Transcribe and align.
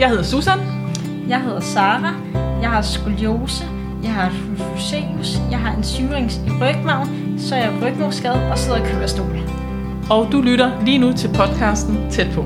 Jeg 0.00 0.08
hedder 0.08 0.22
Susan. 0.22 0.58
Jeg 1.28 1.42
hedder 1.42 1.60
Sara. 1.60 2.14
Jeg 2.60 2.70
har 2.70 2.82
skoliose. 2.82 3.64
Jeg 4.02 4.12
har 4.12 4.30
hypofuseus. 4.30 5.38
Jeg 5.50 5.58
har 5.58 5.76
en 5.76 5.84
syrings 5.84 6.36
i 6.36 6.50
rygmagen. 6.50 7.38
Så 7.38 7.54
er 7.54 7.58
jeg 7.58 7.82
rygmarvsskadet 7.82 8.50
og 8.50 8.58
sidder 8.58 8.76
i 8.84 8.88
kørestol. 8.88 9.38
Og 10.10 10.32
du 10.32 10.40
lytter 10.40 10.84
lige 10.84 10.98
nu 10.98 11.12
til 11.12 11.28
podcasten 11.28 12.10
Tæt 12.10 12.26
på. 12.34 12.42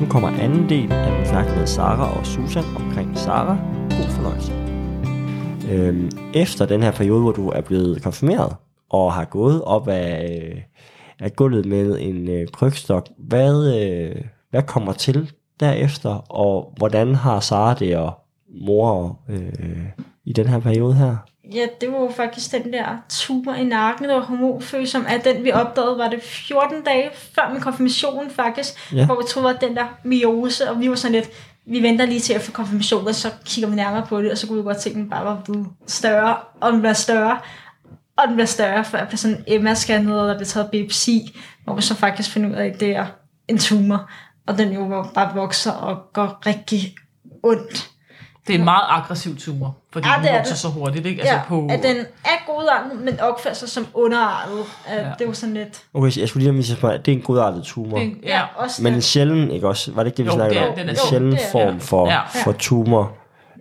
Nu 0.00 0.06
kommer 0.08 0.28
anden 0.28 0.68
del 0.68 0.92
af 0.92 1.12
min 1.12 1.26
snak 1.26 1.46
med 1.56 1.66
Sara 1.66 2.18
og 2.18 2.26
Susan 2.26 2.64
omkring 2.76 3.18
Sara. 3.18 3.56
God 3.90 4.08
fornøjelse. 4.08 4.52
Øhm, 5.72 6.10
efter 6.34 6.66
den 6.66 6.82
her 6.82 6.90
periode, 6.90 7.22
hvor 7.22 7.32
du 7.32 7.48
er 7.48 7.60
blevet 7.60 8.02
konfirmeret 8.02 8.56
og 8.90 9.12
har 9.12 9.24
gået 9.24 9.62
op 9.62 9.88
af, 9.88 10.40
øh, 10.52 10.60
af 11.20 11.36
gulvet 11.36 11.66
med 11.66 11.98
en 12.00 12.28
øh, 12.28 12.48
krygstok, 12.52 13.08
hvad, 13.18 13.82
øh, 13.82 14.16
hvad 14.50 14.62
kommer 14.62 14.92
til 14.92 15.30
derefter, 15.60 16.32
og 16.32 16.74
hvordan 16.76 17.14
har 17.14 17.40
Sara 17.40 17.74
det 17.74 17.96
og 17.96 18.12
mor 18.66 19.18
øh, 19.28 19.82
i 20.24 20.32
den 20.32 20.46
her 20.48 20.58
periode 20.60 20.94
her? 20.94 21.16
Ja, 21.54 21.66
det 21.80 21.92
var 21.92 21.98
jo 22.00 22.10
faktisk 22.16 22.52
den 22.52 22.72
der 22.72 22.84
tumor 23.08 23.54
i 23.54 23.64
nakken, 23.64 24.08
der 24.08 24.14
var 24.14 24.22
hormonfølsom, 24.22 25.04
af 25.08 25.20
den 25.20 25.44
vi 25.44 25.52
opdagede, 25.52 25.98
var 25.98 26.08
det 26.08 26.22
14 26.22 26.82
dage 26.84 27.10
før 27.34 27.50
min 27.52 27.60
konfirmation 27.60 28.30
faktisk, 28.30 28.92
Ja. 28.94 29.06
hvor 29.06 29.14
vi 29.14 29.22
troede, 29.28 29.50
at 29.54 29.60
den 29.60 29.76
der 29.76 29.84
myose, 30.04 30.70
og 30.70 30.80
vi 30.80 30.88
var 30.90 30.94
sådan 30.96 31.12
lidt, 31.14 31.30
vi 31.66 31.82
venter 31.82 32.06
lige 32.06 32.20
til 32.20 32.32
at 32.34 32.40
få 32.40 32.52
konfirmation, 32.52 33.06
og 33.08 33.14
så 33.14 33.28
kigger 33.44 33.70
vi 33.70 33.76
nærmere 33.76 34.06
på 34.06 34.22
det, 34.22 34.30
og 34.30 34.38
så 34.38 34.46
kunne 34.46 34.58
vi 34.58 34.62
godt 34.64 34.76
tænke, 34.76 34.96
at 34.98 35.02
den 35.02 35.10
bare 35.10 35.24
var 35.24 35.40
blevet 35.44 35.66
større, 35.86 36.36
og 36.60 36.72
den 36.72 36.80
bliver 36.80 36.92
større, 36.92 37.38
og 38.16 38.24
den 38.28 38.34
bliver 38.34 38.46
større, 38.46 38.84
før 38.84 38.98
jeg 38.98 39.18
sådan 39.18 39.44
Emma-scannet, 39.48 40.12
og 40.12 40.28
der 40.28 40.34
bliver 40.34 40.46
taget 40.46 40.70
biopsi, 40.70 41.36
hvor 41.64 41.74
vi 41.74 41.82
så 41.82 41.94
faktisk 41.94 42.30
finder 42.30 42.50
ud 42.50 42.54
af, 42.54 42.66
at 42.66 42.80
det 42.80 42.96
er 42.96 43.06
en 43.48 43.58
tumor, 43.58 44.10
og 44.50 44.58
den 44.58 44.72
jo 44.72 45.04
bare 45.14 45.34
vokser 45.34 45.72
og 45.72 45.96
går 46.12 46.38
rigtig 46.46 46.94
ondt. 47.42 47.90
Det 48.46 48.54
er 48.54 48.58
en 48.58 48.64
meget 48.64 48.82
aggressiv 48.88 49.36
tumor, 49.36 49.76
fordi 49.92 50.08
Ja, 50.08 50.14
den 50.14 50.22
det 50.24 50.30
er 50.30 50.36
vokser 50.36 50.52
det. 50.52 50.58
så 50.60 50.68
hurtigt. 50.68 51.06
Ikke? 51.06 51.20
Altså 51.20 51.34
ja, 51.34 51.40
på, 51.48 51.66
at 51.70 51.82
den 51.82 51.96
er 52.24 52.52
godartet, 52.52 53.00
men 53.04 53.20
opfører 53.20 53.54
sig 53.54 53.68
som 53.68 53.86
underartet. 53.94 54.58
Ja. 54.88 55.04
Det 55.18 55.26
var 55.26 55.32
sådan 55.32 55.54
lidt... 55.54 55.82
Okay, 55.94 56.16
jeg 56.18 56.28
skulle 56.28 56.44
lige 56.44 56.52
have 56.54 56.76
spørge, 56.76 56.98
det 56.98 57.12
er 57.12 57.16
en 57.16 57.22
godartet 57.22 57.62
tumor. 57.64 57.98
Det, 57.98 58.12
ja. 58.22 58.40
også 58.56 58.82
Men 58.82 58.94
en 58.94 59.02
sjælden, 59.02 59.50
ikke 59.50 59.68
også? 59.68 59.92
Var 59.92 60.02
det 60.02 60.08
ikke 60.08 60.16
det, 60.16 60.24
vi 60.24 60.30
Jo, 60.30 60.34
snakkede 60.34 60.60
er- 60.60 60.68
om? 60.68 60.74
den 60.78 60.86
er 60.86 60.90
en 60.92 60.98
sjælden. 61.10 61.30
Jo, 61.30 61.36
er 61.36 61.50
form 61.52 61.80
for, 61.80 62.08
Ja. 62.08 62.20
for 62.44 62.52
tumor, 62.52 63.12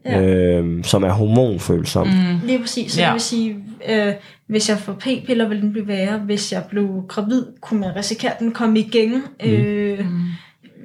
Ja. 0.05 0.21
øhm, 0.21 0.83
som 0.83 1.03
er 1.03 1.09
hormonfølsom. 1.11 2.07
Mm. 2.07 2.39
Lige 2.43 2.59
præcis. 2.59 2.91
Så 2.91 2.99
Ja. 2.99 3.05
ja. 3.05 3.07
det 3.09 3.13
vil 3.13 3.21
sige, 3.21 3.55
øh, 3.89 4.13
hvis 4.47 4.69
jeg 4.69 4.77
får 4.77 4.93
p-piller, 4.93 5.47
vil 5.47 5.61
den 5.61 5.71
blive 5.71 5.87
værre. 5.87 6.17
Hvis 6.17 6.51
jeg 6.51 6.63
blev 6.69 7.03
gravid, 7.07 7.45
kunne 7.61 7.79
man 7.79 7.95
risikere, 7.95 8.31
at 8.33 8.39
den 8.39 8.51
kom 8.51 8.75
igen. 8.75 9.11
Mm. 9.43 9.49
Øh, 9.49 9.99
Mm. 9.99 10.19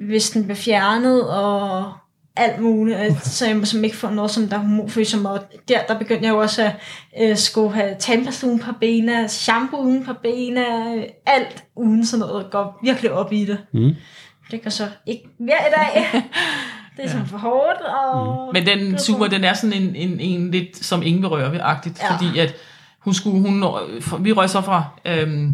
Hvis 0.01 0.29
den 0.29 0.43
blev 0.45 0.55
fjernet 0.55 1.29
og 1.29 1.91
alt 2.37 2.61
muligt. 2.61 3.25
Så 3.25 3.45
jeg 3.47 3.55
må 3.55 3.65
simpelthen 3.65 3.83
ikke 3.85 3.97
få 3.97 4.09
noget, 4.09 4.31
som 4.31 4.47
der 4.47 4.55
er 4.55 4.59
hormonfølsom. 4.59 5.25
Og 5.25 5.39
der, 5.67 5.79
der 5.87 5.97
begyndte 5.99 6.25
jeg 6.25 6.31
jo 6.33 6.37
også 6.37 6.63
at 6.63 7.29
øh, 7.29 7.37
skulle 7.37 7.73
have 7.75 7.95
tandpasta 7.99 8.47
uden 8.47 8.59
på 8.59 8.71
benene, 8.81 9.27
shampoo 9.29 9.79
uden 9.79 10.05
på 10.05 10.13
benene, 10.13 10.65
alt 11.25 11.63
uden 11.75 12.05
sådan 12.05 12.19
noget. 12.27 12.51
Går 12.51 12.79
virkelig 12.83 13.11
op 13.11 13.33
i 13.33 13.45
det. 13.45 13.57
Mm. 13.73 13.91
Det 14.51 14.61
kan 14.61 14.71
så 14.71 14.87
ikke 15.05 15.23
mere 15.39 15.55
i 15.67 15.71
dag. 15.77 16.21
Det 16.97 17.05
er 17.05 17.09
sådan 17.09 17.25
for 17.27 17.37
hårdt. 17.37 17.81
Og 17.81 18.49
Men 18.53 18.65
den 18.65 18.93
er 18.95 18.99
for- 19.17 19.27
den 19.27 19.43
er 19.43 19.53
sådan 19.53 19.81
en, 19.83 19.95
en, 19.95 20.19
en 20.19 20.51
lidt 20.51 20.85
som 20.85 21.03
ingen 21.03 21.21
vil 21.21 21.29
røre 21.29 21.51
ved-agtigt, 21.51 21.99
ja. 21.99 22.05
Ja. 22.05 22.15
fordi 22.15 22.39
at 22.39 22.55
hun 22.99 23.13
skulle, 23.13 23.39
hun, 23.41 23.63
vi 24.25 24.31
røg 24.31 24.49
så 24.49 24.61
fra, 24.61 24.83
øhm, 25.05 25.53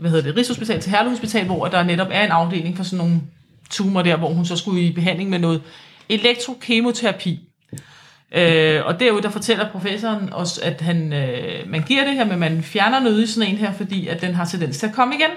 hvad 0.00 0.10
hedder 0.10 0.24
det, 0.24 0.36
Rigshospital 0.36 0.80
til 0.80 0.90
Herlev 0.90 1.10
Hospital, 1.10 1.46
hvor 1.46 1.66
der 1.66 1.82
netop 1.82 2.08
er 2.10 2.24
en 2.24 2.30
afdeling 2.30 2.76
for 2.76 2.84
sådan 2.84 2.98
nogle 3.06 3.20
tumor 3.70 4.02
der, 4.02 4.16
hvor 4.16 4.28
hun 4.28 4.44
så 4.46 4.56
skulle 4.56 4.80
i 4.82 4.92
behandling 4.92 5.30
med 5.30 5.38
noget 5.38 5.62
elektrokemoterapi. 6.08 7.40
Øh, 8.34 8.80
og 8.86 9.00
derude, 9.00 9.22
der 9.22 9.30
fortæller 9.30 9.70
professoren 9.72 10.32
os, 10.32 10.58
at 10.58 10.80
han, 10.80 11.12
øh, 11.12 11.70
man 11.70 11.82
giver 11.82 12.04
det 12.04 12.14
her, 12.14 12.24
men 12.24 12.38
man 12.38 12.62
fjerner 12.62 13.00
noget 13.00 13.22
i 13.22 13.26
sådan 13.26 13.48
en 13.50 13.56
her, 13.56 13.72
fordi 13.72 14.08
at 14.08 14.20
den 14.20 14.34
har 14.34 14.44
tendens 14.44 14.78
til 14.78 14.86
at 14.86 14.92
komme 14.94 15.14
igen. 15.14 15.30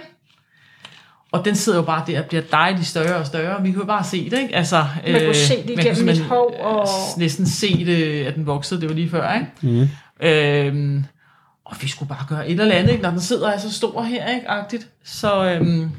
Og 1.31 1.45
den 1.45 1.56
sidder 1.56 1.78
jo 1.79 1.83
bare 1.85 2.03
der 2.07 2.19
og 2.22 2.25
bliver 2.25 2.41
dejligt 2.51 2.88
større 2.88 3.16
og 3.16 3.25
større. 3.25 3.63
Vi 3.63 3.72
kunne 3.72 3.81
jo 3.81 3.85
bare 3.88 4.03
se 4.03 4.29
det, 4.29 4.39
ikke? 4.41 4.56
Altså, 4.56 4.85
Man 5.07 5.22
kunne 5.25 5.35
se 5.35 5.63
det 5.67 5.69
igennem 5.79 6.06
mit 6.06 6.19
hår 6.19 6.57
og- 6.63 6.81
øh, 6.81 7.19
næsten 7.19 7.45
se 7.47 7.85
det, 7.85 8.25
at 8.25 8.35
den 8.35 8.45
voksede. 8.45 8.81
Det 8.81 8.89
var 8.89 8.95
lige 8.95 9.09
før, 9.09 9.33
ikke? 9.33 9.47
Mm. 9.61 9.89
Øhm, 10.27 11.06
og 11.66 11.75
vi 11.81 11.88
skulle 11.88 12.09
bare 12.09 12.25
gøre 12.29 12.50
et 12.50 12.59
eller 12.59 12.75
andet, 12.75 12.91
ikke? 12.91 13.03
når 13.03 13.09
den 13.09 13.19
sidder 13.22 13.50
er 13.50 13.57
så 13.57 13.73
stor 13.73 14.01
her, 14.03 14.27
ikke? 14.35 14.50
Agtigt. 14.50 14.88
Så 15.03 15.45
øhm, 15.45 15.89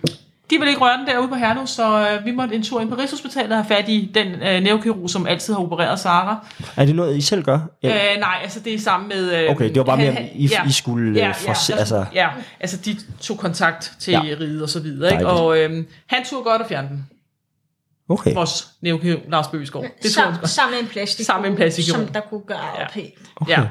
de 0.53 0.59
ville 0.59 0.71
ikke 0.71 0.81
røre 0.81 0.99
den 0.99 1.07
derude 1.07 1.29
på 1.29 1.35
Herlev, 1.35 1.67
så 1.67 2.09
øh, 2.11 2.25
vi 2.25 2.31
måtte 2.31 2.55
en 2.55 2.63
tur 2.63 2.81
ind 2.81 2.89
på 2.91 2.95
Rigshospitalet 2.97 3.51
og 3.53 3.57
have 3.65 3.77
fat 3.77 3.89
i 3.89 4.11
den 4.15 4.27
øh, 4.43 4.61
neurokirurg, 4.63 5.11
som 5.11 5.27
altid 5.27 5.55
har 5.55 5.61
opereret 5.61 6.01
Sara. 6.01 6.47
Er 6.77 6.85
det 6.85 6.95
noget, 6.95 7.17
I 7.17 7.21
selv 7.21 7.43
gør? 7.43 7.59
Ja. 7.83 8.13
Øh, 8.15 8.21
nej, 8.21 8.39
altså 8.43 8.61
det 8.61 8.75
er 8.75 8.79
sammen 8.79 9.09
med... 9.09 9.43
Øh, 9.45 9.51
Okay, 9.51 9.69
det 9.69 9.77
var 9.77 9.85
bare 9.85 9.97
mere, 9.97 10.23
I, 10.35 10.51
I 10.69 10.73
skulle 10.73 11.19
ja, 11.21 11.27
ja, 11.27 11.33
for, 11.33 11.73
ja, 11.73 11.79
altså, 11.79 12.05
ja, 12.15 12.29
altså 12.61 12.77
de 12.77 12.97
tog 13.21 13.39
kontakt 13.39 13.93
til 14.01 14.11
Ja. 14.13 14.23
ja. 14.25 14.35
riget 14.41 14.63
og 14.63 14.69
så 14.69 14.81
videre, 14.81 15.13
ikke? 15.13 15.25
Dejligt. 15.25 15.41
og 15.43 15.59
øhm, 15.59 15.87
han 16.07 16.25
turde 16.25 16.45
godt 16.45 16.63
at 16.63 16.69
fjerne 16.69 16.89
den. 16.89 17.07
okay. 18.09 18.35
Vores 18.35 18.69
neurokirurg, 18.81 19.23
Lars 19.29 19.47
Bøgeskov. 19.49 19.85
Det 20.03 20.13
tog 20.13 20.25
Sam, 20.35 20.47
sammen 20.47 20.75
med 20.75 20.81
en 20.83 20.89
plastik. 20.89 21.27
Sammen 21.27 21.43
med 21.43 21.51
en 21.51 21.57
plastikkirurg. 21.57 22.03
Som 22.05 22.13
der 22.13 22.21
kunne 22.21 22.41
gøre 22.47 22.59
Ja. 22.77 22.81
ja. 22.83 22.89
pænt. 22.93 23.15
okay. 23.37 23.53
Ja. 23.53 23.63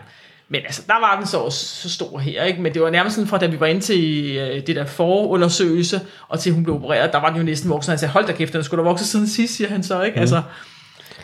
Men 0.52 0.62
altså, 0.66 0.82
der 0.88 0.94
var 1.00 1.18
den 1.20 1.28
så 1.28 1.38
også 1.38 1.66
så 1.66 1.90
stor 1.90 2.20
her, 2.20 2.44
ikke? 2.44 2.62
Men 2.62 2.74
det 2.74 2.82
var 2.82 2.90
nærmest 2.90 3.16
sådan, 3.16 3.28
fra 3.28 3.38
da 3.38 3.46
vi 3.46 3.60
var 3.60 3.66
inde 3.66 3.82
til 3.82 4.32
øh, 4.38 4.68
det 4.68 4.76
der 4.76 4.86
forundersøgelse, 4.86 6.02
og 6.28 6.40
til 6.40 6.52
hun 6.54 6.64
blev 6.64 6.76
opereret, 6.76 7.14
der 7.14 7.20
var 7.20 7.28
den 7.30 7.38
jo 7.38 7.44
næsten 7.44 7.70
voksen. 7.70 7.92
Han 7.92 8.00
sagde, 8.00 8.12
hold 8.12 8.26
da 8.28 8.32
kæft, 8.34 8.54
den 8.54 8.64
skulle 8.64 8.84
da 8.84 8.90
vokse 8.90 9.06
siden 9.08 9.28
sidst, 9.28 9.56
siger 9.56 9.70
han 9.70 9.84
så, 9.84 10.02
ikke? 10.02 10.16
Mm. 10.16 10.22
Altså, 10.22 10.42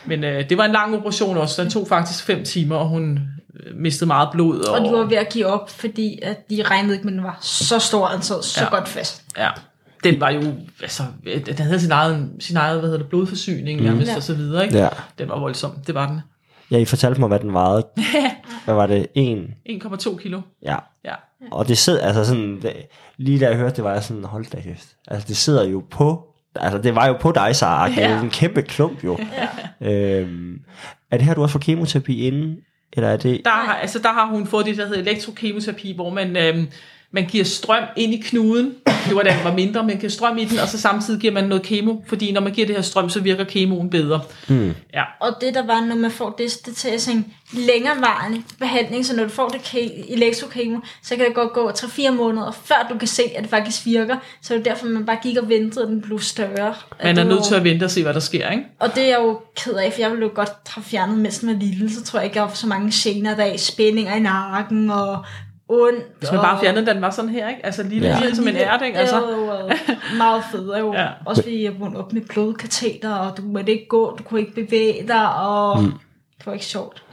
men 0.06 0.24
øh, 0.24 0.48
det 0.48 0.58
var 0.58 0.64
en 0.64 0.72
lang 0.72 0.94
operation 0.96 1.36
også. 1.36 1.62
Den 1.62 1.70
tog 1.70 1.88
faktisk 1.88 2.24
fem 2.24 2.44
timer, 2.44 2.76
og 2.76 2.88
hun 2.88 3.18
øh, 3.66 3.76
mistede 3.76 4.06
meget 4.06 4.28
blod. 4.32 4.60
Og, 4.60 4.74
Og 4.78 4.84
de 4.84 4.92
var 4.92 5.04
ved 5.04 5.16
at 5.16 5.28
give 5.28 5.46
op, 5.46 5.70
fordi 5.70 6.18
at 6.22 6.50
de 6.50 6.62
regnede 6.62 6.94
ikke, 6.94 7.04
men 7.06 7.14
den 7.14 7.24
var 7.24 7.38
så 7.40 7.78
stor, 7.78 8.06
og 8.06 8.14
den 8.14 8.22
sad 8.22 8.42
så 8.42 8.64
Ja. 8.64 8.70
godt 8.70 8.88
fast. 8.88 9.22
Ja. 9.38 9.48
Den 10.04 10.20
var 10.20 10.30
jo, 10.30 10.42
altså, 10.82 11.02
øh, 11.26 11.46
den 11.46 11.58
havde 11.58 11.80
sin 11.80 11.90
egen, 11.92 12.30
sin 12.40 12.56
egen 12.56 12.72
hvad 12.78 12.88
hedder 12.88 12.98
det, 13.02 13.08
blodforsyning, 13.08 13.82
nærmest, 13.82 14.10
Ja. 14.10 14.16
og 14.16 14.22
så 14.22 14.34
videre, 14.34 14.64
ikke? 14.64 14.78
Ja. 14.78 14.88
Den 15.18 15.28
var 15.28 15.38
voldsom, 15.38 15.72
det 15.86 15.94
var 15.94 16.06
den. 16.06 16.20
Ja, 16.70 16.78
I 16.78 16.84
fortalte 16.84 17.20
mig, 17.20 17.28
hvad 17.28 17.38
den 17.40 17.52
vejede. 17.52 17.86
Hvad 18.64 18.74
var 18.74 18.86
det? 18.86 19.06
En? 19.14 19.54
1,2 19.68 20.16
kilo. 20.22 20.40
Ja. 20.62 20.76
Ja. 21.04 21.14
Og 21.50 21.68
det 21.68 21.78
sidder, 21.78 22.06
altså 22.06 22.24
sådan, 22.24 22.62
det, 22.62 22.72
lige 23.16 23.40
da 23.40 23.48
jeg 23.48 23.56
hørte 23.56 23.76
det, 23.76 23.84
var 23.84 23.92
jeg 23.92 24.02
sådan, 24.04 24.24
hold 24.24 24.44
da 24.50 24.60
kæft. 24.60 24.88
Altså 25.08 25.28
det 25.28 25.36
sidder 25.36 25.64
jo 25.64 25.82
på, 25.90 26.26
altså 26.56 26.78
det 26.78 26.94
var 26.94 27.06
jo 27.06 27.12
på 27.20 27.32
dig, 27.32 27.56
Sara. 27.56 27.88
Det 27.88 28.04
er 28.04 28.10
Ja. 28.10 28.20
en 28.22 28.30
kæmpe 28.30 28.62
klump 28.62 29.04
jo. 29.04 29.18
øhm, 29.88 30.58
er 31.10 31.16
det 31.16 31.26
her, 31.26 31.34
du 31.34 31.42
også 31.42 31.52
får 31.52 31.58
kemoterapi 31.58 32.26
inden? 32.26 32.56
Eller 32.92 33.08
er 33.08 33.16
det... 33.16 33.40
Der 33.44 33.50
har, 33.50 33.74
altså, 33.74 33.98
der 33.98 34.12
har 34.12 34.26
hun 34.26 34.46
fået 34.46 34.66
det, 34.66 34.76
der 34.76 34.86
hedder 34.86 35.00
elektrokemoterapi, 35.00 35.92
hvor 35.94 36.10
man, 36.10 36.36
øhm, 36.36 36.68
man 37.12 37.26
giver 37.26 37.44
strøm 37.44 37.82
ind 37.96 38.14
i 38.14 38.16
knuden. 38.16 38.74
Det 39.08 39.16
var 39.16 39.22
da 39.22 39.30
den 39.30 39.44
var 39.44 39.54
mindre, 39.54 39.84
man 39.84 39.96
giver 39.96 40.10
strøm 40.10 40.38
i 40.38 40.44
den, 40.44 40.58
og 40.58 40.68
så 40.68 40.80
samtidig 40.80 41.20
giver 41.20 41.32
man 41.32 41.44
noget 41.44 41.62
kemo, 41.62 41.94
fordi 42.06 42.32
når 42.32 42.40
man 42.40 42.52
giver 42.52 42.66
det 42.66 42.76
her 42.76 42.82
strøm, 42.82 43.10
så 43.10 43.20
virker 43.20 43.44
kemoen 43.44 43.90
bedre. 43.90 44.20
Hmm. 44.48 44.74
Ja. 44.94 45.02
Og 45.20 45.36
det 45.40 45.54
der 45.54 45.66
var, 45.66 45.80
når 45.84 45.96
man 45.96 46.10
får 46.10 46.34
det, 46.38 46.66
det 46.66 46.76
til 46.76 47.00
sådan 47.00 47.18
en 47.18 47.34
længerevarende 47.52 48.42
behandling, 48.58 49.06
så 49.06 49.16
når 49.16 49.22
du 49.22 49.28
får 49.30 49.48
det 49.48 49.58
ke- 49.58 50.12
elektrokemo, 50.12 50.80
så 51.02 51.16
kan 51.16 51.24
det 51.24 51.34
godt 51.34 51.52
gå 51.52 51.70
3-4 51.70 52.10
måneder, 52.10 52.50
før 52.64 52.86
du 52.92 52.98
kan 52.98 53.08
se, 53.08 53.22
at 53.36 53.42
det 53.42 53.50
faktisk 53.50 53.86
virker. 53.86 54.16
Så 54.42 54.54
det 54.54 54.60
er 54.60 54.64
derfor, 54.64 54.86
man 54.86 55.06
bare 55.06 55.18
gik 55.22 55.36
og 55.36 55.48
ventede, 55.48 55.84
at 55.84 55.88
den 55.90 56.00
blev 56.00 56.20
større. 56.20 56.74
Man 57.04 57.18
er 57.18 57.24
nødt 57.24 57.44
til 57.44 57.54
at 57.54 57.64
vente 57.64 57.84
og 57.84 57.90
se, 57.90 58.02
hvad 58.02 58.14
der 58.14 58.20
sker, 58.20 58.50
ikke? 58.50 58.64
Og 58.80 58.94
det 58.94 59.02
er 59.02 59.08
jeg 59.08 59.18
jo 59.18 59.40
ked 59.56 59.74
af, 59.74 59.92
for 59.92 60.00
jeg 60.00 60.10
ville 60.10 60.24
jo 60.24 60.30
godt 60.34 60.52
have 60.66 60.84
fjernet, 60.84 61.18
mens 61.18 61.38
den 61.38 61.48
var 61.48 61.54
lille. 61.54 61.90
Så 61.90 62.02
tror 62.04 62.18
jeg 62.18 62.24
ikke, 62.24 62.38
jeg 62.38 62.46
har 62.46 62.54
så 62.54 62.66
mange 62.66 62.92
gener 62.94 63.36
der 63.36 63.44
er 63.44 63.52
i 63.52 63.58
spændinger 63.58 64.14
i 64.14 64.20
nakken 64.20 64.90
og 64.90 65.24
ondt. 65.68 66.04
Hvis 66.18 66.30
man 66.30 66.38
og... 66.40 66.44
bare 66.44 66.60
fjernede 66.60 66.86
den, 66.86 67.02
var 67.02 67.10
sådan 67.10 67.30
her, 67.30 67.48
ikke? 67.48 67.66
Altså 67.66 67.82
lille, 67.82 68.08
Ja. 68.08 68.18
ja. 68.24 68.34
som 68.34 68.48
en 68.48 68.56
ært, 68.56 68.82
ikke? 68.82 68.98
Altså, 68.98 69.16
Det 69.16 69.46
var 69.46 69.58
jo 69.60 69.70
meget 70.16 70.42
fedt. 70.52 70.78
Jo. 70.78 70.92
Ja. 70.92 71.08
Også 71.26 71.42
fordi 71.42 71.64
jeg 71.64 71.72
op 71.96 72.12
med 72.12 72.22
blodkateter, 72.28 73.14
og 73.14 73.36
du 73.36 73.42
måtte 73.42 73.72
ikke 73.72 73.86
gå, 73.88 74.16
du 74.18 74.22
kunne 74.22 74.40
ikke 74.40 74.54
bevæge 74.54 75.06
dig, 75.08 75.34
og 75.34 75.82
mm. 75.82 75.92
det 76.38 76.46
var 76.46 76.52
ikke 76.52 76.64
sjovt. 76.64 77.04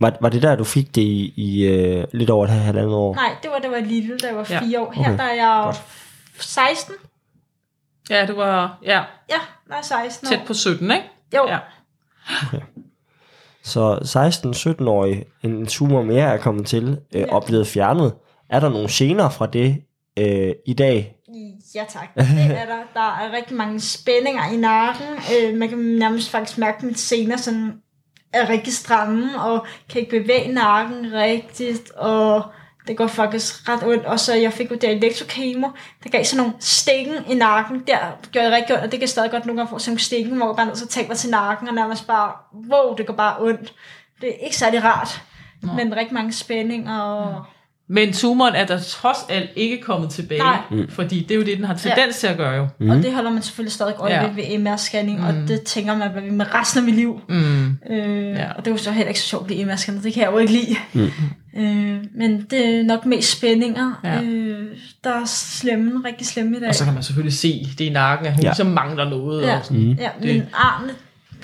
Var, 0.00 0.16
var 0.20 0.28
det 0.28 0.42
der, 0.42 0.56
du 0.56 0.64
fik 0.64 0.94
det 0.94 1.02
i, 1.02 1.32
i 1.36 1.68
uh, 1.98 2.04
lidt 2.12 2.30
over 2.30 2.44
et 2.44 2.50
halvandet 2.50 2.94
år? 2.94 3.14
Nej, 3.14 3.30
det 3.42 3.50
var, 3.50 3.58
det 3.58 3.70
var 3.70 3.78
lille, 3.80 4.18
da 4.18 4.26
jeg 4.26 4.36
var 4.36 4.46
Ja. 4.50 4.60
fire 4.60 4.80
år. 4.80 4.92
Her 4.92 5.04
Okay. 5.12 5.18
der 5.18 5.24
er 5.24 5.34
jeg 5.34 5.62
Godt. 5.64 5.82
16. 6.38 6.94
ja, 8.10 8.26
det 8.26 8.36
var 8.36 8.78
ja, 8.84 9.02
Ja, 9.30 9.38
der 9.68 9.74
er 9.74 9.82
16 9.82 10.26
år. 10.26 10.30
tæt 10.30 10.40
på 10.46 10.54
17, 10.54 10.90
ikke? 10.90 11.04
Jo, 11.36 11.46
Ja. 11.48 11.58
Så 13.66 13.94
16-17-årig, 14.80 15.24
en 15.42 15.66
tumor 15.66 16.02
mere 16.02 16.32
er 16.32 16.36
kommet 16.36 16.66
til 16.66 16.98
øh, 17.14 17.24
og 17.28 17.44
blevet 17.44 17.66
fjernet. 17.66 18.14
Er 18.50 18.60
der 18.60 18.68
nogle 18.68 18.88
gener 18.90 19.28
fra 19.28 19.46
det 19.46 19.76
øh, 20.18 20.52
i 20.66 20.74
dag? 20.74 21.16
Ja 21.74 21.84
tak, 21.88 22.14
det 22.14 22.24
er 22.40 22.66
der. 22.66 22.82
Der 22.94 23.00
er 23.00 23.36
rigtig 23.36 23.56
mange 23.56 23.80
spændinger 23.80 24.52
i 24.52 24.56
nakken. 24.56 25.06
Øh, 25.06 25.58
man 25.58 25.68
kan 25.68 25.78
nærmest 25.78 26.30
faktisk 26.30 26.58
mærke, 26.58 26.76
at 26.76 26.82
mit 26.82 26.98
sener 26.98 27.36
sådan 27.36 27.72
er 28.32 28.48
rigtig 28.48 28.72
stramme, 28.72 29.42
og 29.42 29.66
kan 29.88 30.00
ikke 30.00 30.20
bevæge 30.20 30.52
nakken 30.52 31.12
rigtigt, 31.12 31.90
og 31.90 32.42
Det 32.86 32.96
går 32.96 33.06
faktisk 33.06 33.68
ret 33.68 33.82
ondt. 33.86 34.04
Og 34.04 34.20
så 34.20 34.34
jeg 34.34 34.52
fik 34.52 34.70
jo 34.70 34.76
der 34.80 34.90
elektrokemo, 34.90 35.68
der 36.04 36.10
gav 36.10 36.24
sådan 36.24 36.36
nogle 36.38 36.52
stikken 36.60 37.14
i 37.30 37.34
nakken. 37.34 37.82
Der 37.86 37.96
gjorde 38.32 38.46
det 38.46 38.54
rigtig 38.56 38.74
ondt, 38.74 38.84
og 38.86 38.92
det 38.92 38.98
kan 38.98 39.08
stadig 39.08 39.30
godt 39.30 39.46
nogle 39.46 39.60
gange 39.60 39.70
få 39.70 39.78
sådan 39.78 39.90
nogle 39.90 40.00
stikken, 40.00 40.36
hvor 40.36 40.46
jeg 40.46 40.56
bare 40.56 40.66
nødt 40.66 40.78
til 40.78 40.84
at 40.84 40.88
tage 40.90 41.08
mig 41.08 41.16
til 41.16 41.30
nakken, 41.30 41.68
og 41.68 41.74
nærmest 41.74 42.06
bare, 42.06 42.30
wow, 42.72 42.96
det 42.96 43.06
går 43.06 43.14
bare 43.14 43.34
ondt. 43.40 43.72
Det 44.20 44.28
er 44.28 44.44
ikke 44.44 44.56
særlig 44.56 44.84
rart, 44.84 45.22
Nå. 45.62 45.72
men 45.72 45.96
rigtig 45.96 46.14
mange 46.14 46.32
spændinger. 46.32 46.98
Og... 47.00 47.42
Men 47.88 48.12
tumoren 48.12 48.54
er 48.54 48.64
der 48.66 48.80
trods 48.82 49.18
alt 49.28 49.50
ikke 49.56 49.80
kommet 49.80 50.10
tilbage, 50.10 50.38
Nej. 50.40 50.58
Mm. 50.70 50.88
fordi 50.90 51.20
det 51.22 51.30
er 51.30 51.34
jo 51.34 51.44
det, 51.44 51.56
den 51.56 51.64
har 51.64 51.74
tendens 51.74 52.18
til 52.18 52.26
at 52.26 52.36
gøre 52.36 52.52
jo. 52.52 52.68
Mm. 52.80 52.90
Og 52.90 52.96
det 52.96 53.12
holder 53.14 53.30
man 53.30 53.42
selvfølgelig 53.42 53.72
stadig 53.72 53.94
øje 53.98 54.12
Ja. 54.14 54.22
ja. 54.22 54.28
ved 54.28 54.34
ved 54.34 54.44
MR-scanning, 54.66 55.18
mm. 55.20 55.26
og 55.26 55.48
det 55.48 55.62
tænker 55.62 55.96
man 55.96 56.10
hvad 56.10 56.22
med 56.22 56.54
resten 56.54 56.78
af 56.78 56.84
mit 56.84 56.94
liv. 56.94 57.20
Mm. 57.28 57.78
Øh, 57.90 58.24
Ja. 58.30 58.40
ja. 58.40 58.50
Og 58.52 58.64
det 58.64 58.66
er 58.66 58.70
jo 58.70 58.76
så 58.76 58.90
heller 58.90 59.08
ikke 59.08 59.20
så 59.20 59.26
sjovt 59.26 59.42
at 59.42 59.46
blive 59.46 59.72
MR-scannet, 59.72 60.02
det 60.02 60.14
kan 60.14 60.22
jeg 60.22 60.32
jo 60.32 60.38
ikke 60.38 60.52
lide. 60.52 60.76
Mm. 60.92 61.10
Øh, 61.58 62.04
men 62.14 62.46
det 62.50 62.66
er 62.78 62.82
nok 62.82 63.06
mest 63.06 63.38
spændinger, 63.38 64.00
Ja. 64.04 64.14
ja. 64.14 64.22
øh, 64.22 64.66
der 65.04 65.10
er 65.10 65.24
slemme, 65.26 66.02
rigtig 66.08 66.26
slemme 66.26 66.56
i 66.56 66.60
dag. 66.60 66.68
Og 66.68 66.74
så 66.74 66.84
kan 66.84 66.94
man 66.94 67.02
selvfølgelig 67.02 67.38
se 67.38 67.66
det 67.78 67.84
i 67.84 67.90
nakken, 67.90 68.26
at 68.26 68.32
hun 68.32 68.42
Ja. 68.42 68.48
ja. 68.48 68.54
så 68.54 68.64
mangler 68.64 69.08
noget. 69.10 69.42
ja, 69.42 69.58
Og 69.58 69.64
sådan. 69.64 69.82
Mm. 69.82 69.92
ja, 69.92 70.10
men 70.20 70.28
Det- 70.28 70.46
armene, 70.54 70.92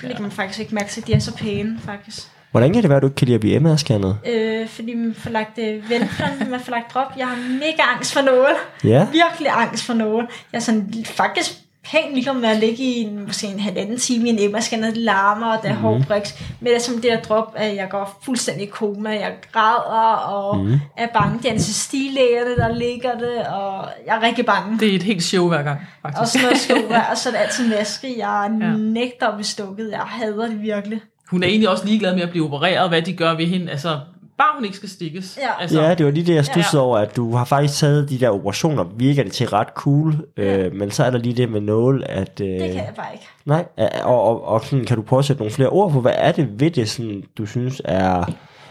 det 0.01 0.11
kan 0.11 0.21
man 0.21 0.31
faktisk 0.31 0.59
ikke 0.59 0.75
mærke 0.75 0.89
til, 0.89 1.07
de 1.07 1.13
er 1.13 1.19
så 1.19 1.35
pæne 1.35 1.79
faktisk. 1.85 2.27
Hvordan 2.51 2.73
kan 2.73 2.81
det 2.81 2.89
være, 2.89 2.97
at 2.97 3.01
du 3.01 3.07
ikke 3.07 3.15
kan 3.15 3.25
lide 3.25 3.35
at 3.35 3.41
blive 3.41 3.59
MR-scannet? 3.59 4.15
Øh, 4.29 4.67
fordi 4.67 4.93
man 4.93 5.13
får 5.17 5.29
lagt 5.29 5.57
øh, 5.59 5.89
ventlerne, 5.89 6.49
man 6.51 6.59
får 6.59 6.71
lagt 6.71 6.93
drop. 6.93 7.07
Jeg 7.17 7.27
har 7.27 7.35
mega 7.59 7.81
angst 7.95 8.13
for 8.13 8.21
nåle. 8.21 8.55
Ja. 8.83 9.07
Virkelig 9.11 9.47
angst 9.51 9.83
for 9.85 9.93
nåle. 9.93 10.27
Jeg 10.51 10.57
er 10.57 10.61
sådan 10.61 11.05
faktisk 11.05 11.51
pænt 11.91 12.13
ligeglad 12.13 12.33
med 12.33 12.49
at 12.49 12.57
ligge 12.57 12.83
i 12.83 13.01
en, 13.01 13.25
måske 13.25 13.47
en 13.47 13.59
halvanden 13.59 13.97
time 13.97 14.29
i 14.29 14.29
en 14.29 14.55
MR-scanner, 14.55 14.87
det 14.87 14.97
larmer, 14.97 15.57
og 15.57 15.63
det 15.63 15.71
er 15.71 15.75
mm. 15.75 15.81
hård 15.81 16.05
briks. 16.07 16.43
Men 16.59 16.67
det 16.67 16.75
er 16.75 16.79
som 16.79 16.95
det 16.95 17.03
der 17.03 17.21
drop, 17.21 17.53
at 17.55 17.75
jeg 17.75 17.87
går 17.89 18.19
fuldstændig 18.25 18.67
i 18.67 18.69
koma, 18.69 19.09
jeg 19.09 19.33
græder, 19.51 20.15
og 20.15 20.57
mm. 20.57 20.79
er 20.97 21.07
bange. 21.13 21.37
Det 21.37 21.45
er 21.45 21.49
anestesilægerne, 21.49 22.55
der 22.57 22.75
ligger 22.75 23.17
det, 23.17 23.47
og 23.47 23.89
jeg 24.05 24.17
er 24.17 24.21
rigtig 24.21 24.45
bange. 24.45 24.79
Det 24.79 24.91
er 24.91 24.95
et 24.95 25.03
helt 25.03 25.23
show 25.23 25.47
hver 25.47 25.63
gang, 25.63 25.79
faktisk. 26.01 26.21
Og 26.21 26.27
sådan 26.27 26.45
noget 26.45 26.59
skov, 26.59 26.97
og 27.11 27.17
så 27.17 27.29
er 27.29 27.33
det 27.33 27.39
altid 27.39 27.69
maske. 27.69 28.15
Jeg 28.17 28.51
ja. 28.61 28.73
nægter 28.77 29.27
at 29.27 29.33
blive 29.33 29.45
stukket. 29.45 29.91
Jeg 29.91 29.99
hader 29.99 30.47
det 30.47 30.61
virkelig. 30.61 31.01
Hun 31.29 31.43
er 31.43 31.47
egentlig 31.47 31.69
også 31.69 31.85
ligeglad 31.85 32.13
med 32.13 32.21
at 32.23 32.29
blive 32.29 32.45
opereret, 32.45 32.89
hvad 32.89 33.01
de 33.01 33.13
gør 33.13 33.33
ved 33.33 33.45
hende. 33.45 33.71
Altså, 33.71 33.99
bare 34.37 34.47
hun 34.55 34.65
ikke 34.65 34.77
skal 34.77 34.89
stikkes. 34.89 35.39
Ja. 35.41 35.61
Altså, 35.61 35.81
Ja, 35.81 35.93
det 35.95 36.05
var 36.05 36.11
lige 36.11 36.25
det, 36.25 36.35
jeg 36.35 36.45
stussede 36.45 36.81
Ja. 36.81 36.87
over, 36.87 36.97
at 36.97 37.15
du 37.15 37.35
har 37.35 37.45
faktisk 37.45 37.79
taget 37.79 38.09
de 38.09 38.19
der 38.19 38.29
operationer, 38.29 38.83
virker 38.83 39.23
det 39.23 39.31
til 39.31 39.47
ret 39.49 39.67
cool, 39.75 40.25
øh, 40.37 40.73
men 40.75 40.91
så 40.91 41.03
er 41.03 41.09
der 41.09 41.17
lige 41.17 41.37
det 41.37 41.49
med 41.49 41.61
nål, 41.61 42.03
at... 42.09 42.41
Øh, 42.41 42.47
Det 42.47 42.59
kan 42.59 42.75
jeg 42.75 42.93
bare 42.95 43.13
ikke. 43.13 43.25
Nej, 43.45 43.65
og, 44.03 44.23
og, 44.23 44.45
og 44.47 44.65
sådan, 44.65 44.85
kan 44.85 44.97
du 44.97 45.03
prøve 45.03 45.19
at 45.19 45.25
sætte 45.25 45.41
nogle 45.41 45.53
flere 45.53 45.69
ord 45.69 45.91
på, 45.91 46.01
hvad 46.01 46.13
er 46.15 46.31
det 46.31 46.59
ved 46.59 46.71
det, 46.71 46.89
sådan, 46.89 47.23
du 47.37 47.45
synes 47.45 47.81
er, 47.85 48.25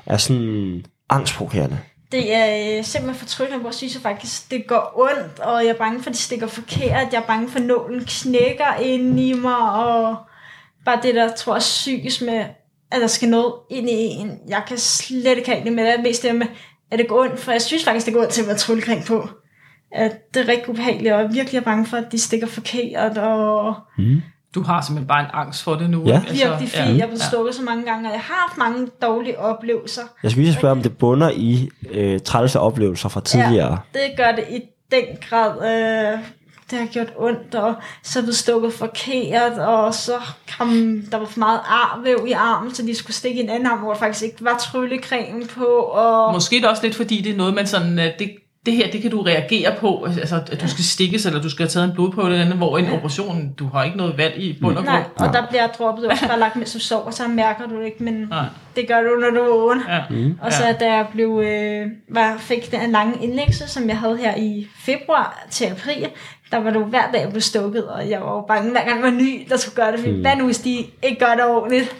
er 0.06 0.16
sådan 0.16 0.84
angstprovokerende? 1.10 1.78
Det 2.12 2.34
er 2.34 2.76
øh, 2.78 2.84
simpelthen 2.84 3.18
fortryllende, 3.20 3.58
hvor 3.60 3.68
jeg 3.68 3.74
synes 3.74 3.94
jeg 3.94 4.02
faktisk, 4.02 4.50
det 4.50 4.66
går 4.66 4.92
ondt, 4.96 5.38
og 5.40 5.62
jeg 5.64 5.70
er 5.70 5.78
bange 5.78 6.02
for, 6.02 6.10
at 6.10 6.16
de 6.16 6.20
stikker 6.20 6.46
forkert. 6.46 7.12
Jeg 7.12 7.18
er 7.18 7.26
bange 7.26 7.48
for, 7.48 7.58
at 7.58 7.64
nålen 7.64 8.04
knækker 8.04 8.74
ind 8.82 9.20
i 9.20 9.32
mig, 9.32 9.72
og 9.72 10.16
bare 10.84 10.98
det, 11.02 11.14
der 11.14 11.32
tror 11.32 11.54
jeg 11.54 11.60
psykisk 11.60 12.22
med, 12.22 12.44
at 12.92 13.00
der 13.00 13.06
skal 13.06 13.28
noget 13.28 13.52
ind 13.70 13.90
i 13.90 13.92
en. 13.92 14.38
Jeg 14.48 14.62
kan 14.68 14.78
slet 14.78 15.38
ikke 15.38 15.50
have 15.50 15.64
det 15.64 15.72
med 15.72 15.84
det. 15.84 15.98
er 15.98 16.02
Mest 16.02 16.22
det 16.22 16.34
med, 16.34 16.46
at 16.90 16.98
det 16.98 17.08
går 17.08 17.22
ondt, 17.22 17.40
for 17.40 17.52
jeg 17.52 17.62
synes 17.62 17.84
faktisk, 17.84 18.06
det 18.06 18.14
går 18.14 18.20
ondt 18.20 18.30
til 18.30 18.42
at 18.42 18.48
være 18.48 18.56
tryllekring 18.56 19.04
på. 19.04 19.28
At 19.92 20.34
det 20.34 20.42
er 20.42 20.48
rigtig 20.48 20.68
ubehageligt, 20.68 21.14
og 21.14 21.20
jeg 21.20 21.28
er 21.28 21.32
virkelig 21.32 21.64
bange 21.64 21.86
for, 21.86 21.96
at 21.96 22.12
de 22.12 22.18
stikker 22.18 22.46
forkert, 22.46 23.18
og 23.18 23.74
Du 24.54 24.62
har 24.62 24.80
simpelthen 24.80 25.08
bare 25.08 25.20
en 25.20 25.30
angst 25.32 25.62
for 25.62 25.74
det 25.74 25.90
nu. 25.90 26.02
Ja. 26.06 26.20
ikke? 26.20 26.32
virkelig 26.32 26.68
fint. 26.68 26.88
Jeg 26.88 26.98
er 26.98 27.06
blevet 27.06 27.22
stukket 27.22 27.54
så 27.54 27.62
mange 27.62 27.84
gange, 27.84 28.08
og 28.08 28.12
jeg 28.12 28.20
har 28.20 28.46
haft 28.48 28.58
mange 28.58 28.88
dårlige 29.02 29.38
oplevelser. 29.38 30.02
Jeg 30.22 30.30
skal 30.30 30.42
lige 30.42 30.54
spørge, 30.54 30.72
om 30.72 30.82
det 30.82 30.98
bunder 30.98 31.30
i 31.30 31.68
øh, 31.90 32.20
trælse 32.20 32.60
oplevelser 32.60 33.08
fra 33.08 33.20
tidligere. 33.20 33.78
Ja, 33.94 33.98
det 33.98 34.16
gør 34.16 34.32
det 34.32 34.44
i 34.50 34.60
den 34.90 35.04
grad. 35.28 35.52
Øh, 36.14 36.18
det 36.72 36.80
har 36.80 36.86
gjort 36.86 37.12
ondt, 37.16 37.54
og 37.54 37.74
så 38.02 38.22
blev 38.22 38.32
stukket 38.32 38.72
forkert, 38.72 39.52
og 39.52 39.94
så 39.94 40.14
kom 40.58 41.02
der 41.10 41.18
var 41.18 41.26
for 41.26 41.38
meget 41.38 41.60
arvæv 41.66 42.24
i 42.28 42.32
armen, 42.32 42.74
så 42.74 42.82
de 42.82 42.94
skulle 42.94 43.16
stikke 43.16 43.40
i 43.40 43.42
en 43.42 43.50
anden 43.50 43.66
arm, 43.66 43.78
hvor 43.78 43.92
der 43.92 43.98
faktisk 43.98 44.24
ikke 44.24 44.44
var 44.44 44.58
tryllecreme 44.58 45.46
på. 45.46 45.64
Og 45.64 46.32
Måske 46.32 46.56
er 46.56 46.60
det 46.60 46.70
også 46.70 46.82
lidt, 46.82 46.94
fordi 46.94 47.20
det 47.20 47.32
er 47.32 47.36
noget, 47.36 47.54
man 47.54 47.66
sådan, 47.66 47.98
øh, 47.98 48.04
det, 48.18 48.30
det 48.66 48.74
her, 48.74 48.90
det 48.90 49.02
kan 49.02 49.10
du 49.10 49.22
reagere 49.22 49.74
på, 49.80 50.04
altså 50.04 50.36
at 50.52 50.60
du 50.62 50.68
skal 50.68 50.84
stikkes, 50.84 51.26
eller 51.26 51.42
du 51.42 51.50
skal 51.50 51.62
have 51.62 51.68
taget 51.68 51.88
en 51.88 51.94
blodprøve 51.94 52.26
eller 52.28 52.40
andet, 52.44 52.56
hvor 52.56 52.78
en 52.78 52.90
operation, 52.92 53.52
du 53.58 53.68
har 53.68 53.84
ikke 53.84 53.96
noget 53.96 54.18
valg 54.18 54.38
i 54.38 54.58
bund 54.60 54.76
og 54.78 54.84
Nej, 54.84 55.02
grund. 55.16 55.28
og 55.28 55.34
der 55.34 55.46
bliver 55.48 55.66
droppet 55.66 56.06
også 56.06 56.26
bare 56.28 56.38
lagt, 56.38 56.56
mens 56.56 56.72
du 56.72 56.78
sover, 56.78 57.10
så 57.10 57.28
mærker 57.28 57.66
du 57.66 57.78
det 57.80 57.86
ikke, 57.86 58.04
men 58.04 58.14
Nej. 58.30 58.44
det 58.76 58.88
gør 58.88 59.00
du, 59.00 59.20
når 59.20 59.30
du 59.30 59.36
er 59.46 59.56
vågen. 59.58 59.80
Ja. 59.88 60.00
Mm. 60.10 60.38
Og 60.42 60.52
så 60.52 60.62
da 60.80 60.92
jeg 60.94 61.06
blev, 61.12 61.42
øh, 61.46 61.86
var, 62.10 62.36
fik 62.38 62.70
den 62.72 62.90
lange 62.92 63.24
indlæggelse, 63.24 63.68
som 63.68 63.88
jeg 63.88 63.98
havde 63.98 64.16
her 64.16 64.34
i 64.36 64.66
februar 64.84 65.44
til 65.50 65.64
april, 65.64 66.06
der 66.50 66.58
var 66.58 66.70
det 66.70 66.80
jo 66.80 66.84
hver 66.84 67.10
dag, 67.12 67.20
jeg 67.20 67.30
blev 67.30 67.40
stukket, 67.40 67.84
og 67.88 68.10
jeg 68.10 68.20
var 68.20 68.32
jo 68.34 68.40
bange, 68.48 68.70
hver 68.70 68.84
gang 68.84 69.02
der 69.02 69.10
var 69.10 69.16
ny, 69.16 69.46
der 69.48 69.56
skulle 69.56 69.74
gøre 69.76 69.92
det. 69.96 70.14
Mm. 70.14 70.20
Hvad 70.20 70.36
nu, 70.36 70.44
hvis 70.44 70.58
de 70.58 70.70
ikke 71.02 71.18
gør 71.18 71.34
det 71.34 71.44
ordentligt? 71.44 71.96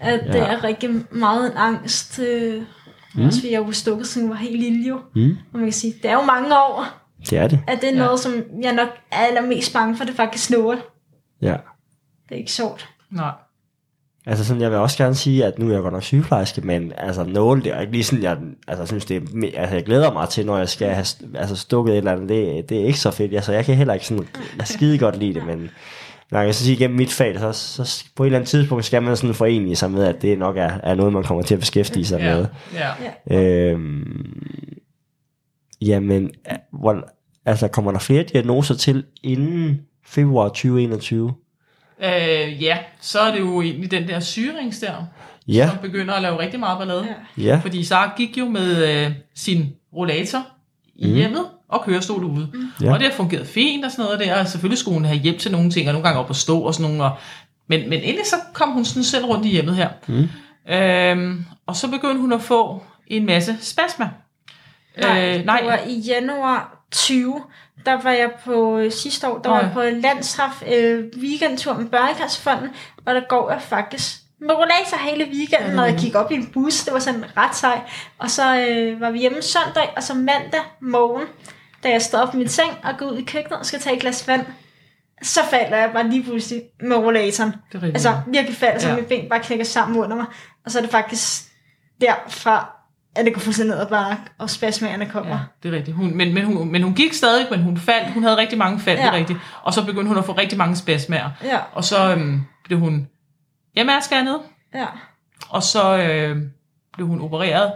At 0.00 0.20
det 0.26 0.34
Ja. 0.34 0.44
er 0.44 0.64
rigtig 0.64 0.90
meget 1.10 1.46
en 1.50 1.56
angst. 1.56 2.18
Øh, 2.18 2.62
mm. 3.14 3.24
Også 3.26 3.40
fordi 3.40 3.52
jeg 3.52 3.66
var 3.66 3.70
stukket, 3.72 4.06
siden 4.06 4.28
var 4.28 4.34
helt 4.36 4.60
lille 4.60 4.88
jo. 4.88 5.00
Mm. 5.14 5.36
Og 5.52 5.58
man 5.58 5.62
kan 5.62 5.72
sige, 5.72 5.94
det 6.02 6.10
er 6.10 6.14
jo 6.14 6.22
mange 6.22 6.54
år, 6.56 6.84
Det 7.30 7.38
er 7.38 7.48
det. 7.48 7.60
at 7.66 7.78
det 7.80 7.88
er 7.88 7.92
Ja. 7.94 7.98
noget, 7.98 8.20
som 8.20 8.34
jeg 8.62 8.72
nok 8.72 8.88
er 9.12 9.16
allermest 9.18 9.72
bange 9.72 9.96
for, 9.96 10.04
det 10.04 10.14
faktisk 10.14 10.50
nål. 10.50 10.82
Ja. 11.42 11.56
Det 12.28 12.34
er 12.34 12.36
ikke 12.36 12.52
sjovt. 12.52 12.88
Nej. 13.10 13.30
Altså 14.26 14.44
sådan, 14.44 14.62
jeg 14.62 14.70
vil 14.70 14.78
også 14.78 14.98
gerne 14.98 15.14
sige, 15.14 15.44
at 15.44 15.58
nu 15.58 15.68
er 15.68 15.72
jeg 15.72 15.82
godt 15.82 15.92
nok 15.94 16.02
sygeplejerske, 16.02 16.60
men 16.60 16.92
altså 16.96 17.24
nåle, 17.24 17.62
det 17.62 17.72
er 17.72 17.80
ikke 17.80 17.92
lige 17.92 18.04
sådan, 18.04 18.22
jeg 18.24 18.38
altså, 18.68 18.86
synes, 18.86 19.04
det 19.04 19.16
er, 19.16 19.20
altså, 19.60 19.74
jeg 19.76 19.84
glæder 19.84 20.12
mig 20.12 20.28
til, 20.28 20.46
når 20.46 20.58
jeg 20.58 20.68
skal 20.68 20.88
have 20.88 21.06
altså, 21.34 21.56
stukket 21.56 21.92
et 21.92 21.98
eller 21.98 22.12
andet, 22.12 22.28
det, 22.28 22.68
det 22.68 22.80
er 22.80 22.84
ikke 22.84 22.98
så 22.98 23.10
fedt. 23.10 23.34
Altså, 23.34 23.52
jeg 23.52 23.64
kan 23.64 23.74
heller 23.74 23.94
ikke 23.94 24.06
sådan, 24.06 24.28
jeg 24.58 24.66
skide 24.76 24.98
godt 24.98 25.18
lide 25.18 25.34
det, 25.34 25.46
men 25.46 25.70
når 26.32 26.38
jeg 26.38 26.46
kan 26.46 26.54
så 26.54 26.64
sige, 26.64 26.76
gennem 26.76 26.96
mit 26.96 27.12
fag, 27.12 27.38
så, 27.38 27.52
så 27.52 28.04
på 28.16 28.22
et 28.22 28.26
eller 28.26 28.38
andet 28.38 28.48
tidspunkt 28.50 28.84
skal 28.84 29.02
man 29.02 29.16
sådan 29.16 29.34
forene 29.34 29.76
sig 29.76 29.90
med, 29.90 30.04
at 30.04 30.22
det 30.22 30.38
nok 30.38 30.56
er, 30.56 30.70
er 30.82 30.94
noget, 30.94 31.12
man 31.12 31.24
kommer 31.24 31.42
til 31.44 31.54
at 31.54 31.60
beskæftige 31.60 32.04
sig 32.04 32.18
Ja. 32.20 32.34
med. 32.36 32.46
ja. 33.30 33.38
Øhm, 33.70 34.42
jamen, 35.80 36.30
hvor, 36.72 37.08
altså, 37.46 37.68
kommer 37.68 37.92
der 37.92 37.98
flere 37.98 38.22
diagnoser 38.22 38.74
til 38.74 39.04
inden 39.22 39.80
februar 40.06 40.48
2021? 40.48 41.34
Øh, 42.04 42.62
ja, 42.62 42.78
så 43.00 43.20
er 43.20 43.32
det 43.32 43.40
jo 43.40 43.60
egentlig 43.62 43.90
den 43.90 44.08
der 44.08 44.20
syrings 44.20 44.78
der, 44.78 45.04
Ja, 45.48 45.68
som 45.68 45.78
begynder 45.82 46.14
at 46.14 46.22
lave 46.22 46.38
rigtig 46.38 46.60
meget 46.60 46.78
ballade. 46.78 47.06
Ja. 47.38 47.60
Fordi 47.62 47.84
Sara 47.84 48.12
gik 48.16 48.38
jo 48.38 48.48
med 48.48 49.04
øh, 49.06 49.12
sin 49.34 49.66
rollator 49.96 50.46
i 50.94 51.06
Mhm. 51.06 51.14
hjemmet 51.16 51.44
og 51.72 51.84
kørestol 51.84 52.24
ude. 52.24 52.52
Ja. 52.80 52.92
Og 52.92 52.98
det 52.98 53.08
har 53.08 53.14
fungeret 53.14 53.46
fint 53.46 53.84
og 53.84 53.90
sådan 53.90 54.04
noget 54.04 54.20
der. 54.20 54.40
Og 54.40 54.48
selvfølgelig 54.48 54.78
skulle 54.78 54.94
hun 54.94 55.04
have 55.04 55.18
hjælp 55.18 55.38
til 55.38 55.52
nogle 55.52 55.70
ting, 55.70 55.88
og 55.88 55.92
nogle 55.92 56.08
gange 56.08 56.20
op 56.20 56.30
at 56.30 56.36
stå 56.36 56.60
og 56.60 56.74
sådan 56.74 56.90
nogle. 56.90 57.04
Og, 57.04 57.16
men, 57.66 57.80
men 57.80 58.00
endelig 58.02 58.26
så 58.26 58.36
kom 58.52 58.68
hun 58.68 58.84
sådan 58.84 59.04
selv 59.04 59.24
rundt 59.24 59.46
i 59.46 59.48
hjemmet 59.48 59.76
her. 59.76 59.88
Mm. 60.08 60.28
Øhm, 60.72 61.44
og 61.66 61.76
så 61.76 61.90
begyndte 61.90 62.20
hun 62.20 62.32
at 62.32 62.42
få 62.42 62.82
en 63.06 63.26
masse 63.26 63.56
spasmer. 63.60 64.08
Nej, 65.00 65.38
øh, 65.38 65.44
nej. 65.44 65.58
det 65.58 65.68
var 65.68 65.78
i 65.86 65.98
januar 65.98 66.84
20. 66.90 67.42
Der 67.86 68.02
var 68.02 68.10
jeg 68.10 68.30
på 68.44 68.78
øh, 68.78 68.92
sidste 68.92 69.28
år, 69.28 69.38
der 69.38 69.50
var 69.50 69.56
Nej. 69.56 69.64
jeg 69.64 69.72
på 69.72 69.82
landstraf 70.06 70.62
øh, 70.74 71.04
weekendtur 71.20 71.74
med 71.74 71.86
Børnekassfonden, 71.86 72.68
og 73.06 73.14
der 73.14 73.20
går 73.28 73.50
jeg 73.50 73.62
faktisk 73.62 74.22
med 74.40 74.54
rollator 74.54 74.96
hele 75.10 75.24
weekenden, 75.24 75.76
når 75.76 75.84
jeg 75.84 75.98
gik 75.98 76.14
op 76.14 76.30
i 76.30 76.34
en 76.34 76.50
bus. 76.52 76.84
Det 76.84 76.92
var 76.92 76.98
sådan 76.98 77.24
ret 77.36 77.56
sej. 77.56 77.80
Og 78.18 78.30
så 78.30 78.56
øh, 78.56 79.00
var 79.00 79.10
vi 79.10 79.18
hjemme 79.18 79.42
søndag, 79.42 79.88
og 79.96 80.02
så 80.02 80.14
mandag 80.14 80.60
morgen, 80.80 81.26
da 81.82 81.90
jeg 81.90 82.02
stod 82.02 82.20
op 82.20 82.34
i 82.34 82.36
min 82.36 82.48
seng 82.48 82.70
og 82.84 82.90
går 82.98 83.06
ud 83.06 83.18
i 83.18 83.24
køkkenet 83.24 83.58
og 83.58 83.66
skal 83.66 83.80
tage 83.80 83.96
et 83.96 84.02
glas 84.02 84.28
vand, 84.28 84.46
så 85.22 85.40
falder 85.50 85.76
jeg 85.76 85.90
bare 85.92 86.08
lige 86.10 86.22
pludselig 86.24 86.62
med 86.80 86.96
rollatoren. 86.96 87.52
Det. 87.72 87.82
Altså 87.84 88.20
virkelig 88.26 88.56
falder, 88.56 88.78
så 88.78 88.88
Ja. 88.88 88.96
mit 88.96 89.06
ben 89.06 89.28
bare 89.28 89.40
knækker 89.40 89.64
sammen 89.64 89.98
under 89.98 90.16
mig. 90.16 90.26
Og 90.64 90.70
så 90.70 90.78
er 90.78 90.82
det 90.82 90.90
faktisk 90.90 91.42
derfra, 92.00 92.76
at 93.16 93.24
det 93.24 93.34
går 93.34 93.40
fuldstændig 93.40 93.74
ned 93.74 93.82
ad 93.82 93.88
bakke, 93.88 94.22
og 94.38 94.50
spasmagerne 94.50 95.06
kommer. 95.06 95.30
Ja, 95.34 95.38
det 95.62 95.74
er 95.74 95.78
rigtigt. 95.78 95.96
Hun, 95.96 96.16
men, 96.16 96.34
men, 96.34 96.44
hun, 96.44 96.72
men 96.72 96.82
hun 96.82 96.94
gik 96.94 97.12
stadig, 97.12 97.46
men 97.50 97.62
hun 97.62 97.76
faldt. 97.76 98.12
Hun 98.12 98.22
havde 98.22 98.36
rigtig 98.36 98.58
mange 98.58 98.80
fald, 98.80 98.98
ja. 98.98 99.04
det 99.04 99.10
er 99.12 99.16
rigtigt. 99.16 99.38
Og 99.62 99.74
så 99.74 99.84
begyndte 99.86 100.08
hun 100.08 100.18
at 100.18 100.24
få 100.24 100.32
rigtig 100.32 100.58
mange 100.58 100.76
spasmer. 100.76 101.30
Ja, 101.44 101.58
Og 101.72 101.84
så 101.84 102.10
øhm, 102.10 102.42
blev 102.64 102.78
hun 102.78 103.08
hjemmeskannet, 103.74 104.40
ja. 104.74 104.86
og 105.48 105.62
så 105.62 105.96
øh, 105.98 106.36
blev 106.92 107.06
hun 107.06 107.20
opereret 107.20 107.72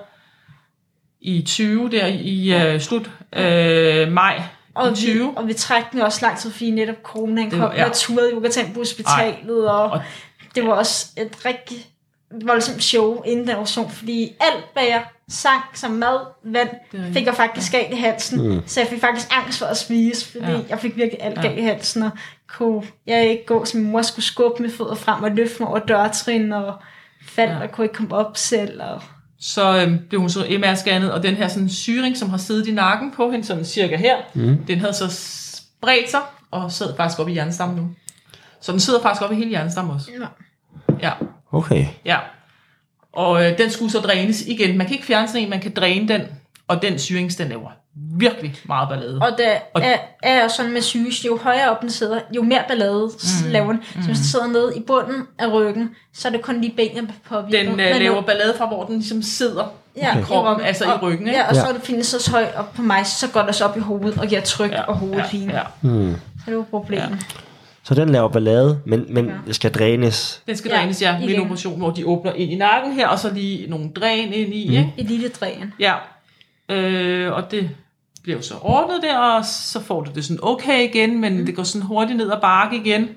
i 1.27 1.43
20, 1.47 1.91
der 1.91 2.07
i 2.07 2.53
øh, 2.75 2.81
slut 2.81 3.11
øh, 3.37 4.13
maj 4.13 4.43
Og 4.75 4.93
i 4.93 4.95
20. 4.95 5.25
vi, 5.29 5.31
og 5.37 5.47
vi 5.49 5.53
trækker 5.55 5.89
den 5.91 6.01
også 6.01 6.19
lang 6.23 6.39
tid, 6.39 6.51
fordi 6.51 6.71
netop 6.71 6.97
coronaen 7.03 7.51
Det 7.51 7.59
kom. 7.59 7.61
var- 7.69 7.75
ja. 7.75 7.85
Jeg 7.85 7.93
turede 7.93 8.33
tage 8.51 8.71
på 8.75 8.81
hospitalet, 8.81 9.71
og, 9.71 9.83
Og- 9.91 10.03
det 10.55 10.67
var 10.67 10.73
også 10.73 11.07
et 11.19 11.45
rigtig 11.47 11.77
voldsomt 12.45 12.83
show 12.85 13.23
inden 13.23 13.47
den 13.47 13.55
operation, 13.55 13.91
fordi 13.91 14.33
alt, 14.41 14.65
hvad 14.73 14.83
jeg 14.83 15.05
sang 15.29 15.63
som 15.75 15.91
mad, 15.91 16.19
vand, 16.45 16.69
fik 17.13 17.27
jeg 17.27 17.35
faktisk 17.35 17.73
galt 17.73 17.93
i 17.93 17.97
halsen. 17.97 18.49
Mm. 18.49 18.63
Så 18.67 18.81
jeg 18.81 18.89
fik 18.89 19.01
faktisk 19.01 19.27
angst 19.31 19.59
for 19.59 19.67
at 19.67 19.77
spise, 19.77 20.33
fordi 20.33 20.45
Ja. 20.45 20.51
ja. 20.53 20.59
jeg 20.69 20.79
fik 20.79 20.97
virkelig 20.97 21.23
alt 21.23 21.37
Ja. 21.37 21.43
galt 21.43 21.59
i 21.59 21.63
halsen, 21.63 22.03
og 22.03 22.11
kunne 22.49 22.83
jeg 23.07 23.29
ikke 23.31 23.47
gå, 23.47 23.65
som 23.65 23.81
min 23.81 23.91
mor 23.93 24.03
skulle 24.03 24.25
skubbe 24.25 24.63
med 24.63 24.71
fødder 24.71 24.95
frem 24.95 25.23
og 25.23 25.31
løfte 25.31 25.57
mig 25.61 25.69
over 25.69 25.79
dørtrin, 25.79 26.53
og 26.53 26.75
faldt 27.29 27.51
Ja. 27.53 27.57
ja. 27.57 27.63
og 27.63 27.73
kunne 27.73 27.85
ikke 27.85 27.95
komme 27.95 28.15
op 28.17 28.37
selv. 28.37 28.83
Og 28.83 29.03
så 29.41 29.77
øh, 29.77 30.01
blev 30.09 30.21
hun 30.21 30.31
så 30.31 30.41
MR-scannet, 30.41 31.11
og 31.11 31.23
den 31.23 31.35
her 31.35 31.49
sådan, 31.49 31.69
syring, 31.69 32.17
som 32.17 32.31
har 32.31 32.37
siddet 32.37 32.67
i 32.67 32.73
nakken 32.73 33.13
på 33.17 33.31
hende, 33.31 33.47
sådan 33.47 33.65
cirka 33.65 33.97
her, 33.97 34.17
mm. 34.35 34.59
den 34.69 34.79
havde 34.79 34.93
så 34.93 35.09
spredt 35.11 36.11
sig, 36.11 36.21
og 36.51 36.73
sad 36.73 36.97
faktisk 36.97 37.21
op 37.21 37.29
i 37.29 37.33
hjernestammen 37.33 37.77
nu. 37.77 37.91
Så 38.61 38.73
den 38.73 38.81
sidder 38.81 39.03
faktisk 39.03 39.23
op 39.23 39.33
i 39.33 39.35
hele 39.35 39.49
hjernestammen 39.49 39.95
også. 39.95 40.11
Ja. 40.21 40.27
Ja, 41.03 41.13
Okay. 41.53 41.87
ja. 42.05 42.19
Og 43.13 43.45
øh, 43.45 43.59
den 43.59 43.71
skulle 43.71 43.93
så 43.93 43.99
drænes 43.99 44.47
igen. 44.47 44.79
Man 44.79 44.87
kan 44.87 44.95
ikke 44.95 45.07
fjerne 45.07 45.29
sådan 45.29 45.43
en, 45.43 45.51
man 45.51 45.61
kan 45.61 45.73
dræne 45.75 46.09
den, 46.09 46.23
og 46.69 46.83
den 46.83 46.99
syrings, 46.99 47.37
den 47.37 47.49
laver 47.49 47.71
virkelig 48.19 48.55
meget 48.65 48.89
ballade. 48.89 49.19
Og 49.23 49.29
der 49.39 49.51
Og- 49.75 49.83
er, 49.85 49.97
er 50.23 50.49
sådan 50.49 50.73
med 50.73 50.81
syge, 50.83 51.13
jo 51.27 51.39
højere 51.43 51.71
op 51.71 51.81
den 51.83 51.91
sidder, 51.91 52.21
jo 52.37 52.43
mere 52.43 52.63
ballade 52.69 53.11
mm. 53.45 53.51
laver 53.51 53.73
den. 53.73 53.83
Så 54.01 54.07
hvis 54.07 54.19
den 54.19 54.27
sidder 54.27 54.47
nede 54.47 54.73
i 54.77 54.81
bunden 54.81 55.23
af 55.39 55.53
ryggen, 55.53 55.91
så 56.15 56.29
er 56.29 56.33
det 56.33 56.43
kun 56.43 56.61
lige 56.61 56.73
benene 56.77 57.09
på 57.29 57.37
den 57.53 57.81
øh, 57.81 57.97
laver 58.01 58.23
ballade 58.23 58.55
fra, 58.59 58.67
hvor 58.67 58.85
den 58.85 58.95
ligesom 58.97 59.23
sidder 59.23 59.65
ja, 59.97 60.19
i 60.19 60.23
kroppen, 60.23 60.53
ryggen. 60.53 60.67
altså 60.67 60.85
i 60.85 60.89
Og- 60.89 61.03
ryggen. 61.03 61.27
Ikke? 61.27 61.39
Ja, 61.39 61.49
og 61.49 61.55
Ja. 61.55 61.61
så 61.61 61.67
er 61.67 61.73
det 61.73 61.83
fint 61.83 62.07
så 62.07 62.31
højt 62.31 62.55
op 62.57 62.73
på 62.75 62.83
mig, 62.83 63.07
så 63.07 63.29
går 63.31 63.43
det 63.43 63.55
så 63.55 63.65
op 63.65 63.77
i 63.77 63.81
hovedet 63.81 64.19
og 64.21 64.27
giver 64.27 64.41
tryk 64.41 64.71
ja, 64.73 64.83
og 64.83 64.97
hovedpine. 64.97 65.53
Ja, 65.53 65.61
Ja, 65.83 65.89
ja. 65.89 66.01
ja. 66.07 66.13
Så 66.13 66.45
det 66.51 66.57
var 66.57 66.63
problemet. 66.63 67.27
Så 67.85 67.95
den 67.95 68.09
laver 68.09 68.29
ballade, 68.29 68.81
men, 68.87 69.05
men 69.09 69.27
Ja. 69.27 69.33
det 69.47 69.55
skal 69.55 69.73
drænes. 69.75 70.43
Den 70.47 70.57
skal 70.57 70.71
Ja, 70.71 70.77
drænes, 70.77 71.03
ja, 71.03 71.19
med 71.19 71.29
en 71.29 71.41
operation, 71.41 71.79
hvor 71.79 71.91
de 71.91 72.07
åbner 72.07 72.33
ind 72.33 72.53
i 72.53 72.55
nakken 72.55 72.93
her, 72.93 73.09
og 73.09 73.19
så 73.19 73.31
lige 73.35 73.71
nogle 73.71 73.91
dræn 73.97 74.33
ind 74.33 74.55
i, 74.55 74.67
Mhm. 74.69 74.77
ikke? 74.77 74.93
I 74.97 75.03
lille 75.03 75.29
dræn. 75.29 75.73
Ja, 75.81 75.95
øh, 76.69 77.33
og 77.33 77.51
det 77.51 77.71
bliver 78.27 78.37
jo 78.39 78.43
så 78.43 78.55
ordnet 78.63 79.03
der, 79.03 79.19
og 79.19 79.45
så 79.45 79.81
får 79.81 80.01
du 80.01 80.11
det 80.15 80.25
sådan 80.25 80.39
okay 80.43 80.89
igen, 80.89 81.21
men 81.21 81.39
Mm. 81.39 81.47
det 81.47 81.57
går 81.57 81.63
sådan 81.63 81.87
hurtigt 81.87 82.17
ned 82.17 82.33
ad 82.33 82.41
bakke 82.41 82.77
igen. 82.77 83.09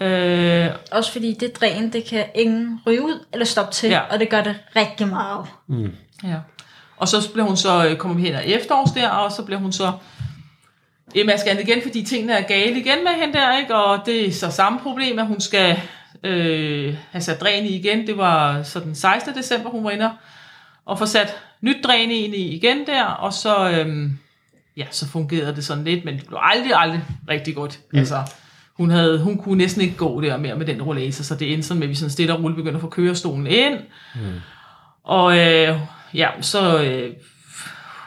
Øh, 0.00 0.66
Også 0.92 1.12
fordi 1.12 1.32
det 1.40 1.60
dræn, 1.60 1.92
det 1.92 2.04
kan 2.04 2.24
ingen 2.34 2.80
ryge 2.86 3.02
ud 3.02 3.24
eller 3.32 3.46
stoppe 3.46 3.72
til, 3.72 3.90
Ja. 3.90 4.00
og 4.00 4.20
det 4.20 4.28
gør 4.28 4.42
det 4.42 4.56
rigtig 4.76 5.08
meget. 5.08 5.46
ja. 6.24 6.36
Og 6.96 7.08
så 7.08 7.32
bliver 7.32 7.46
hun 7.46 7.56
så, 7.56 7.86
øh, 7.88 7.96
kommer 7.96 8.16
vi 8.16 8.22
hen 8.22 8.34
af 8.34 8.42
efterårs 8.46 8.90
der, 8.90 9.08
og 9.08 9.32
så 9.32 9.42
bliver 9.42 9.58
hun 9.60 9.72
så 9.72 9.92
MR-scannet 11.16 11.60
igen, 11.60 11.82
fordi 11.82 12.02
tingene 12.04 12.32
er 12.32 12.42
gale 12.42 12.80
igen 12.80 13.04
med 13.04 13.12
hende 13.12 13.34
der, 13.38 13.58
ikke? 13.58 13.74
og 13.76 14.06
det 14.06 14.26
er 14.28 14.32
så 14.32 14.50
samme 14.50 14.78
problem, 14.80 15.18
at 15.18 15.26
hun 15.26 15.40
skal 15.40 15.80
øh, 16.24 16.94
have 17.10 17.22
sat 17.22 17.40
dræn 17.40 17.64
i 17.64 17.68
igen. 17.76 18.06
Det 18.06 18.18
var 18.18 18.62
så 18.62 18.80
den 18.80 18.94
16. 18.94 19.34
december, 19.34 19.70
hun 19.70 19.84
var 19.84 19.90
inde 19.90 20.10
og 20.86 20.98
få 20.98 21.06
sat 21.06 21.36
nyt 21.60 21.76
dræn 21.84 22.10
ind 22.10 22.34
i 22.34 22.56
igen 22.56 22.86
der, 22.86 23.04
og 23.04 23.32
så, 23.32 23.70
øhm, 23.70 24.18
ja, 24.76 24.84
så 24.90 25.08
fungerede 25.08 25.56
det 25.56 25.64
sådan 25.64 25.84
lidt, 25.84 26.04
men 26.04 26.14
det 26.16 26.26
blev 26.26 26.38
aldrig, 26.42 26.72
aldrig 26.74 27.04
rigtig 27.28 27.54
godt. 27.54 27.80
Mm. 27.92 27.98
Altså, 27.98 28.22
hun, 28.76 28.90
havde, 28.90 29.22
hun 29.22 29.38
kunne 29.38 29.58
næsten 29.58 29.82
ikke 29.82 29.96
gå 29.96 30.20
der 30.20 30.36
mere 30.36 30.56
med 30.56 30.66
den 30.66 30.82
rollator, 30.82 31.22
så 31.22 31.34
det 31.34 31.52
endte 31.52 31.68
sådan 31.68 31.78
med, 31.78 31.86
at 31.86 31.90
vi 31.90 31.94
sådan 31.94 32.10
stille 32.10 32.34
og 32.34 32.42
roligt 32.42 32.56
begyndte 32.56 32.76
at 32.76 32.80
få 32.80 32.88
kørestolen 32.88 33.46
ind. 33.46 33.78
Mm. 34.14 34.20
Og 35.04 35.38
øh, 35.38 35.80
ja, 36.14 36.28
så 36.40 36.82
øh, 36.82 37.12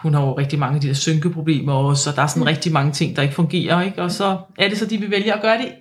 hun 0.01 0.13
har 0.13 0.21
jo 0.21 0.37
rigtig 0.37 0.59
mange 0.59 0.75
af 0.75 0.81
de 0.81 0.87
der 0.87 0.93
synkeproblemer 0.93 1.73
også, 1.73 2.03
så 2.03 2.11
der 2.15 2.21
er 2.21 2.27
sådan 2.27 2.41
mm. 2.41 2.47
rigtig 2.47 2.71
mange 2.71 2.91
ting, 2.91 3.15
der 3.15 3.21
ikke 3.21 3.35
fungerer, 3.35 3.81
ikke? 3.81 4.01
Og 4.01 4.11
så 4.11 4.37
er 4.57 4.69
det 4.69 4.77
så, 4.77 4.85
de 4.85 4.97
vil 4.97 5.11
vælge 5.11 5.33
at 5.33 5.41
gøre 5.41 5.57
det 5.57 5.71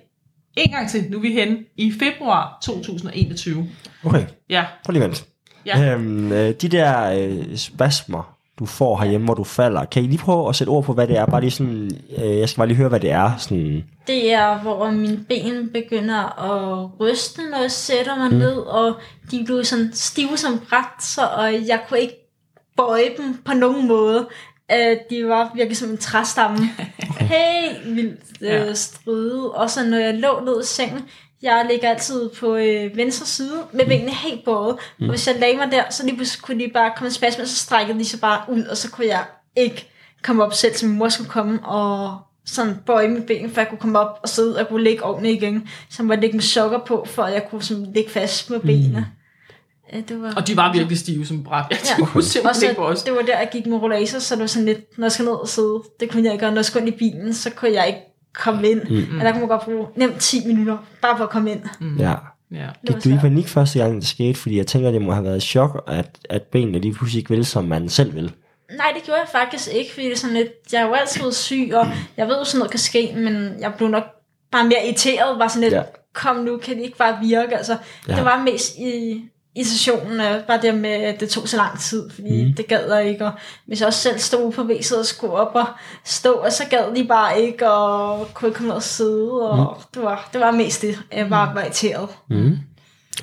en 0.57 0.71
gang 0.71 0.89
til. 0.89 1.05
Nu 1.09 1.17
er 1.17 1.21
vi 1.21 1.33
henne 1.33 1.57
i 1.77 1.93
februar 1.99 2.57
2021. 2.63 3.69
Okay, 4.03 4.25
Ja, 4.49 4.65
prøv 4.85 4.93
lige 4.93 5.03
vent. 5.03 5.25
Ja. 5.65 5.93
Øhm, 5.93 6.31
øh, 6.31 6.53
de 6.61 6.67
der 6.69 7.11
øh, 7.11 7.57
spasmer, 7.57 8.35
du 8.59 8.65
får 8.65 8.97
herhjemme, 8.97 9.25
hvor 9.25 9.33
du 9.33 9.43
falder, 9.43 9.85
kan 9.85 10.03
I 10.03 10.07
lige 10.07 10.17
prøve 10.17 10.49
at 10.49 10.55
sætte 10.55 10.69
ord 10.71 10.83
på, 10.83 10.93
hvad 10.93 11.07
det 11.07 11.17
er? 11.17 11.25
Bare 11.25 11.41
lige 11.41 11.51
sådan, 11.51 11.91
øh, 12.17 12.37
jeg 12.39 12.49
skal 12.49 12.59
bare 12.59 12.67
lige 12.67 12.77
høre, 12.77 12.89
hvad 12.89 12.99
det 12.99 13.11
er. 13.11 13.31
Sådan, 13.37 13.83
Det 14.07 14.33
er, 14.33 14.57
hvor 14.57 14.91
mine 14.91 15.25
ben 15.29 15.69
begynder 15.73 16.39
at 16.51 16.89
ryste, 16.99 17.41
når 17.51 17.61
jeg 17.61 17.71
sætter 17.71 18.15
mig 18.15 18.31
mm. 18.31 18.37
ned, 18.37 18.55
og 18.55 18.93
de 19.31 19.43
blev 19.45 19.63
sådan 19.65 19.89
stive 19.93 20.37
som 20.37 20.59
bræt, 20.69 21.03
så 21.03 21.21
og 21.37 21.53
jeg 21.67 21.79
kunne 21.89 21.99
ikke 21.99 22.29
bøje 22.77 23.09
dem 23.17 23.37
på 23.45 23.53
nogen 23.53 23.87
måde. 23.87 24.27
Uh, 24.73 24.97
de 25.09 25.27
var 25.27 25.51
virkelig 25.55 25.77
som 25.77 25.89
en 25.89 25.97
træstamme. 25.97 26.57
Helt 27.19 27.95
vildt 27.95 28.19
Ja. 28.41 28.69
uh, 28.69 28.75
stride. 28.75 29.51
Og 29.51 29.69
så 29.69 29.85
når 29.85 29.97
jeg 29.97 30.13
lå 30.13 30.39
ned 30.45 30.61
i 30.63 30.65
sengen, 30.65 31.01
jeg 31.41 31.65
ligger 31.69 31.89
altid 31.89 32.29
på 32.29 32.55
øh, 32.55 32.97
venstre 32.97 33.25
side 33.25 33.57
med 33.73 33.85
benene 33.85 34.11
helt 34.11 34.45
bøjet. 34.45 34.75
Mm. 34.99 35.03
Og 35.05 35.09
hvis 35.09 35.27
jeg 35.27 35.35
lagde 35.39 35.57
mig 35.57 35.71
der, 35.71 35.83
så 35.89 36.05
lige 36.05 36.15
pludselig 36.15 36.41
kunne 36.43 36.63
de 36.63 36.71
bare 36.73 36.91
komme 36.97 37.07
en 37.07 37.13
spasme, 37.13 37.43
og 37.43 37.47
så 37.47 37.55
strækkede 37.55 37.99
de 37.99 38.05
sig 38.05 38.19
bare 38.19 38.41
ud, 38.49 38.63
og 38.63 38.77
så 38.77 38.89
kunne 38.91 39.07
jeg 39.07 39.23
ikke 39.55 39.89
komme 40.23 40.43
op 40.43 40.53
selv, 40.53 40.75
så 40.75 40.85
min 40.85 40.97
mor 40.97 41.09
skulle 41.09 41.29
komme 41.29 41.59
og 41.65 42.17
sådan 42.45 42.75
bøje 42.85 43.07
mine 43.07 43.25
ben, 43.25 43.51
for 43.51 43.61
jeg 43.61 43.69
kunne 43.69 43.77
komme 43.79 43.99
op 43.99 44.19
og 44.23 44.29
sidde 44.29 44.59
og 44.59 44.67
kunne 44.67 44.83
ligge 44.83 45.03
ordentligt 45.03 45.43
igen. 45.43 45.67
Så 45.89 46.03
må 46.03 46.13
jeg 46.13 46.21
ligge 46.21 46.35
med 46.37 46.43
sokker 46.43 46.79
på, 46.79 47.05
for 47.09 47.23
at 47.23 47.33
jeg 47.33 47.47
kunne 47.49 47.63
sådan 47.63 47.87
ligge 47.93 48.09
fast 48.11 48.49
med 48.49 48.59
benene. 48.59 48.99
Mm. 48.99 50.03
Det 50.03 50.21
var... 50.21 50.33
og 50.35 50.47
de 50.47 50.57
var 50.57 50.73
virkelig 50.73 50.97
stive 50.99 51.25
som 51.25 51.43
bræt. 51.43 51.65
Jeg 51.69 51.77
Ja. 51.99 52.05
kunne 52.05 52.23
simpelthen 52.23 52.63
ikke 52.69 52.75
på 52.75 52.81
Og 52.85 52.87
os. 52.91 52.99
så, 52.99 53.05
det 53.05 53.13
var 53.13 53.21
der, 53.21 53.37
jeg 53.39 53.49
gik 53.51 53.65
med 53.65 53.77
rollator, 53.77 54.19
så 54.19 54.35
det 54.35 54.41
var 54.41 54.47
sådan 54.47 54.65
lidt, 54.65 54.97
når 54.97 55.05
jeg 55.05 55.11
skal 55.11 55.25
ned 55.25 55.31
og 55.33 55.47
sidde, 55.47 55.81
det 55.99 56.11
kunne 56.11 56.23
jeg 56.25 56.33
ikke, 56.33 56.45
og 56.45 56.51
når 56.51 56.57
jeg 56.57 56.65
skulle 56.65 56.87
ind 56.87 56.95
i 56.95 56.97
bilen, 56.97 57.33
så 57.33 57.49
kunne 57.49 57.71
jeg 57.73 57.87
ikke 57.87 57.99
komme 58.33 58.69
ind. 58.69 58.81
Mm. 58.89 59.17
Og 59.19 59.25
der 59.25 59.31
kunne 59.31 59.39
man 59.39 59.49
godt 59.49 59.61
bruge 59.65 59.87
nemt 59.95 60.19
10 60.19 60.47
minutter, 60.47 60.77
bare 61.01 61.17
for 61.17 61.23
at 61.23 61.29
komme 61.29 61.51
ind. 61.51 61.61
Mm. 61.79 61.97
ja. 61.97 62.15
Ja. 62.51 62.57
Det 62.57 62.93
var 62.93 62.93
Gik 62.93 63.03
du 63.03 63.09
i 63.09 63.17
panik 63.21 63.47
første 63.47 63.79
gang, 63.79 63.95
det 63.95 64.07
skete? 64.07 64.39
Fordi 64.39 64.57
jeg 64.57 64.67
tænker, 64.67 64.91
det 64.91 65.01
må 65.01 65.11
have 65.13 65.23
været 65.23 65.35
et 65.35 65.43
chok, 65.43 65.83
at, 65.87 66.09
at 66.29 66.43
benene 66.43 66.79
lige 66.79 66.93
pludselig 66.93 67.19
ikke 67.19 67.29
vil, 67.29 67.45
som 67.45 67.63
man 67.65 67.89
selv 67.89 68.15
vil. 68.15 68.31
Nej, 68.77 68.91
det 68.95 69.03
gjorde 69.03 69.19
jeg 69.19 69.29
faktisk 69.31 69.69
ikke, 69.73 69.93
fordi 69.93 70.05
det 70.05 70.13
er 70.13 70.17
sådan 70.17 70.35
lidt, 70.35 70.49
jeg 70.71 70.79
har 70.79 70.87
jo 70.87 70.93
altid 70.93 71.31
syg, 71.31 71.69
og 71.73 71.87
jeg 72.17 72.27
ved 72.27 72.37
jo 72.37 72.43
sådan 72.43 72.59
noget 72.59 72.71
kan 72.71 72.79
ske, 72.79 73.13
men 73.15 73.59
jeg 73.59 73.73
blev 73.77 73.89
nok 73.89 74.03
bare 74.51 74.63
mere 74.63 74.85
irriteret, 74.85 75.39
bare 75.39 75.49
sådan 75.49 75.61
lidt, 75.61 75.73
Ja. 75.73 75.81
kom 76.13 76.35
nu, 76.35 76.57
kan 76.57 76.75
det 76.77 76.83
ikke 76.83 76.97
bare 76.97 77.17
virke, 77.21 77.57
altså, 77.57 77.77
ja. 78.07 78.15
det 78.15 78.25
var 78.25 78.43
mest 78.43 78.75
i 78.77 79.23
irritationen 79.55 80.19
af 80.19 80.43
bare 80.47 80.61
det 80.61 80.75
med, 80.75 80.89
at 80.89 81.19
det 81.19 81.29
tog 81.29 81.47
så 81.47 81.57
lang 81.57 81.79
tid, 81.79 82.09
fordi 82.09 82.45
mm. 82.45 82.53
det 82.53 82.67
gad 82.67 82.93
jeg 82.93 83.09
ikke, 83.09 83.25
og 83.25 83.31
hvis 83.67 83.79
jeg 83.79 83.87
også 83.87 83.99
selv 83.99 84.19
stod 84.19 84.51
på 84.51 84.63
væset 84.63 84.99
og 84.99 85.05
skulle 85.05 85.33
op 85.33 85.55
og 85.55 85.65
stå, 86.05 86.31
og 86.33 86.51
så 86.51 86.63
gad 86.69 86.95
de 86.95 87.07
bare 87.07 87.41
ikke, 87.41 87.71
og 87.71 88.27
kunne 88.33 88.49
ikke 88.49 88.57
komme 88.57 88.67
ned 88.67 88.75
og 88.75 88.83
sidde, 88.83 89.49
og 89.51 89.57
mm. 89.77 89.83
det, 89.93 90.03
var, 90.03 90.29
det 90.33 90.41
var 90.41 90.51
mest 90.51 90.81
det, 90.81 90.99
jeg 91.13 91.29
bare 91.29 91.55
var 91.55 91.61
irriteret, 91.61 92.09
Mm. 92.29 92.57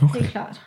Okay. 0.02 0.20
helt 0.20 0.30
klart. 0.32 0.60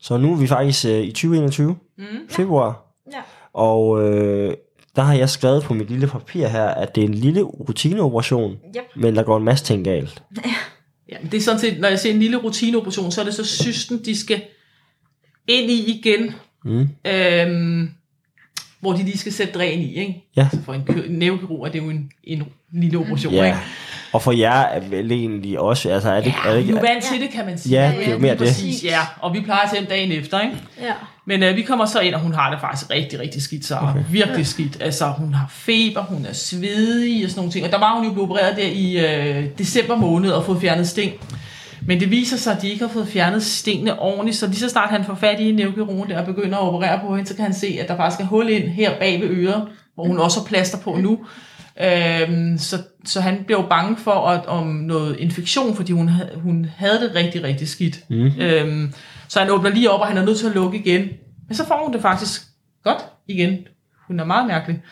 Så 0.00 0.16
nu 0.16 0.32
er 0.32 0.36
vi 0.36 0.46
faktisk 0.46 0.84
øh, 0.84 1.00
i 1.00 1.10
2021, 1.10 1.76
mm. 1.98 2.04
februar, 2.28 2.82
Ja. 3.12 3.18
og 3.54 4.02
øh, 4.02 4.54
der 4.96 5.02
har 5.02 5.14
jeg 5.14 5.30
skrevet 5.30 5.62
på 5.62 5.74
mit 5.74 5.90
lille 5.90 6.06
papir 6.06 6.46
her, 6.48 6.64
at 6.66 6.94
det 6.94 7.04
er 7.04 7.08
en 7.08 7.14
lille 7.14 7.42
rutineoperation, 7.42 8.50
Yep. 8.76 8.82
men 8.96 9.16
der 9.16 9.22
går 9.22 9.36
en 9.36 9.44
masse 9.44 9.64
ting 9.64 9.84
galt. 9.84 10.22
Ja, 11.08 11.16
men 11.22 11.30
det 11.30 11.36
er 11.38 11.42
sådan 11.42 11.60
set, 11.60 11.80
når 11.80 11.88
jeg 11.88 11.98
siger 11.98 12.12
en 12.14 12.20
lille 12.20 12.36
rutineoperation, 12.36 13.10
så 13.12 13.20
er 13.20 13.24
det 13.24 13.34
så 13.34 13.44
systen, 13.44 14.04
de 14.04 14.20
skal 14.20 14.42
ind 15.48 15.70
i 15.70 15.98
igen, 15.98 16.34
Mm. 16.64 16.88
øhm, 17.04 17.90
hvor 18.80 18.92
de 18.92 19.02
lige 19.02 19.18
skal 19.18 19.32
sætte 19.32 19.52
dræn 19.52 19.78
i, 19.80 19.94
ikke? 19.94 20.24
Ja. 20.36 20.42
Altså 20.42 20.58
for 20.64 20.74
en, 20.74 20.82
kø- 20.88 21.06
en 21.08 21.14
nævekirurg 21.18 21.66
er 21.66 21.70
det 21.72 21.78
jo 21.78 21.90
en, 21.90 22.10
en 22.24 22.42
lille 22.72 22.98
operation, 22.98 23.34
Ja, 23.34 23.44
ikke? 23.44 23.58
og 24.12 24.22
for 24.22 24.32
jer 24.32 24.60
er 24.62 24.80
vel 24.80 25.12
egentlig 25.12 25.58
også, 25.60 25.90
altså 25.90 26.10
er 26.10 26.20
det, 26.20 26.32
er 26.46 26.54
det 26.54 26.64
Vi 26.64 26.68
er 26.68 26.72
jo 26.72 26.76
ikke, 26.76 26.88
vant 26.88 27.04
til 27.04 27.20
det, 27.20 27.30
kan 27.30 27.46
man 27.46 27.58
sige. 27.58 27.72
Ja, 27.82 27.92
det 27.98 28.08
er 28.08 28.12
jo 28.12 28.18
mere 28.18 28.30
det. 28.32 28.38
Præcis, 28.38 28.84
ja. 28.84 28.98
Og 29.20 29.34
vi 29.34 29.40
plejer 29.40 29.68
til 29.68 29.78
dem 29.78 29.86
dagen 29.86 30.12
efter, 30.12 30.40
ikke? 30.40 30.56
Ja. 30.80 30.92
Men 31.26 31.42
øh, 31.42 31.56
vi 31.56 31.62
kommer 31.62 31.86
så 31.86 32.00
ind, 32.00 32.14
og 32.14 32.20
hun 32.20 32.34
har 32.34 32.50
det 32.50 32.60
faktisk 32.60 32.90
rigtig, 32.90 33.20
rigtig 33.20 33.42
skidt, 33.42 33.64
så 33.64 33.76
okay. 33.82 34.00
virkelig 34.10 34.46
skidt. 34.46 34.76
Altså, 34.82 35.06
hun 35.18 35.34
har 35.34 35.46
feber, 35.50 36.02
hun 36.02 36.26
er 36.26 36.32
svedig 36.32 37.24
og 37.24 37.30
sådan 37.30 37.38
nogle 37.38 37.52
ting. 37.52 37.66
Og 37.66 37.72
der 37.72 37.78
var 37.78 37.94
hun 37.96 38.04
jo 38.06 38.12
blevet 38.12 38.30
opereret 38.30 38.56
der 38.56 38.66
i 38.72 39.06
øh, 39.38 39.44
december 39.58 39.96
måned 39.96 40.30
og 40.30 40.44
fået 40.44 40.60
fjernet 40.60 40.88
sting. 40.88 41.12
Men 41.86 42.00
det 42.00 42.10
viser 42.10 42.36
sig, 42.36 42.56
at 42.56 42.62
de 42.62 42.68
ikke 42.68 42.84
har 42.86 42.92
fået 42.92 43.08
fjernet 43.08 43.42
stingene 43.42 43.98
ordentligt, 43.98 44.36
så 44.36 44.46
lige 44.46 44.56
så 44.58 44.68
snart 44.68 44.90
han 44.90 45.04
får 45.04 45.14
fat 45.14 45.40
i 45.40 45.52
neurokirurgen 45.52 46.10
der 46.10 46.18
og 46.20 46.26
begynder 46.26 46.56
at 46.58 46.62
operere 46.62 47.00
på 47.00 47.16
hende, 47.16 47.28
så 47.28 47.34
kan 47.36 47.44
han 47.44 47.54
se, 47.54 47.78
at 47.80 47.88
der 47.88 47.96
faktisk 47.96 48.20
er 48.20 48.24
hul 48.24 48.48
ind 48.48 48.68
her 48.68 48.98
bag 48.98 49.20
ved 49.20 49.28
øret, 49.28 49.68
hvor 49.94 50.04
hun 50.06 50.18
også 50.18 50.40
har 50.40 50.46
plaster 50.46 50.78
på 50.78 50.96
nu. 50.96 51.18
Øhm, 51.84 52.58
så, 52.58 52.76
så 53.04 53.20
han 53.20 53.44
blev 53.46 53.64
bange 53.70 53.96
for 53.96 54.26
at, 54.28 54.46
om 54.46 54.66
noget 54.66 55.16
infektion, 55.18 55.76
fordi 55.76 55.92
hun, 55.92 56.08
havde- 56.08 56.38
hun 56.42 56.66
havde 56.76 57.00
det 57.00 57.14
rigtig, 57.14 57.42
rigtig 57.44 57.68
skidt. 57.68 57.98
Mm. 58.10 58.30
Øhm, 58.40 58.92
så 59.28 59.38
han 59.40 59.50
åbner 59.50 59.70
lige 59.70 59.90
op, 59.90 60.00
og 60.00 60.06
han 60.06 60.16
er 60.16 60.24
nødt 60.24 60.38
til 60.38 60.46
at 60.46 60.54
lukke 60.54 60.78
igen. 60.78 61.08
Men 61.48 61.54
så 61.56 61.66
får 61.66 61.82
hun 61.84 61.92
det 61.92 62.02
faktisk 62.02 62.42
godt 62.84 63.04
igen. 63.28 63.56
Hun 64.08 64.20
er 64.20 64.24
meget 64.24 64.46
mærkelig. 64.46 64.82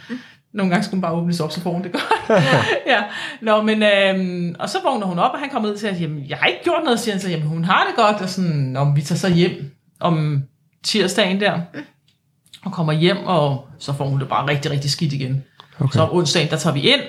Nogle 0.54 0.70
gange 0.70 0.84
skulle 0.84 0.96
hun 0.96 1.02
bare 1.02 1.12
åbnes 1.12 1.40
op, 1.40 1.52
så 1.52 1.60
får 1.60 1.72
hun 1.72 1.82
det 1.82 1.92
godt. 1.92 2.40
ja. 2.92 3.02
Nå, 3.40 3.62
men, 3.62 3.82
øhm, 3.82 4.56
og 4.58 4.68
så 4.70 4.78
vågner 4.84 5.06
hun 5.06 5.18
op, 5.18 5.30
og 5.32 5.38
han 5.38 5.50
kommer 5.50 5.70
ud 5.70 5.76
til 5.76 5.86
at 5.86 5.96
sige, 5.96 6.08
jamen, 6.08 6.28
jeg 6.28 6.38
har 6.38 6.46
ikke 6.46 6.64
gjort 6.64 6.84
noget, 6.84 7.00
siger 7.00 7.14
han 7.14 7.20
så, 7.20 7.30
jamen, 7.30 7.46
hun 7.46 7.64
har 7.64 7.86
det 7.86 7.96
godt, 7.96 8.22
og 8.22 8.28
sådan, 8.28 8.76
om 8.76 8.96
vi 8.96 9.02
tager 9.02 9.18
så 9.18 9.28
hjem 9.28 9.70
om 10.00 10.42
tirsdagen 10.82 11.40
der, 11.40 11.60
og 12.64 12.72
kommer 12.72 12.92
hjem, 12.92 13.16
og 13.26 13.68
så 13.78 13.92
får 13.92 14.04
hun 14.04 14.20
det 14.20 14.28
bare 14.28 14.48
rigtig, 14.48 14.70
rigtig 14.70 14.90
skidt 14.90 15.12
igen. 15.12 15.44
Okay. 15.78 15.92
Så 15.92 16.02
om 16.02 16.16
onsdagen, 16.16 16.50
der 16.50 16.56
tager 16.56 16.74
vi 16.74 16.80
ind, 16.80 17.00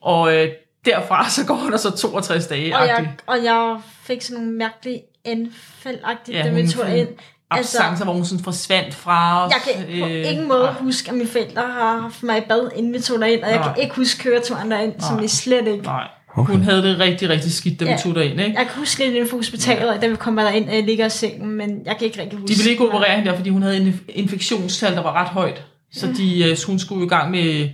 og 0.00 0.34
øh, 0.36 0.48
derfra 0.84 1.28
så 1.38 1.46
går 1.46 1.68
der 1.70 1.76
så 1.76 1.90
62 1.90 2.46
dage. 2.46 2.76
Og 2.76 2.86
jeg, 2.86 3.12
og 3.26 3.44
jeg 3.44 3.78
fik 4.02 4.22
sådan 4.22 4.42
nogle 4.42 4.58
mærkelige 4.58 5.02
anfald-agtige, 5.24 6.36
Ja, 6.36 6.46
ja, 6.46 6.50
da 6.84 7.06
vi 7.50 7.56
ind. 7.56 7.58
Altså, 7.58 7.78
Absencer, 7.78 8.04
hvor 8.04 8.14
hun 8.14 8.24
sådan 8.24 8.44
forsvandt 8.44 8.94
fra 8.94 9.46
os. 9.46 9.52
jeg 9.52 9.74
kan 9.74 9.84
på 10.00 10.08
øh, 10.08 10.30
ingen 10.32 10.48
måde 10.48 10.62
nej. 10.62 10.72
huske, 10.72 11.10
at 11.10 11.16
mine 11.16 11.28
forældre 11.28 11.62
har 11.62 12.00
haft 12.00 12.22
mig 12.22 12.38
i 12.38 12.40
bad, 12.48 12.70
inden 12.76 12.92
vi 12.94 12.98
tog 13.00 13.18
derind, 13.20 13.42
og 13.42 13.50
jeg 13.50 13.58
Nej. 13.58 13.72
kan 13.74 13.82
ikke 13.82 13.94
huske 13.96 14.22
køreturen 14.22 14.70
derind, 14.70 14.92
som 14.98 15.12
Nej. 15.14 15.22
vi 15.22 15.28
slet 15.28 15.66
ikke. 15.68 15.82
Nej. 15.84 16.08
Okay. 16.36 16.52
Hun 16.52 16.62
havde 16.62 16.82
det 16.82 16.98
rigtig, 16.98 17.28
rigtig 17.28 17.52
skidt, 17.52 17.80
da 17.80 17.84
vi 17.84 17.90
Ja. 17.90 17.96
tog 17.96 18.14
derind, 18.14 18.40
ikke? 18.40 18.58
Jeg 18.58 18.66
kan 18.66 18.78
huske 18.78 19.04
lidt 19.04 19.14
inden 19.14 19.30
for 19.30 19.36
hospitalet, 19.36 20.02
da 20.02 20.06
vi 20.08 20.16
kommer 20.16 20.42
derind, 20.42 20.68
at 20.68 20.74
jeg 20.76 20.84
ligger 20.84 21.06
i 21.06 21.10
sengen, 21.10 21.50
men 21.50 21.70
jeg 21.86 21.96
kan 21.98 22.06
ikke 22.06 22.20
rigtig 22.22 22.38
huske. 22.38 22.52
De 22.52 22.58
ville 22.58 22.70
ikke 22.70 22.88
operere 22.88 23.16
hende 23.16 23.30
der, 23.30 23.36
fordi 23.36 23.50
hun 23.50 23.62
havde 23.62 23.76
en 23.76 24.00
infektionstal, 24.08 24.94
der 24.94 25.02
var 25.02 25.12
ret 25.12 25.28
højt. 25.28 25.64
Så 25.92 26.06
de, 26.16 26.44
øh, 26.50 26.56
hun 26.66 26.78
skulle 26.78 27.06
i 27.06 27.08
gang 27.08 27.30
med, 27.30 27.68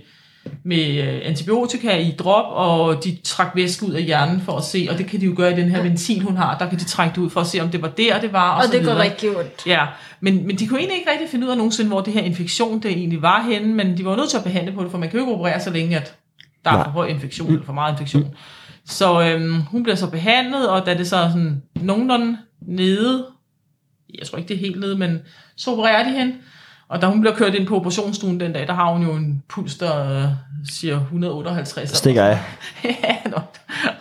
med 0.63 1.03
øh, 1.03 1.21
antibiotika 1.23 1.97
i 1.97 2.11
drop, 2.19 2.45
og 2.55 3.03
de 3.03 3.17
trak 3.23 3.51
væske 3.55 3.85
ud 3.85 3.91
af 3.91 4.03
hjernen 4.03 4.41
for 4.41 4.57
at 4.57 4.63
se, 4.63 4.87
og 4.91 4.97
det 4.97 5.07
kan 5.07 5.19
de 5.21 5.25
jo 5.25 5.33
gøre 5.37 5.51
i 5.51 5.55
den 5.55 5.69
her 5.69 5.81
ventil, 5.81 6.21
hun 6.21 6.37
har. 6.37 6.57
Der 6.57 6.69
kan 6.69 6.79
de 6.79 6.83
trække 6.85 7.15
det 7.15 7.21
ud 7.21 7.29
for 7.29 7.41
at 7.41 7.47
se, 7.47 7.59
om 7.59 7.69
det 7.69 7.81
var 7.81 7.87
der, 7.87 8.19
det 8.21 8.33
var, 8.33 8.51
og, 8.51 8.57
Og 8.57 8.63
så 8.63 8.71
det 8.71 8.79
går 8.79 8.91
videre. 8.91 9.03
rigtig 9.03 9.37
ondt. 9.37 9.63
Ja, 9.65 9.85
men, 10.19 10.47
men 10.47 10.55
de 10.59 10.67
kunne 10.67 10.79
egentlig 10.79 10.97
ikke 10.99 11.11
rigtig 11.11 11.29
finde 11.29 11.45
ud 11.45 11.51
af 11.51 11.57
nogensinde, 11.57 11.87
hvor 11.89 12.01
det 12.01 12.13
her 12.13 12.21
infektion 12.21 12.79
det 12.79 12.91
egentlig 12.91 13.21
var 13.21 13.41
henne, 13.41 13.73
men 13.73 13.97
de 13.97 14.05
var 14.05 14.15
nødt 14.15 14.29
til 14.29 14.37
at 14.37 14.43
behandle 14.43 14.71
på 14.71 14.83
det, 14.83 14.91
for 14.91 14.97
man 14.97 15.09
kan 15.09 15.19
jo 15.19 15.25
ikke 15.25 15.33
operere 15.33 15.59
så 15.59 15.69
længe, 15.69 15.97
at 15.97 16.15
der 16.65 16.71
er 16.71 16.75
Nej. 16.75 16.83
for 16.83 16.91
høj 16.91 17.07
infektion, 17.07 17.47
eller 17.49 17.65
for 17.65 17.73
meget 17.73 17.91
infektion. 17.91 18.35
Så 18.85 19.21
øhm, 19.21 19.61
hun 19.61 19.83
bliver 19.83 19.95
så 19.95 20.09
behandlet, 20.09 20.69
og 20.69 20.85
da 20.85 20.93
det 20.93 21.07
så 21.07 21.15
er 21.15 21.29
sådan 21.29 21.61
nogenlunde 21.75 22.37
nede, 22.61 23.25
jeg 24.19 24.27
tror 24.27 24.37
ikke 24.37 24.47
det 24.47 24.55
er 24.55 24.59
helt 24.59 24.79
nede, 24.79 24.97
men 24.97 25.19
så 25.57 25.71
opererer 25.71 26.03
de 26.03 26.17
hende, 26.17 26.33
og 26.89 27.01
da 27.01 27.07
hun 27.07 27.21
bliver 27.21 27.35
kørt 27.35 27.55
ind 27.55 27.67
på 27.67 27.75
operationsstuen 27.75 28.39
den 28.39 28.53
dag, 28.53 28.67
der 28.67 28.73
har 28.73 28.93
hun 28.93 29.03
jo 29.03 29.13
en 29.13 29.43
puls, 29.49 29.75
der 29.75 30.17
øh, 30.17 30.29
siger 30.69 31.01
158. 31.01 31.89
Stikker 31.89 32.23
af. 32.23 32.39
ja, 32.83 33.15
nå, 33.25 33.37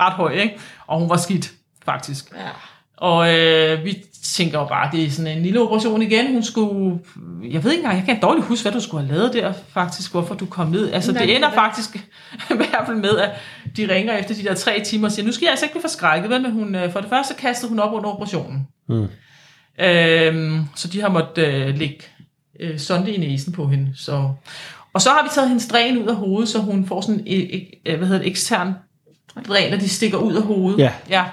ret 0.00 0.12
høj, 0.12 0.33
ikke? 0.33 0.59
Og 0.87 1.00
hun 1.00 1.09
var 1.09 1.16
skidt, 1.16 1.52
faktisk. 1.85 2.33
Ja. 2.33 2.49
Og 2.97 3.35
øh, 3.35 3.85
vi 3.85 4.05
tænker 4.25 4.59
jo 4.59 4.64
bare, 4.64 4.90
det 4.93 5.05
er 5.05 5.11
sådan 5.11 5.37
en 5.37 5.43
lille 5.43 5.61
operation 5.61 6.02
igen. 6.02 6.33
Hun 6.33 6.43
skulle, 6.43 6.99
jeg 7.50 7.64
ved 7.64 7.71
ikke 7.71 7.83
engang, 7.83 7.99
jeg 7.99 8.05
kan 8.07 8.21
dårligt 8.21 8.47
huske, 8.47 8.64
hvad 8.64 8.73
du 8.73 8.81
skulle 8.81 9.07
have 9.07 9.19
lavet 9.19 9.33
der 9.33 9.52
faktisk, 9.69 10.12
hvorfor 10.12 10.35
du 10.35 10.47
kom 10.47 10.66
ned. 10.69 10.93
Altså 10.93 11.12
Nej, 11.12 11.23
det 11.23 11.37
ender 11.37 11.49
det 11.49 11.55
faktisk 11.55 11.97
i 12.52 12.57
hvert 12.57 12.83
fald 12.87 12.97
med, 12.97 13.19
at 13.19 13.31
de 13.76 13.95
ringer 13.95 14.16
efter 14.16 14.35
de 14.35 14.45
der 14.45 14.55
tre 14.55 14.81
timer 14.85 15.09
og 15.09 15.12
siger, 15.12 15.26
nu 15.26 15.33
skal 15.33 15.45
jeg 15.45 15.50
altså 15.50 15.64
ikke 15.64 15.73
blive 15.73 15.83
forskrækket, 15.83 16.31
men 16.31 16.52
hun, 16.52 16.75
øh, 16.75 16.93
for 16.93 17.00
det 17.00 17.09
første 17.09 17.35
kastede 17.35 17.69
hun 17.71 17.78
op 17.78 17.93
under 17.93 18.11
operationen. 18.11 18.69
Mm. 18.88 19.09
Øhm, 19.78 20.64
så 20.75 20.88
de 20.88 21.00
har 21.00 21.09
måttet 21.09 21.47
øh, 21.47 21.78
lægge 21.78 21.99
øh, 22.60 22.78
sonde 22.78 23.12
i 23.12 23.18
næsen 23.18 23.52
på 23.52 23.66
hende. 23.66 23.92
Så. 23.96 24.30
Og 24.92 25.02
så 25.02 25.10
har 25.10 25.22
vi 25.22 25.28
taget 25.34 25.48
hendes 25.48 25.68
dræn 25.68 25.98
ud 25.98 26.06
af 26.06 26.16
hovedet, 26.16 26.48
så 26.48 26.58
hun 26.58 26.86
får 26.86 27.00
sådan 27.00 27.22
et, 27.26 27.56
et, 27.56 27.68
et 27.84 27.96
hvad 27.98 28.06
hedder 28.08 28.22
det, 28.22 28.30
ekstern 28.30 28.75
dræn, 29.48 29.72
og 29.72 29.80
de 29.80 29.88
stikker 29.88 30.18
ud 30.18 30.34
af 30.34 30.42
hovedet. 30.42 30.78
Ja. 30.78 30.92
Ja. 31.10 31.25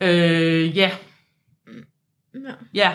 Øh, 0.00 0.76
ja. 0.76 0.90
Ja. 2.74 2.92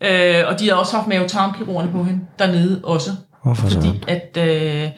Øh, 0.00 0.48
og 0.48 0.60
de 0.60 0.68
har 0.68 0.74
også 0.74 0.96
haft 0.96 1.08
mavetarmkirurgerne 1.08 1.92
på 1.92 2.04
hende 2.04 2.26
dernede 2.38 2.80
også. 2.84 3.10
Hvorfor? 3.42 3.68
Fordi 3.68 4.04
at 4.08 4.36
øh, 4.36 4.90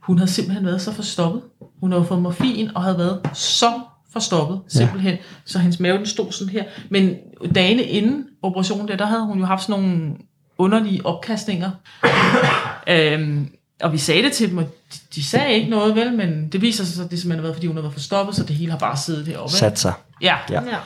hun 0.00 0.18
havde 0.18 0.30
simpelthen 0.30 0.66
været 0.66 0.82
så 0.82 0.92
forstoppet. 0.92 1.42
Hun 1.80 1.92
havde 1.92 2.04
fået 2.04 2.22
morfin 2.22 2.70
og 2.76 2.82
havde 2.82 2.98
været 2.98 3.30
så 3.34 3.80
forstoppet 4.16 4.60
simpelthen. 4.68 5.12
Ja. 5.12 5.18
Så 5.44 5.58
hendes 5.58 5.80
mave 5.80 5.98
den 5.98 6.06
stod 6.06 6.32
sådan 6.32 6.52
her. 6.52 6.64
Men 6.90 7.14
dagene 7.54 7.82
inden 7.82 8.24
operationen 8.42 8.88
der, 8.88 8.96
der 8.96 9.06
havde 9.06 9.26
hun 9.26 9.38
jo 9.38 9.44
haft 9.44 9.62
sådan 9.62 9.82
nogle 9.82 10.12
underlige 10.58 11.06
opkastninger. 11.06 11.70
øhm, 12.88 13.48
og 13.82 13.92
vi 13.92 13.98
sagde 13.98 14.22
det 14.22 14.32
til 14.32 14.50
dem, 14.50 14.58
og 14.58 14.64
de, 14.64 14.98
de 15.14 15.24
sagde 15.24 15.54
ikke 15.54 15.70
noget 15.70 15.96
vel, 15.96 16.12
men 16.12 16.48
det 16.48 16.62
viser 16.62 16.84
sig 16.84 16.96
så, 16.96 17.04
at 17.04 17.10
det 17.10 17.18
simpelthen 17.18 17.38
har 17.38 17.42
været, 17.42 17.56
fordi 17.56 17.66
hun 17.66 17.76
har 17.76 17.82
været 17.82 17.92
forstoppet, 17.92 18.36
så 18.36 18.44
det 18.44 18.56
hele 18.56 18.70
har 18.70 18.78
bare 18.78 18.96
siddet 18.96 19.26
deroppe. 19.26 19.54
Sat 19.54 19.78
sig. 19.78 19.92
Ja. 20.22 20.36
Ja. 20.50 20.62
Ja. 20.62 20.76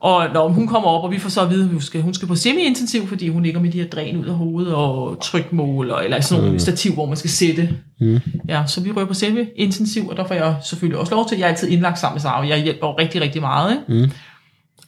Og 0.00 0.28
når 0.34 0.48
hun 0.48 0.66
kommer 0.66 0.88
op, 0.88 1.04
og 1.04 1.10
vi 1.10 1.18
får 1.18 1.28
så 1.28 1.40
at 1.42 1.50
vide, 1.50 1.64
at 1.64 1.68
hun 1.70 1.80
skal, 1.80 2.02
hun 2.02 2.14
skal 2.14 2.28
på 2.28 2.34
semi-intensiv, 2.34 3.06
fordi 3.06 3.28
hun 3.28 3.42
ligger 3.42 3.60
med 3.60 3.72
de 3.72 3.80
her 3.80 3.88
dræn 3.88 4.16
ud 4.16 4.26
af 4.26 4.34
hovedet 4.34 4.74
og 4.74 5.18
trykmål, 5.22 5.90
og, 5.90 6.04
eller 6.04 6.20
sådan 6.20 6.40
nogle 6.40 6.52
mm. 6.52 6.58
stativ, 6.58 6.92
hvor 6.92 7.06
man 7.06 7.16
skal 7.16 7.30
sætte. 7.30 7.74
Mm. 8.00 8.20
Ja, 8.48 8.62
så 8.66 8.80
vi 8.80 8.92
rører 8.92 9.06
på 9.06 9.14
semi-intensiv, 9.14 10.08
og 10.08 10.16
der 10.16 10.26
får 10.26 10.34
jeg 10.34 10.56
selvfølgelig 10.62 10.98
også 10.98 11.14
lov 11.14 11.28
til, 11.28 11.38
jeg 11.38 11.44
er 11.44 11.48
altid 11.48 11.68
indlagt 11.68 11.98
sammen 11.98 12.14
med 12.14 12.20
Sara, 12.20 12.38
og 12.40 12.48
jeg 12.48 12.62
hjælper 12.62 12.86
jo 12.86 12.92
rigtig, 12.98 13.20
rigtig 13.20 13.40
meget. 13.40 13.72
Ikke? 13.88 14.02
Mm. 14.06 14.10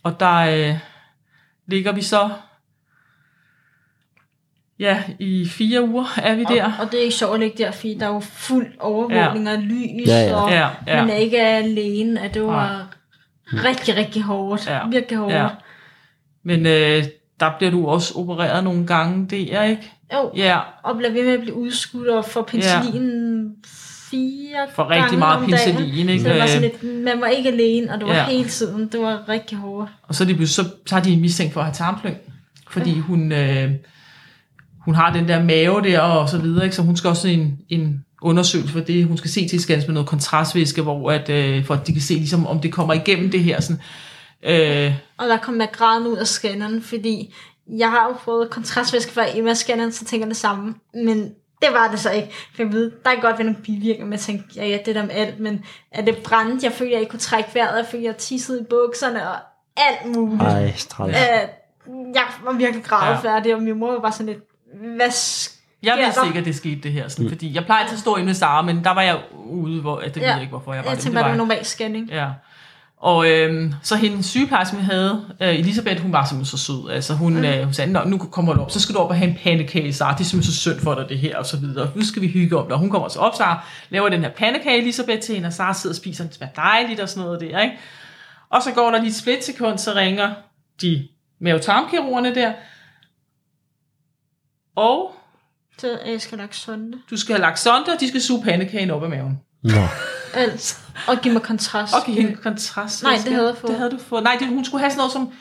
Og 0.03 0.21
der 0.21 0.37
øh, 0.37 0.75
ligger 1.67 1.93
vi 1.93 2.03
så, 2.03 2.29
ja, 4.79 5.03
i 5.19 5.47
fire 5.49 5.89
uger 5.89 6.19
er 6.23 6.35
vi 6.35 6.45
der. 6.45 6.65
Og, 6.65 6.73
og 6.81 6.93
det 6.93 6.99
er 7.01 7.05
ikke 7.05 7.17
sjovt 7.17 7.35
at 7.35 7.41
ligge 7.41 7.65
der, 7.65 7.71
fordi 7.71 7.95
der 7.95 8.07
er 8.07 8.15
jo 8.15 8.21
fuld 8.21 8.67
overvågning 8.81 9.49
og 9.51 9.59
lys, 9.59 10.07
Ja, 10.07 10.21
ja. 10.21 10.35
og 10.37 10.51
Ja, 10.51 10.69
ja. 10.87 11.01
man 11.01 11.11
er 11.11 11.15
ikke 11.19 11.41
alene, 11.41 12.21
at 12.21 12.35
det 12.35 12.43
var 12.43 12.87
rigtig, 13.53 13.97
rigtig 13.97 14.23
hårdt. 14.23 14.67
Ja. 14.67 14.89
Virkelig 14.89 15.19
hårdt. 15.19 15.35
Ja. 15.35 15.49
Men 16.43 16.67
øh, 16.67 17.05
der 17.41 17.51
bliver 17.59 17.71
du 17.71 17.87
også 17.87 18.15
opereret 18.19 18.65
nogle 18.65 18.87
gange, 18.87 19.27
det 19.31 19.55
er 19.55 19.63
ikke? 19.63 19.93
Jo, 20.15 20.31
Ja, 20.37 20.59
og 20.83 20.97
bliver 20.97 21.13
ved 21.13 21.25
med 21.25 21.33
at 21.33 21.41
blive 21.41 21.55
udskudt 21.55 22.09
og 22.09 22.25
få 22.25 22.43
penicillin 22.43 23.51
fire 24.11 24.67
for 24.75 24.91
rigtig 24.91 25.03
gange 25.03 25.19
meget 25.19 25.45
penicillin, 25.45 26.09
ikke? 26.09 26.23
Så 26.23 26.29
det 26.29 26.39
var 26.39 26.47
sådan 26.47 26.65
Øh, 26.65 26.71
lidt, 26.83 27.05
man 27.05 27.21
var 27.21 27.27
ikke 27.27 27.49
alene, 27.49 27.93
og 27.93 28.01
det 28.01 28.09
var 28.09 28.15
Ja. 28.15 28.21
ja. 28.21 28.27
hele 28.29 28.49
tiden. 28.49 28.89
Det 28.89 29.01
var 29.01 29.29
rigtig 29.29 29.59
hårdt. 29.59 29.91
Og 30.03 30.15
så, 30.15 30.25
de, 30.25 30.47
så, 30.47 30.65
har 30.91 31.01
de 31.01 31.13
en 31.13 31.21
mistænkt 31.21 31.53
for 31.53 31.61
at 31.61 31.67
have 31.67 31.75
tarmflyng, 31.75 32.17
fordi 32.71 32.99
hun, 32.99 33.33
øh, 33.33 33.71
hun 34.85 34.95
har 34.95 35.13
den 35.13 35.29
der 35.29 35.45
mave 35.45 35.83
der 35.83 36.01
og 36.01 36.29
så 36.29 36.39
videre, 36.39 36.65
ikke? 36.65 36.77
så 36.77 36.83
hun 36.83 36.97
skal 36.97 37.09
også 37.11 37.29
en, 37.29 37.59
en 37.69 38.05
undersøgelse 38.23 38.73
for 38.73 38.81
det. 38.81 39.05
Hun 39.05 39.17
skal 39.19 39.31
se 39.31 39.49
til 39.49 39.61
scannes 39.61 39.87
med 39.87 39.95
noget 39.95 40.09
kontrastvæske, 40.09 40.83
hvor 40.83 41.11
at, 41.13 41.29
øh, 41.29 41.65
for 41.67 41.75
at 41.75 41.87
de 41.87 41.93
kan 41.93 42.03
se, 42.03 42.15
ligesom, 42.15 42.47
om 42.47 42.61
det 42.61 42.73
kommer 42.73 42.95
igennem 42.95 43.31
det 43.31 43.41
her. 43.41 43.61
Sådan, 43.61 43.81
øh, 44.43 44.95
Og 45.19 45.29
der 45.29 45.37
kom 45.37 45.61
jeg 45.61 45.69
grædende 45.73 46.11
ud 46.11 46.17
af 46.17 46.27
scanneren, 46.27 46.83
fordi 46.83 47.35
jeg 47.79 47.91
har 47.91 48.09
jo 48.09 48.15
fået 48.25 48.51
kontrastvæske 48.51 49.13
fra 49.13 49.23
EMA-scanneren, 49.27 49.93
så 49.93 50.05
tænker 50.05 50.27
det 50.27 50.37
samme. 50.37 50.75
Men 50.95 51.19
det 51.63 51.69
var 51.73 51.89
det 51.91 52.01
så 52.01 52.11
ikke. 52.11 52.29
For 52.57 52.63
jeg 52.63 52.73
ved, 52.73 52.91
der 53.05 53.11
kan 53.11 53.21
godt 53.21 53.39
være 53.39 53.47
nogle 53.47 53.63
bivirkninger, 53.63 54.05
men 54.05 54.13
jeg 54.13 54.21
tænkte, 54.21 54.47
ja, 54.57 54.67
ja, 54.69 54.79
det 54.85 54.89
er 54.89 55.01
der 55.01 55.07
med 55.07 55.15
alt, 55.15 55.41
men 55.41 55.65
er 55.93 56.03
det 56.05 56.17
brændt? 56.17 56.63
Jeg 56.65 56.73
følte, 56.73 56.93
jeg 56.93 57.01
ikke 57.01 57.11
kunne 57.11 57.21
trække 57.21 57.51
vejret, 57.55 57.77
jeg 57.79 57.87
følte, 57.91 58.07
jeg 58.07 58.17
tissede 58.17 58.61
i 58.61 58.65
bukserne 58.71 59.29
og 59.31 59.37
alt 59.77 60.17
muligt. 60.17 60.43
Ej, 60.43 60.73
træls. 60.89 61.17
Øh, 61.17 61.49
jeg 62.15 62.25
var 62.45 62.53
virkelig 62.53 62.85
grædefærdig, 62.85 63.49
Ja. 63.51 63.57
og 63.57 63.63
min 63.63 63.79
mor 63.79 63.93
var 63.93 64.01
bare 64.01 64.13
sådan 64.13 64.27
lidt, 64.27 64.39
hvad 64.97 65.11
jeg 65.83 65.95
Ja, 65.99 66.05
vidste 66.05 66.21
der- 66.21 66.27
ikke, 66.27 66.39
at 66.39 66.45
det 66.45 66.55
skete 66.57 66.81
det 66.81 66.93
her, 66.93 67.09
sådan, 67.09 67.29
fordi 67.29 67.55
jeg 67.55 67.65
plejer 67.65 67.87
til 67.87 67.95
at 67.95 68.01
stå 68.01 68.15
inde 68.17 68.27
med 68.27 68.35
Sara, 68.35 68.63
men 68.63 68.85
der 68.85 68.91
var 68.91 69.03
jeg 69.03 69.21
ude, 69.33 69.81
hvor, 69.81 69.97
at 69.97 70.05
det 70.15 70.17
ved 70.17 70.23
Ja. 70.23 70.33
jeg 70.33 70.41
ikke, 70.41 70.51
hvorfor 70.51 70.75
jeg 70.75 70.85
var 70.85 70.91
Jeg 70.91 70.97
det. 70.97 71.03
tænkte 71.03 71.19
det 71.19 71.25
bare, 71.25 71.31
var 71.31 71.37
det 71.37 71.39
var 71.41 71.47
normal 71.47 71.65
scanning. 71.65 72.09
Ja. 72.11 72.29
Og 72.97 73.29
øhm, 73.31 73.75
så 73.83 73.97
hendes 73.97 74.27
sygeplejerske, 74.27 74.77
vi 74.77 74.83
havde, 74.83 75.25
øh, 75.41 75.49
Elisabeth, 75.59 76.01
hun 76.03 76.13
var 76.13 76.25
simpelthen 76.25 76.59
så 76.59 76.65
sød. 76.65 76.91
Altså 76.91 77.15
hun, 77.15 77.33
mm. 77.37 77.45
øh, 77.45 77.65
hun 77.65 77.73
sagde, 77.75 77.93
Nå, 77.93 78.05
nu 78.05 78.19
kommer 78.19 78.53
du 78.55 78.61
op, 78.61 78.71
så 78.71 78.81
skal 78.81 78.95
du 78.95 79.01
op 79.01 79.11
og 79.11 79.17
have 79.17 79.31
en 79.31 79.39
pandekage, 79.43 79.93
Sara. 79.93 80.13
Det 80.13 80.21
er 80.21 80.25
simpelthen 80.25 80.53
så 80.55 80.61
synd 80.61 80.81
for 80.81 80.95
dig, 80.95 81.09
det 81.09 81.19
her, 81.19 81.37
og 81.39 81.47
så 81.47 81.57
videre. 81.57 81.91
Nu 81.95 82.05
skal 82.05 82.23
vi 82.23 82.29
hygge 82.29 82.59
om. 82.59 82.73
Og 82.73 82.79
hun 82.79 82.91
kommer 82.91 83.09
så 83.09 83.19
op, 83.19 83.35
Sara, 83.35 83.65
laver 83.91 84.09
den 84.09 84.21
her 84.21 84.31
pandekage, 84.31 84.79
Elisabeth, 84.79 85.21
til 85.21 85.35
hende, 85.35 85.47
og 85.47 85.53
Sara 85.53 85.75
sidder 85.75 85.93
og 85.95 85.97
spiser, 85.97 86.25
det 86.25 86.35
smager 86.35 86.53
dejligt 86.53 87.01
og 87.01 87.09
sådan 87.09 87.25
noget 87.25 87.41
der, 87.41 87.61
ikke? 87.61 87.79
Og 88.51 88.63
så 88.63 88.73
går 88.73 88.91
der 88.91 88.99
lige 88.99 89.09
et 89.09 89.15
splitsekund, 89.17 89.79
så 89.79 89.93
ringer 89.95 90.35
de 90.83 91.09
mavetarmkirurgerne 91.41 92.35
der, 92.35 92.53
og 94.77 95.15
Så 95.81 95.99
jeg 96.07 96.21
skal 96.21 96.39
lagt 96.39 96.57
sonde. 96.57 96.99
du 97.11 97.17
skal 97.17 97.35
have 97.35 97.41
lagt 97.41 97.59
sonde, 97.59 97.87
og 97.95 98.01
de 98.01 98.09
skal 98.09 98.21
suge 98.23 98.43
pandekagen 98.45 98.91
op 98.91 99.03
af 99.05 99.11
maven. 99.11 99.39
Nå. 99.63 99.73
Alt. 100.35 100.79
Og 101.09 101.19
give 101.21 101.35
mig 101.35 101.43
kontrast. 101.43 101.95
Og 101.95 102.01
give 102.07 102.17
hende 102.17 102.37
kontrast. 102.37 103.03
Nej, 103.03 103.19
det 103.25 103.33
havde 103.33 103.47
jeg 103.49 103.57
fået. 103.57 103.71
Det 103.71 103.79
havde 103.79 103.91
du 103.91 103.99
fået. 104.09 104.23
Nej, 104.23 104.37
det, 104.41 104.49
hun 104.49 104.65
skulle 104.65 104.81
have 104.81 104.91
sådan 104.91 104.99
noget, 104.99 105.13
som, 105.13 105.33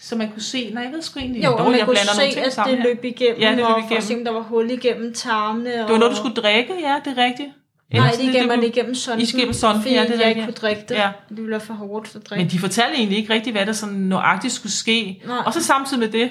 som 0.00 0.18
man 0.18 0.30
kunne 0.32 0.42
se. 0.42 0.70
Nej, 0.74 0.82
jeg 0.82 0.92
ved 0.92 1.02
sgu 1.02 1.18
egentlig. 1.20 1.44
Jo, 1.44 1.50
Dog, 1.50 1.58
og 1.58 1.70
man 1.70 1.78
jeg 1.78 1.86
kunne 1.86 1.94
nogle 1.94 2.30
se, 2.32 2.34
ting 2.36 2.46
at 2.46 2.66
det 2.66 2.76
her. 2.76 2.84
løb 2.84 3.04
igennem, 3.04 3.40
Ja, 3.40 3.48
det 3.48 3.56
løb 3.56 3.64
og 3.64 3.70
for 3.70 3.78
igennem. 3.78 3.96
at 3.96 4.04
se, 4.04 4.14
om 4.14 4.24
der 4.24 4.32
var 4.32 4.40
hul 4.40 4.70
igennem 4.70 5.14
tarmene. 5.14 5.72
Det 5.72 5.80
var 5.88 5.98
noget, 5.98 6.10
du 6.12 6.16
skulle 6.16 6.34
drikke, 6.34 6.72
ja, 6.80 6.96
det 7.04 7.18
er 7.18 7.24
rigtigt. 7.24 7.48
Nej, 7.92 8.10
det 8.10 8.20
igennem, 8.20 8.60
det 8.60 8.68
igennem 8.68 8.94
sonden. 8.94 9.22
I 9.22 9.26
skal 9.26 9.38
igennem 9.38 9.54
sonden, 9.54 9.82
fordi 9.82 9.94
ja, 9.94 10.04
det 10.04 10.20
jeg 10.20 10.28
ikke 10.28 10.44
kunne 10.44 10.52
drikke 10.54 10.82
det. 10.88 10.94
Ja. 10.94 11.10
Det 11.28 11.36
ville 11.36 11.50
være 11.50 11.60
for 11.60 11.74
hårdt 11.74 12.16
at 12.16 12.26
drikke. 12.30 12.44
Men 12.44 12.50
de 12.52 12.58
fortalte 12.58 12.96
egentlig 12.96 13.18
ikke 13.18 13.32
rigtigt, 13.34 13.56
hvad 13.56 13.66
der 13.66 13.72
sådan 13.72 13.94
nøjagtigt 13.94 14.52
skulle 14.52 14.72
ske. 14.72 15.22
Nej. 15.26 15.36
Og 15.46 15.52
så 15.54 15.62
samtidig 15.62 15.98
med 16.00 16.08
det, 16.08 16.30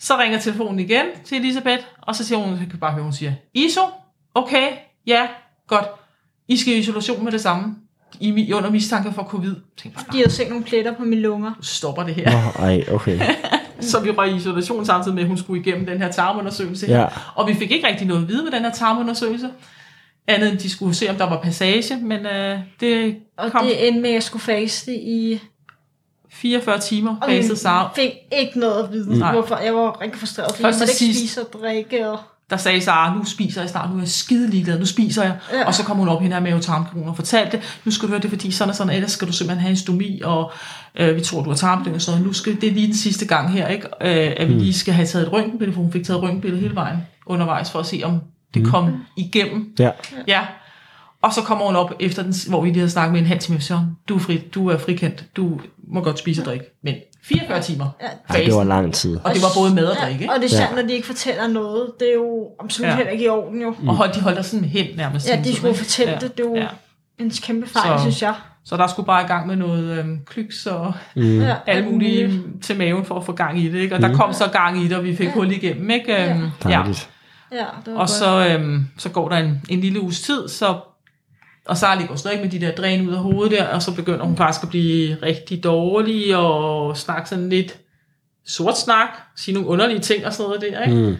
så 0.00 0.18
ringer 0.18 0.38
telefonen 0.38 0.78
igen 0.78 1.04
til 1.24 1.38
Elisabeth, 1.38 1.82
og 2.02 2.16
så 2.16 2.24
siger 2.24 2.38
hun, 2.38 2.50
jeg 2.50 2.66
kan 2.70 2.78
bare 2.78 2.92
høre, 2.92 3.02
hun 3.02 3.12
siger, 3.12 3.32
ISO, 3.54 3.80
okay, 4.34 4.68
ja, 5.06 5.28
godt. 5.66 5.86
I 6.48 6.56
skal 6.56 6.74
i 6.74 6.78
isolation 6.78 7.24
med 7.24 7.32
det 7.32 7.40
samme. 7.40 7.76
I 8.20 8.52
under 8.52 8.70
mistanke 8.70 9.12
for 9.12 9.22
covid. 9.22 9.54
Tænkte 9.76 10.04
bare, 10.04 10.12
De 10.12 10.16
havde 10.18 10.30
set 10.30 10.48
nogle 10.48 10.64
pletter 10.64 10.94
på 10.94 11.04
mine 11.04 11.20
lunger. 11.22 11.50
nu 11.56 11.62
stopper 11.62 12.02
det 12.02 12.14
her. 12.14 12.30
Nå, 12.30 12.64
ej, 12.66 12.84
okay. 12.92 13.20
Så 13.80 14.00
vi 14.00 14.16
var 14.16 14.24
i 14.24 14.36
isolation 14.36 14.84
samtidig 14.86 15.14
med, 15.14 15.22
at 15.22 15.28
hun 15.28 15.38
skulle 15.38 15.60
igennem 15.60 15.86
den 15.86 16.02
her 16.02 16.10
tarmundersøgelse. 16.10 16.86
Ja. 16.86 17.06
Og 17.34 17.48
vi 17.48 17.54
fik 17.54 17.70
ikke 17.70 17.86
rigtig 17.88 18.06
noget 18.06 18.22
at 18.22 18.28
vide 18.28 18.44
med 18.44 18.52
den 18.52 18.62
her 18.62 18.72
tarmundersøgelse. 18.72 19.50
Andet 20.26 20.50
end 20.50 20.58
de 20.58 20.70
skulle 20.70 20.94
se, 20.94 21.10
om 21.10 21.16
der 21.16 21.28
var 21.28 21.40
passage, 21.42 21.96
men 21.96 22.26
øh, 22.26 22.58
det 22.80 23.16
Og 23.36 23.52
kom 23.52 23.66
det 23.66 23.88
endte 23.88 24.00
med, 24.00 24.08
at 24.08 24.14
jeg 24.14 24.22
skulle 24.22 24.42
faste 24.42 24.94
i... 24.94 25.40
44 26.32 26.78
timer, 26.78 27.16
Og 27.22 27.56
Sara. 27.56 27.90
fik 27.96 28.10
ikke 28.40 28.58
noget 28.60 28.84
at 28.84 28.92
vide, 28.92 29.18
Nej. 29.18 29.32
hvorfor. 29.32 29.56
Jeg 29.56 29.74
var 29.74 30.00
rigtig 30.00 30.18
frustreret, 30.20 30.50
fordi 30.50 30.62
Først 30.62 30.80
jeg 30.80 30.82
måtte 30.82 30.92
ikke 31.04 31.14
sidst. 31.14 31.18
spise 31.20 31.40
og 31.40 31.52
drikke. 31.62 32.10
Og... 32.10 32.18
Der 32.50 32.56
sagde 32.56 32.80
Sara, 32.80 33.14
nu 33.14 33.24
spiser 33.24 33.60
jeg 33.60 33.70
snart, 33.70 33.90
nu 33.90 33.96
er 33.96 34.00
jeg 34.00 34.08
skide 34.08 34.50
ligeglad, 34.50 34.78
nu 34.78 34.86
spiser 34.86 35.22
jeg. 35.22 35.36
Ja. 35.52 35.66
Og 35.66 35.74
så 35.74 35.84
kom 35.84 35.96
hun 35.96 36.08
op 36.08 36.20
hende 36.22 36.36
her 36.36 36.40
med 36.42 36.60
tarmkirurgen 36.60 37.08
og 37.08 37.16
fortalte 37.16 37.56
det. 37.56 37.80
Nu 37.84 37.90
skal 37.92 38.06
du 38.08 38.12
høre 38.12 38.20
det, 38.22 38.30
fordi 38.30 38.50
sådan 38.50 38.70
og 38.70 38.74
sådan, 38.76 38.92
ellers 38.92 39.10
skal 39.12 39.28
du 39.28 39.32
simpelthen 39.32 39.60
have 39.60 39.70
en 39.70 39.76
stomi, 39.76 40.20
og 40.24 40.52
øh, 40.98 41.16
vi 41.16 41.20
tror, 41.20 41.42
du 41.42 41.48
har 41.50 41.56
tarmkirurgen 41.56 41.94
og 41.94 42.00
sådan. 42.02 42.22
Nu 42.22 42.32
skal 42.32 42.60
det 42.60 42.68
er 42.68 42.72
lige 42.72 42.86
den 42.86 42.94
sidste 42.96 43.26
gang 43.26 43.52
her, 43.52 43.68
ikke? 43.68 43.86
Øh, 44.00 44.34
at 44.36 44.48
vi 44.48 44.52
lige 44.52 44.74
skal 44.74 44.94
have 44.94 45.06
taget 45.06 45.26
et 45.26 45.32
røntgenbillede, 45.32 45.74
for 45.74 45.82
hun 45.82 45.92
fik 45.92 46.04
taget 46.04 46.22
røntgenbillede 46.22 46.60
hele 46.62 46.74
vejen 46.74 46.98
undervejs, 47.26 47.70
for 47.70 47.78
at 47.78 47.86
se, 47.86 48.00
om 48.04 48.20
det 48.54 48.66
kom 48.66 49.04
igennem 49.16 49.74
Ja. 49.78 49.90
Ja, 50.28 50.40
Og 51.22 51.32
så 51.32 51.42
kommer 51.42 51.66
hun 51.66 51.76
op 51.76 51.92
efter 52.00 52.22
den, 52.22 52.34
hvor 52.48 52.60
vi 52.60 52.68
lige 52.68 52.78
havde 52.78 52.90
snakket 52.90 53.12
med 53.12 53.20
en 53.20 53.26
halv 53.26 53.40
time. 53.40 53.60
Så 53.60 53.80
du 54.08 54.14
er, 54.14 54.18
fri, 54.18 54.42
du 54.54 54.68
er 54.68 54.78
frikendt. 54.78 55.24
Du 55.36 55.60
må 55.88 56.00
godt 56.00 56.18
spise 56.18 56.42
og 56.42 56.46
drikke. 56.46 56.64
Men 56.84 56.94
44 57.24 57.62
timer. 57.62 57.86
Ja. 58.02 58.06
Ej, 58.34 58.42
det 58.46 58.54
var 58.54 58.64
lang 58.64 58.94
tid. 58.94 59.18
Og 59.24 59.34
det 59.34 59.42
var 59.42 59.48
både 59.62 59.74
mad 59.74 59.84
og 59.86 59.96
drikke. 60.02 60.20
ikke? 60.22 60.34
Og 60.34 60.40
det 60.40 60.52
er 60.52 60.56
Ja. 60.56 60.62
sandt, 60.64 60.76
når 60.76 60.82
de 60.88 60.92
ikke 60.94 61.06
fortæller 61.06 61.46
noget. 61.48 61.90
Det 62.00 62.08
er 62.08 62.14
jo 62.14 62.48
absolut 62.64 62.86
Ja. 62.86 62.90
ja. 62.90 62.96
heller 62.96 63.12
ikke 63.12 63.24
i 63.24 63.28
orden 63.28 63.62
jo. 63.62 63.74
Og 63.88 63.96
hold, 63.96 64.12
de 64.12 64.20
holdt 64.20 64.36
der 64.36 64.42
sådan 64.42 64.64
hen 64.68 64.86
nærmest. 64.96 65.28
Ja, 65.28 65.40
de 65.44 65.56
skulle 65.56 65.74
fortælle 65.74 66.12
ja. 66.12 66.18
det. 66.18 66.36
Det 66.38 66.44
er 66.44 66.48
jo 66.48 66.56
Ja. 66.56 66.66
en 67.18 67.30
kæmpe 67.42 67.68
fejl, 67.68 67.98
Så- 67.98 68.02
synes 68.02 68.22
jeg. 68.22 68.34
Så 68.64 68.76
der 68.76 68.86
skulle 68.86 69.06
bare 69.06 69.24
i 69.24 69.26
gang 69.26 69.46
med 69.46 69.56
noget 69.56 69.98
øhm, 69.98 70.18
klyks 70.26 70.66
og 70.66 70.92
Mm. 71.16 71.40
Ja, 71.40 71.54
alle 71.66 71.90
mulige 71.90 72.42
til 72.62 72.78
maven 72.78 73.04
for 73.04 73.14
at 73.16 73.24
få 73.24 73.32
gang 73.32 73.60
i 73.60 73.68
det. 73.68 73.78
Ikke? 73.78 73.94
Og 73.94 74.02
der 74.02 74.14
kom 74.14 74.32
så 74.32 74.48
gang 74.52 74.82
i 74.84 74.88
det, 74.88 74.96
og 74.96 75.04
vi 75.04 75.16
fik 75.16 75.28
hul 75.28 75.50
igennem. 75.52 75.90
Ikke? 75.90 76.30
Øhm, 76.30 76.42
ja. 76.64 76.68
Dejligt. 76.70 77.08
Ja, 77.52 77.56
det 77.56 77.64
var 77.86 77.92
Og 77.92 77.98
godt. 77.98 78.10
så, 78.10 78.48
øhm, 78.48 78.86
så 78.98 79.08
går 79.08 79.28
der 79.28 79.36
en, 79.36 79.62
en 79.68 79.80
lille 79.80 80.00
uges 80.02 80.20
tid, 80.20 80.48
så, 80.48 80.76
og 81.68 81.76
Sara 81.76 82.06
går 82.06 82.16
stadig 82.16 82.40
med 82.40 82.50
de 82.50 82.60
der 82.60 82.74
dræn 82.74 83.08
ud 83.08 83.14
af 83.14 83.20
hovedet 83.20 83.58
der, 83.58 83.64
og 83.64 83.82
så 83.82 83.94
begynder 83.94 84.24
hun 84.24 84.36
faktisk 84.36 84.62
at 84.62 84.68
blive 84.68 85.16
rigtig 85.22 85.64
dårlig, 85.64 86.36
og 86.36 86.96
snakke 86.96 87.28
sådan 87.28 87.48
lidt 87.48 87.78
sort 88.46 88.78
snak, 88.78 89.08
sige 89.36 89.54
nogle 89.54 89.68
underlige 89.68 90.00
ting 90.00 90.26
og 90.26 90.32
sådan 90.32 90.48
noget 90.48 90.60
der, 90.60 90.82
ikke? 90.82 91.10
Mm. 91.10 91.16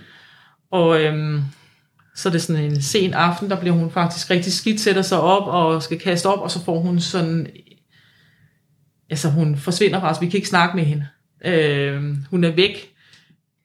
Og 0.70 1.02
øhm, 1.02 1.42
så 2.14 2.28
er 2.28 2.30
det 2.30 2.42
sådan 2.42 2.64
en 2.64 2.82
sen 2.82 3.14
aften, 3.14 3.50
der 3.50 3.60
bliver 3.60 3.74
hun 3.74 3.90
faktisk 3.90 4.30
rigtig 4.30 4.52
skidt, 4.52 4.80
sætter 4.80 5.02
sig 5.02 5.20
op 5.20 5.46
og 5.46 5.82
skal 5.82 5.98
kaste 5.98 6.26
op, 6.26 6.40
og 6.40 6.50
så 6.50 6.64
får 6.64 6.80
hun 6.80 7.00
sådan, 7.00 7.46
altså 9.10 9.28
hun 9.30 9.56
forsvinder 9.56 10.00
faktisk, 10.00 10.20
vi 10.20 10.28
kan 10.28 10.36
ikke 10.36 10.48
snakke 10.48 10.76
med 10.76 10.84
hende. 10.84 11.06
Øhm, 11.44 12.24
hun 12.30 12.44
er 12.44 12.50
væk, 12.50 12.90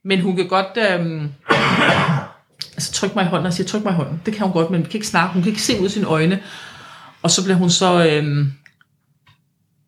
men 0.06 0.22
hun 0.22 0.36
kan 0.36 0.48
godt, 0.48 0.78
øhm, 0.92 1.32
altså 2.74 2.94
trykke 2.94 3.16
mig 3.16 3.26
i 3.26 3.28
hånden 3.28 3.46
og 3.46 3.54
siger, 3.54 3.68
tryk 3.68 3.84
mig 3.84 3.92
i 3.92 3.96
hånden. 3.96 4.22
Det 4.26 4.34
kan 4.34 4.44
hun 4.44 4.54
godt, 4.54 4.70
men 4.70 4.80
vi 4.80 4.86
kan 4.86 4.94
ikke 4.94 5.08
snakke, 5.08 5.34
hun 5.34 5.44
kan 5.44 5.50
ikke 5.50 5.62
se 5.62 5.80
ud 5.80 5.86
af 5.86 5.92
sine 5.92 6.08
øjne. 6.08 6.40
Og 7.24 7.32
så 7.32 7.44
bliver 7.44 7.58
hun 7.58 7.70
så, 7.70 8.08
øhm, 8.08 8.54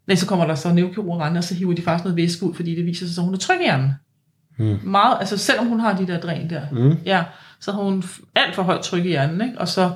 nej, 0.08 0.16
så 0.16 0.26
kommer 0.28 0.46
der 0.48 0.56
så 0.56 0.74
neurokirurg 0.74 1.20
rendende, 1.22 1.38
og 1.40 1.44
så 1.44 1.56
hiver 1.56 1.74
de 1.74 1.82
faktisk 1.82 2.04
noget 2.04 2.18
væske 2.18 2.46
ud, 2.46 2.54
fordi 2.54 2.76
det 2.76 2.86
viser 2.86 3.08
sig, 3.08 3.22
at 3.22 3.26
hun 3.26 3.34
er 3.34 3.38
tryg 3.38 3.60
i 3.60 3.64
hjernen. 3.64 3.92
Mm. 4.60 4.80
Meget, 4.84 5.18
altså 5.20 5.38
selvom 5.38 5.68
hun 5.68 5.80
har 5.80 5.98
de 5.98 6.08
der 6.08 6.20
dræn 6.20 6.50
der, 6.50 6.62
Mm. 6.72 6.98
ja, 7.06 7.24
så 7.60 7.72
har 7.72 7.82
hun 7.82 8.04
alt 8.36 8.56
for 8.56 8.64
højt 8.64 8.82
tryk 8.82 9.06
i 9.06 9.08
hjernen, 9.08 9.42
ikke? 9.42 9.60
og 9.60 9.68
så 9.68 9.92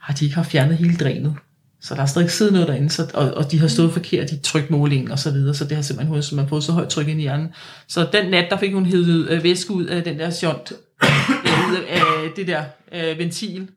har 0.00 0.14
de 0.14 0.24
ikke 0.24 0.36
haft 0.36 0.50
fjernet 0.50 0.76
hele 0.76 0.96
drænet. 0.96 1.34
Så 1.80 1.94
der 1.94 2.02
er 2.02 2.06
stadig 2.06 2.30
siddet 2.30 2.52
noget 2.52 2.68
derinde, 2.68 2.90
så, 2.90 3.10
og, 3.14 3.30
og 3.30 3.50
de 3.50 3.58
har 3.58 3.68
stået 3.68 3.92
forkert 3.92 4.30
i 4.30 4.38
trykmålingen 4.40 5.10
og 5.10 5.18
så 5.18 5.30
videre, 5.30 5.54
så 5.54 5.64
det 5.64 5.76
har 5.76 5.82
simpelthen 5.82 6.14
hun, 6.14 6.22
så 6.22 6.34
man 6.34 6.44
har 6.44 6.48
fået 6.48 6.64
så 6.64 6.72
højt 6.72 6.88
tryk 6.88 7.08
ind 7.08 7.18
i 7.18 7.22
hjernen. 7.22 7.48
Så 7.88 8.08
den 8.12 8.30
nat, 8.30 8.46
der 8.50 8.56
fik 8.58 8.72
hun 8.72 8.86
hævet 8.86 9.28
øh, 9.28 9.42
væske 9.44 9.70
ud 9.72 9.84
af 9.84 10.04
den 10.04 10.18
der 10.18 10.30
shunt, 10.30 10.72
øh, 11.02 11.72
øh, 11.72 12.36
det 12.36 12.46
der 12.46 12.64
øh, 12.92 13.18
ventil, 13.18 13.68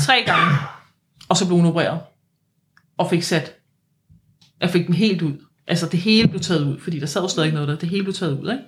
tre 0.00 0.14
gange, 0.26 0.56
og 1.30 1.36
så 1.36 1.46
blev 1.46 1.56
hun 1.56 1.66
opereret, 1.66 2.00
og 2.98 3.10
fik 3.10 3.22
sat, 3.22 3.54
jeg 4.60 4.70
fik 4.70 4.86
den 4.86 4.94
helt 4.94 5.22
ud. 5.22 5.32
Altså 5.66 5.86
det 5.86 6.00
hele 6.00 6.28
blev 6.28 6.40
taget 6.40 6.64
ud, 6.64 6.80
fordi 6.80 7.00
der 7.00 7.06
sad 7.06 7.22
jo 7.22 7.28
stadig 7.28 7.52
noget 7.52 7.68
der, 7.68 7.76
det 7.76 7.88
hele 7.88 8.02
blev 8.02 8.14
taget 8.14 8.40
ud, 8.40 8.50
ikke? 8.50 8.64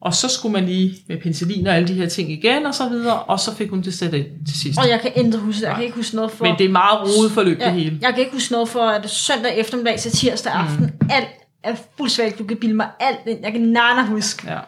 Og 0.00 0.14
så 0.14 0.28
skulle 0.28 0.52
man 0.52 0.64
lige 0.64 0.94
med 1.08 1.20
penicillin 1.20 1.66
og 1.66 1.74
alle 1.74 1.88
de 1.88 1.94
her 1.94 2.08
ting 2.08 2.30
igen, 2.30 2.66
og 2.66 2.74
så 2.74 2.88
videre, 2.88 3.22
og 3.22 3.40
så 3.40 3.54
fik 3.54 3.70
hun 3.70 3.82
det 3.82 3.94
sat 3.94 4.14
ind 4.14 4.46
til 4.46 4.60
sidst. 4.60 4.78
Og 4.78 4.88
jeg 4.88 5.00
kan 5.00 5.12
intet 5.16 5.40
huske 5.40 5.60
det. 5.60 5.66
Jeg 5.66 5.74
kan 5.74 5.84
ikke 5.84 5.96
huske 5.96 6.16
noget 6.16 6.30
for... 6.30 6.44
Men 6.44 6.58
det 6.58 6.64
er 6.64 6.70
meget 6.70 7.00
rodet 7.00 7.32
forløb, 7.32 7.58
det 7.58 7.64
ja, 7.64 7.72
hele. 7.72 7.98
jeg 8.02 8.10
kan 8.10 8.18
ikke 8.18 8.32
huske 8.32 8.52
noget 8.52 8.68
for, 8.68 8.80
at 8.80 9.02
det 9.02 9.10
søndag 9.10 9.58
eftermiddag 9.58 9.98
til 9.98 10.12
tirsdag 10.12 10.52
aften. 10.52 10.84
Mm. 10.84 11.08
Alt 11.10 11.28
er 11.62 11.76
fuldstændig. 11.96 12.38
Du 12.38 12.44
kan 12.44 12.56
bilde 12.56 12.74
mig 12.74 12.90
alt 13.00 13.20
ind. 13.26 13.38
Jeg 13.42 13.52
kan 13.52 13.60
nana 13.60 14.06
huske. 14.06 14.50
Ja. 14.50 14.60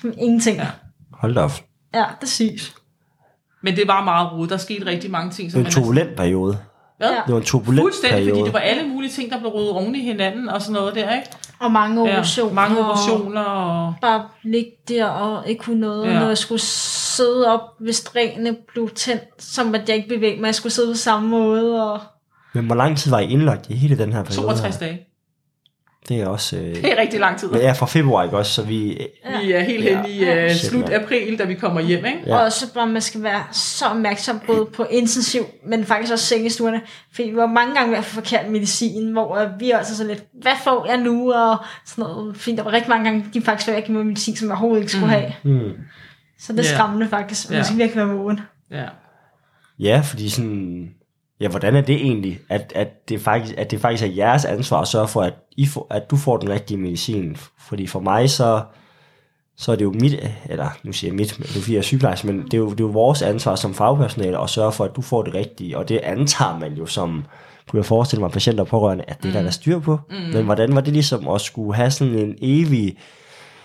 Som 0.00 0.12
ingenting. 0.18 0.56
Ja. 0.56 0.70
Hold 1.12 1.34
da 1.34 1.40
op. 1.40 1.64
ja 1.94 2.04
det 2.20 2.28
siges. 2.28 2.74
Men 3.62 3.76
det 3.76 3.88
var 3.88 4.04
meget 4.04 4.32
rodet. 4.32 4.50
Der 4.50 4.56
skete 4.56 4.86
rigtig 4.86 5.10
mange 5.10 5.30
ting, 5.30 5.44
Det 5.46 5.52
som 5.52 5.58
var 5.58 5.62
man... 5.62 5.66
en 5.70 5.72
turbulent 5.74 6.16
periode. 6.16 6.58
Hvad? 6.98 7.08
Ja. 7.08 7.14
Det 7.26 7.32
var 7.34 7.40
en 7.40 7.46
turbulent 7.46 7.82
Fuldstændig, 7.82 8.18
fordi 8.18 8.24
periode. 8.30 8.44
det 8.44 8.52
var 8.54 8.60
alle 8.60 8.88
mulige 8.88 9.10
ting, 9.10 9.30
der 9.32 9.38
blev 9.38 9.50
rodet 9.50 9.70
oven 9.70 9.94
i 9.94 10.02
hinanden 10.04 10.48
og 10.48 10.62
sådan 10.62 10.72
noget 10.72 10.94
der, 10.94 11.14
ikke? 11.14 11.26
Og 11.60 11.72
mange 11.72 12.04
Ja, 12.04 12.10
operationer. 12.12 12.54
mange 12.54 12.78
operationer 12.80 13.40
og... 13.42 13.94
bare 14.02 14.22
ligge 14.42 14.70
der 14.88 15.04
og 15.06 15.48
ikke 15.48 15.62
kunne 15.64 15.80
noget, 15.80 16.06
Ja. 16.06 16.12
ja. 16.12 16.18
når 16.20 16.26
jeg 16.28 16.38
skulle 16.38 16.60
sidde 16.60 17.52
op, 17.54 17.60
hvis 17.80 18.00
drænene 18.00 18.56
blev 18.72 18.90
tændt, 18.94 19.22
som 19.38 19.74
at 19.74 19.88
jeg 19.88 19.96
ikke 19.96 20.08
bevægede 20.08 20.40
mig. 20.40 20.46
Jeg 20.46 20.54
skulle 20.54 20.72
sidde 20.72 20.92
på 20.92 20.96
samme 20.96 21.28
måde, 21.28 21.92
og 21.92 22.00
Men 22.54 22.66
hvor 22.66 22.74
lang 22.74 22.96
tid 22.98 23.10
var 23.10 23.18
I 23.18 23.24
indlagt 23.30 23.70
i 23.70 23.74
hele 23.74 23.98
den 23.98 24.12
her 24.12 24.22
periode? 24.22 24.42
62 24.46 24.76
her? 24.76 24.86
dage. 24.86 25.06
Det 26.08 26.20
er 26.20 26.26
også... 26.26 26.56
Øh... 26.56 26.62
Det 26.74 26.92
er 26.92 26.96
rigtig 27.00 27.20
lang 27.20 27.38
tid. 27.38 27.48
Jeg 27.54 27.64
er 27.64 27.74
fra 27.74 27.86
februar, 27.86 28.24
ikke 28.24 28.36
også? 28.36 28.52
Så 28.52 28.62
vi... 28.62 28.98
Ja. 29.24 29.40
Vi 29.42 29.52
er 29.52 29.60
helt 29.60 29.84
hen 29.84 30.06
i 30.06 30.18
Ja. 30.24 30.46
uh, 30.46 30.52
slut 30.52 30.90
april, 30.90 31.38
da 31.38 31.44
vi 31.44 31.54
kommer 31.54 31.80
hjem, 31.80 32.04
ikke? 32.04 32.18
Ja. 32.26 32.36
Og 32.36 32.52
så 32.52 32.74
bare, 32.74 32.86
man 32.86 33.02
skal 33.02 33.22
være 33.22 33.42
så 33.52 33.84
opmærksom 33.86 34.40
både 34.46 34.66
på 34.66 34.84
intensiv, 34.90 35.42
men 35.66 35.84
faktisk 35.84 36.12
også 36.12 36.26
sengestuerne. 36.26 36.80
Fordi 37.14 37.28
vi 37.28 37.36
var 37.36 37.46
mange 37.46 37.74
gange 37.74 37.90
ved 37.90 37.98
at 37.98 38.04
få 38.04 38.14
forkert 38.14 38.50
medicin, 38.50 39.12
hvor 39.12 39.36
øh, 39.36 39.48
vi 39.60 39.70
er 39.70 39.78
altså 39.78 39.96
sådan 39.96 40.12
lidt, 40.12 40.24
hvad 40.42 40.52
får 40.64 40.86
jeg 40.86 40.96
nu? 40.96 41.32
Og 41.32 41.56
sådan 41.86 42.02
noget. 42.04 42.36
Fordi 42.36 42.56
der 42.56 42.62
var 42.62 42.72
rigtig 42.72 42.88
mange 42.90 43.04
gange, 43.04 43.24
de 43.34 43.40
faktisk 43.42 43.68
var 43.68 43.74
ikke 43.74 43.92
med 43.92 44.04
medicin, 44.04 44.36
som 44.36 44.48
jeg 44.48 44.52
overhovedet 44.52 44.80
ikke 44.82 44.92
skulle 44.92 45.06
Mm. 45.06 45.10
have. 45.12 45.32
Hmm. 45.42 45.72
Så 46.38 46.52
det 46.52 46.58
er 46.60 46.64
Ja. 46.70 46.74
skræmmende 46.74 47.08
faktisk. 47.08 47.50
Man 47.50 47.58
Ja. 47.58 47.64
skal 47.64 47.78
virkelig 47.78 48.06
være 48.06 48.16
vågen. 48.16 48.40
Ja. 48.70 48.84
Ja, 49.78 50.00
fordi 50.04 50.28
sådan... 50.28 50.90
Ja, 51.40 51.48
hvordan 51.48 51.76
er 51.76 51.80
det 51.80 51.96
egentlig, 51.96 52.38
at, 52.48 52.72
at, 52.74 53.08
det 53.08 53.20
faktisk, 53.20 53.54
at 53.58 53.70
det 53.70 53.80
faktisk 53.80 54.02
er 54.02 54.14
jeres 54.14 54.44
ansvar 54.44 54.80
at 54.80 54.88
sørge 54.88 55.08
for, 55.08 55.22
at, 55.22 55.34
I 55.56 55.66
får, 55.66 55.86
at 55.90 56.10
du 56.10 56.16
får 56.16 56.36
den 56.36 56.48
rigtige 56.48 56.78
medicin? 56.78 57.36
Fordi 57.58 57.86
for 57.86 58.00
mig, 58.00 58.30
så, 58.30 58.62
så 59.56 59.72
er 59.72 59.76
det 59.76 59.84
jo 59.84 59.92
mit, 59.92 60.14
eller 60.48 60.68
nu 60.82 60.92
siger 60.92 61.10
jeg 61.10 61.16
mit, 61.16 61.38
men 61.38 61.44
er 61.44 61.60
fordi 61.60 61.72
jeg 61.72 61.78
er 61.78 61.82
sygeplejerske, 61.82 62.26
men 62.26 62.44
det 62.44 62.54
er, 62.54 62.58
jo, 62.58 62.70
det 62.70 62.80
er 62.80 62.84
jo 62.84 62.90
vores 62.90 63.22
ansvar 63.22 63.54
som 63.54 63.74
fagpersonale 63.74 64.42
at 64.42 64.50
sørge 64.50 64.72
for, 64.72 64.84
at 64.84 64.96
du 64.96 65.02
får 65.02 65.22
det 65.22 65.34
rigtige, 65.34 65.78
og 65.78 65.88
det 65.88 65.98
antager 65.98 66.58
man 66.58 66.72
jo 66.72 66.86
som, 66.86 67.24
kunne 67.68 67.78
jeg 67.78 67.84
forestille 67.86 68.20
mig, 68.20 68.30
patienter 68.30 68.64
og 68.64 68.68
pårørende, 68.68 69.04
at 69.08 69.22
det 69.22 69.28
er 69.28 69.32
der, 69.32 69.40
der 69.40 69.48
er 69.48 69.52
styr 69.52 69.78
på. 69.78 69.98
Mm. 70.10 70.16
Men 70.16 70.44
hvordan 70.44 70.74
var 70.74 70.80
det 70.80 70.92
ligesom 70.92 71.28
at 71.28 71.40
skulle 71.40 71.74
have 71.74 71.90
sådan 71.90 72.14
en 72.14 72.34
evig, 72.42 72.96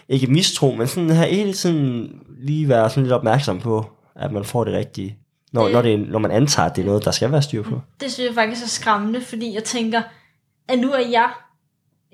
ikke 0.09 0.27
mistro, 0.27 0.75
men 0.77 0.87
sådan 0.87 1.09
have 1.09 1.29
hele 1.29 1.53
tiden 1.53 2.11
lige 2.39 2.69
være 2.69 2.89
sådan 2.89 3.03
lidt 3.03 3.13
opmærksom 3.13 3.59
på, 3.59 3.85
at 4.15 4.31
man 4.31 4.43
får 4.43 4.63
det 4.63 4.73
rigtige, 4.73 5.17
når, 5.55 5.67
Øh. 5.67 5.73
når, 5.73 5.81
det 5.81 5.93
er, 5.93 5.97
når 5.97 6.19
man 6.19 6.31
antager, 6.31 6.69
at 6.69 6.75
det 6.75 6.81
er 6.81 6.85
noget, 6.85 7.05
der 7.05 7.11
skal 7.11 7.31
være 7.31 7.41
styr 7.41 7.63
på. 7.63 7.81
Det 7.99 8.11
synes 8.11 8.27
jeg 8.27 8.35
faktisk 8.35 8.63
er 8.63 8.67
skræmmende, 8.67 9.21
fordi 9.21 9.53
jeg 9.53 9.63
tænker, 9.63 10.01
at 10.69 10.79
nu 10.79 10.91
er 10.91 10.99
jeg 11.11 11.29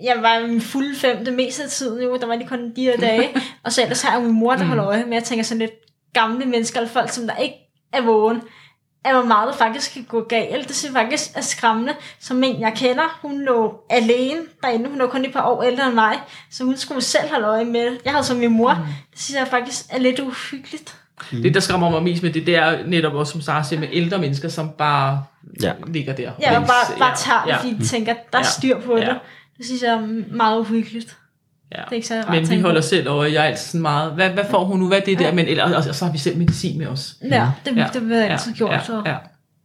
jeg 0.03 0.17
var 0.21 0.47
min 0.47 0.61
fulde 0.61 0.95
fem 0.95 1.25
det 1.25 1.33
meste 1.33 1.63
af 1.63 1.69
tiden 1.69 2.03
jo, 2.03 2.17
der 2.17 2.27
var 2.27 2.35
lige 2.35 2.47
kun 2.47 2.73
de 2.75 2.83
her 2.83 2.97
dage, 2.97 3.29
og 3.65 3.71
så 3.71 3.81
ellers 3.81 4.01
har 4.01 4.13
jeg 4.13 4.21
min 4.21 4.39
mor, 4.39 4.55
der 4.55 4.63
holder 4.63 4.85
øje, 4.85 5.03
men 5.03 5.13
jeg 5.13 5.23
tænker 5.23 5.43
sådan 5.43 5.59
lidt 5.59 5.71
gamle 6.13 6.45
mennesker, 6.45 6.79
eller 6.79 6.91
folk, 6.91 7.09
som 7.09 7.27
der 7.27 7.35
ikke 7.35 7.55
er 7.93 8.01
vågen, 8.01 8.41
at 9.05 9.13
hvor 9.13 9.23
meget 9.23 9.47
det 9.47 9.57
faktisk 9.57 9.93
kan 9.93 10.03
gå 10.03 10.21
galt. 10.23 10.67
Det 10.67 10.75
synes 10.75 10.93
faktisk 10.93 11.31
er 11.35 11.41
skræmmende. 11.41 11.93
Som 12.19 12.43
en, 12.43 12.61
jeg 12.61 12.73
kender, 12.75 13.19
hun 13.21 13.41
lå 13.41 13.79
alene 13.89 14.39
derinde. 14.63 14.89
Hun 14.89 14.99
var 14.99 15.07
kun 15.07 15.25
et 15.25 15.33
par 15.33 15.49
år 15.49 15.63
ældre 15.63 15.85
end 15.87 15.95
mig, 15.95 16.19
så 16.51 16.63
hun 16.63 16.77
skulle 16.77 17.01
selv 17.01 17.29
holde 17.29 17.47
øje 17.47 17.65
med 17.65 17.85
det. 17.85 18.01
Jeg 18.05 18.11
havde 18.13 18.25
som 18.25 18.37
min 18.37 18.51
mor. 18.51 18.69
Det 19.11 19.21
synes 19.21 19.39
jeg 19.39 19.47
faktisk 19.47 19.85
er 19.89 19.99
lidt 19.99 20.19
uhyggeligt. 20.19 21.00
Det, 21.31 21.53
der 21.53 21.59
skræmmer 21.59 21.89
mig 21.89 22.03
mest 22.03 22.23
med 22.23 22.33
det, 22.33 22.45
det 22.45 22.55
er 22.55 22.77
netop 22.87 23.13
også, 23.13 23.31
som 23.31 23.41
Sara 23.41 23.63
siger, 23.63 23.79
med 23.79 23.87
ældre 23.91 24.17
mennesker, 24.17 24.49
som 24.49 24.69
bare 24.69 25.23
Ja. 25.61 25.71
ligger 25.87 26.13
der. 26.15 26.31
Ja, 26.41 26.59
og 26.59 26.67
bare, 26.67 26.99
bare 26.99 27.15
tager 27.17 27.41
det, 27.43 27.49
ja, 27.51 27.57
fordi 27.57 27.73
de 27.79 27.85
tænker, 27.87 28.13
der 28.13 28.37
er 28.37 28.43
Ja. 28.43 28.43
styr 28.43 28.79
på 28.79 28.95
det. 28.95 29.01
Ja. 29.01 29.13
Det 29.57 29.65
synes 29.65 29.81
jeg 29.81 29.89
er 29.93 30.07
meget 30.35 30.59
uhyggeligt. 30.59 31.17
ja. 31.71 31.77
Det 31.77 31.87
er 31.91 31.95
ikke 31.95 32.07
så 32.07 32.15
rart 32.15 32.29
Men 32.29 32.49
vi 32.49 32.59
holder 32.61 32.81
selv 32.81 33.07
øje. 33.07 33.33
Jeg 33.33 33.39
er 33.43 33.47
altid 33.49 33.65
sådan 33.65 33.81
meget, 33.81 34.11
hvad, 34.11 34.29
hvad 34.29 34.43
får 34.49 34.65
hun 34.65 34.79
nu, 34.79 34.87
hvad 34.87 34.97
er 34.97 35.01
det 35.05 35.19
der? 35.19 35.33
Men, 35.33 35.45
eller, 35.47 35.63
og, 35.75 35.83
og 35.89 35.95
så 35.95 36.05
har 36.05 36.11
vi 36.11 36.17
selv 36.17 36.37
medicin 36.37 36.77
med 36.77 36.87
os. 36.87 37.15
Ja, 37.31 37.47
det, 37.65 37.75
Ja. 37.75 37.81
ja. 37.81 37.87
det 37.93 38.09
vil 38.09 38.17
jeg 38.17 38.27
altid 38.29 38.53
gjort. 38.53 38.71
Ja, 38.71 38.83
Så. 38.85 39.01
ja, 39.05 39.15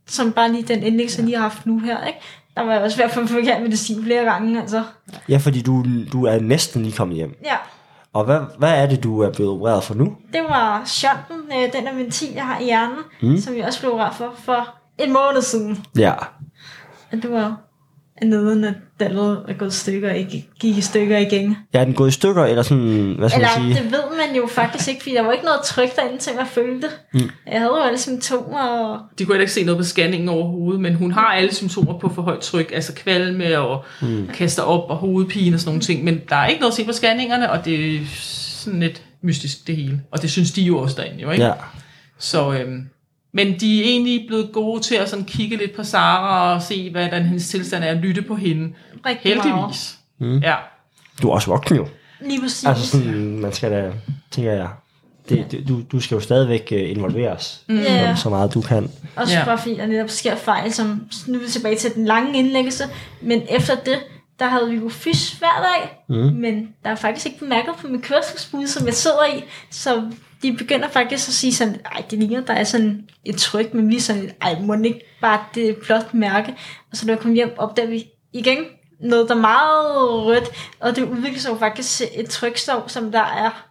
Som 0.08 0.32
bare 0.32 0.52
lige 0.52 0.62
den 0.62 0.82
indlæggelse, 0.82 1.18
jeg 1.18 1.24
lige 1.24 1.36
har 1.36 1.42
haft 1.42 1.66
nu 1.66 1.78
her. 1.78 2.06
Ikke? 2.06 2.18
Der 2.56 2.62
var 2.62 2.72
jeg 2.72 2.82
også 2.82 2.96
ved 2.96 3.04
at 3.04 3.10
få 3.10 3.26
forkert 3.26 3.62
medicin 3.62 4.04
flere 4.04 4.24
gange. 4.24 4.60
Altså. 4.60 4.82
Ja, 5.28 5.36
fordi 5.36 5.62
du, 5.62 5.84
du 6.12 6.24
er 6.26 6.40
næsten 6.40 6.82
lige 6.82 6.96
kommet 6.96 7.16
hjem. 7.16 7.36
Ja, 7.44 7.54
Og 8.16 8.24
hvad, 8.24 8.40
hvad 8.58 8.82
er 8.82 8.86
det, 8.86 9.02
du 9.02 9.20
er 9.20 9.32
blevet 9.32 9.52
opereret 9.52 9.84
for 9.84 9.94
nu? 9.94 10.16
det 10.32 10.42
var 10.48 10.82
shunten, 10.84 11.52
øh, 11.52 11.72
den 11.72 11.86
der 11.86 11.94
ventil, 11.94 12.28
jeg 12.34 12.46
har 12.46 12.58
i 12.58 12.64
hjernen, 12.64 12.98
mm. 13.22 13.38
som 13.38 13.56
jeg 13.56 13.66
også 13.66 13.80
blev 13.80 13.92
opereret 13.92 14.14
for 14.14 14.32
for 14.38 14.68
en 14.98 15.12
måned 15.12 15.42
siden. 15.42 15.84
Ja. 15.98 16.14
Og 17.12 17.22
det 17.22 17.32
var 17.32 17.56
neden, 18.22 18.64
at 18.64 18.74
dallet 19.00 19.44
er 19.48 19.52
gået 19.52 19.72
i 19.72 19.76
stykker 19.76 20.10
og 20.10 20.16
ikke 20.16 20.48
gik 20.60 20.76
i 20.76 20.80
stykker 20.80 21.18
igen. 21.18 21.56
Ja, 21.74 21.80
er 21.80 21.84
den 21.84 21.94
gået 21.94 22.08
i 22.08 22.12
stykker, 22.12 22.44
eller 22.44 22.62
sådan, 22.62 23.14
hvad 23.18 23.28
skal 23.28 23.40
Eller 23.42 23.58
man 23.58 23.72
sige? 23.74 23.84
det 23.84 23.92
ved 23.92 24.02
man 24.26 24.36
jo 24.36 24.46
faktisk 24.46 24.88
ikke, 24.88 25.02
fordi 25.02 25.14
der 25.14 25.22
var 25.22 25.32
ikke 25.32 25.44
noget 25.44 25.60
tryk 25.64 25.96
derinde 25.96 26.18
til, 26.18 26.32
jeg 26.38 26.46
følte. 26.46 26.88
Mm. 27.14 27.20
Jeg 27.46 27.60
havde 27.60 27.72
jo 27.76 27.82
alle 27.82 27.98
symptomer, 27.98 28.58
og 28.58 29.00
De 29.18 29.24
kunne 29.24 29.34
heller 29.34 29.42
ikke 29.42 29.52
se 29.52 29.64
noget 29.64 29.78
på 29.78 29.84
scanningen 29.84 30.28
overhovedet, 30.28 30.80
men 30.80 30.94
hun 30.94 31.12
har 31.12 31.26
alle 31.32 31.54
symptomer 31.54 31.98
på 31.98 32.08
for 32.14 32.22
højt 32.22 32.40
tryk, 32.40 32.72
altså 32.74 32.94
kvalme 32.94 33.58
og 33.58 33.84
mm. 34.02 34.28
kaster 34.34 34.62
op 34.62 34.90
og 34.90 34.96
hovedpine 34.96 35.56
og 35.56 35.60
sådan 35.60 35.68
nogle 35.68 35.82
ting, 35.82 36.04
men 36.04 36.20
der 36.28 36.36
er 36.36 36.46
ikke 36.46 36.60
noget 36.60 36.72
at 36.72 36.76
se 36.76 36.84
på 36.84 36.92
scanningerne, 36.92 37.50
og 37.50 37.64
det 37.64 37.96
er 37.96 38.00
sådan 38.10 38.80
lidt 38.80 39.02
mystisk 39.22 39.66
det 39.66 39.76
hele. 39.76 40.00
Og 40.12 40.22
det 40.22 40.30
synes 40.30 40.52
de 40.52 40.62
jo 40.62 40.78
også 40.78 40.96
derinde, 41.02 41.22
jo 41.22 41.30
ikke? 41.30 41.44
Ja. 41.44 41.52
Så, 42.18 42.52
øhm, 42.52 42.88
men 43.36 43.60
de 43.60 43.80
er 43.80 43.84
egentlig 43.84 44.24
blevet 44.26 44.52
gode 44.52 44.82
til 44.82 44.94
at 44.94 45.08
sådan 45.10 45.24
kigge 45.24 45.56
lidt 45.56 45.76
på 45.76 45.84
Sara 45.84 46.54
og 46.54 46.62
se, 46.62 46.90
hvordan 46.90 47.24
hendes 47.24 47.48
tilstand 47.48 47.84
er, 47.84 47.90
og 47.90 47.96
lytte 47.96 48.22
på 48.22 48.34
hende. 48.34 48.72
rigtig 49.06 49.36
meget. 49.36 49.52
Heldigvis. 49.52 49.98
Mm. 50.18 50.38
Ja. 50.38 50.54
Du 51.22 51.28
er 51.28 51.32
også 51.34 51.50
voksen 51.50 51.76
jo. 51.76 51.86
Lige 52.20 52.40
præcis. 52.40 52.64
Altså 52.64 52.86
sådan, 52.86 53.38
man 53.38 53.52
skal 53.52 53.70
da, 53.70 53.92
tænker 54.30 54.52
jeg, 54.52 54.68
det, 55.28 55.46
det, 55.50 55.68
du, 55.68 55.82
du 55.92 56.00
skal 56.00 56.14
jo 56.14 56.20
stadigvæk 56.20 56.68
øh, 56.72 56.90
involveres 56.90 57.60
mm. 57.68 57.78
Ja. 57.78 58.16
så, 58.16 58.22
så 58.22 58.28
meget 58.28 58.54
du 58.54 58.60
kan. 58.60 58.90
Også 59.16 59.32
Ja. 59.32 59.38
ja. 59.38 59.44
bare 59.44 59.58
fordi 59.58 59.76
der 59.76 59.86
netop 59.86 60.10
sker 60.10 60.36
fejl, 60.36 60.72
som 60.72 61.08
nu 61.26 61.38
er 61.38 61.42
vi 61.42 61.48
tilbage 61.48 61.76
til 61.76 61.94
den 61.94 62.04
lange 62.04 62.38
indlæggelse, 62.38 62.84
men 63.20 63.42
efter 63.50 63.74
det, 63.74 63.98
der 64.38 64.48
havde 64.48 64.70
vi 64.70 64.76
jo 64.76 64.88
fys 64.88 65.32
hver 65.32 65.66
dag, 65.74 66.04
mm. 66.08 66.34
men 66.34 66.68
der 66.84 66.90
er 66.90 66.94
faktisk 66.94 67.26
ikke 67.26 67.38
bemærket 67.38 67.74
på 67.80 67.86
min 67.88 68.00
kørselsbud, 68.02 68.66
som 68.66 68.86
jeg 68.86 68.94
sidder 68.94 69.26
i, 69.36 69.44
så 69.70 70.02
de 70.42 70.52
begynder 70.52 70.88
faktisk 70.88 71.28
at 71.28 71.34
sige 71.34 71.54
sådan, 71.54 71.80
ej, 71.94 72.04
det 72.10 72.18
ligner, 72.18 72.40
der 72.40 72.52
er 72.52 72.64
sådan 72.64 73.08
et 73.24 73.36
tryk, 73.36 73.74
men 73.74 73.88
vi 73.88 73.96
er 73.96 74.00
sådan, 74.00 74.30
ej, 74.42 74.56
må 74.60 74.74
den 74.74 74.84
ikke 74.84 75.16
bare 75.20 75.44
det 75.54 75.68
et 75.68 75.76
flot 75.82 76.14
mærke, 76.14 76.54
og 76.90 76.96
så 76.96 77.06
når 77.06 77.12
jeg 77.14 77.20
kom 77.20 77.32
hjem, 77.32 77.54
opdager 77.58 77.88
vi 77.88 78.06
igen 78.32 78.58
noget, 79.00 79.28
der 79.28 79.34
er 79.34 79.40
meget 79.40 79.96
rødt, 80.24 80.44
og 80.80 80.96
det 80.96 81.02
udvikler 81.02 81.38
sig 81.40 81.50
jo 81.50 81.56
faktisk 81.58 82.02
et 82.14 82.28
trykstov, 82.28 82.88
som 82.88 83.12
der 83.12 83.20
er 83.22 83.66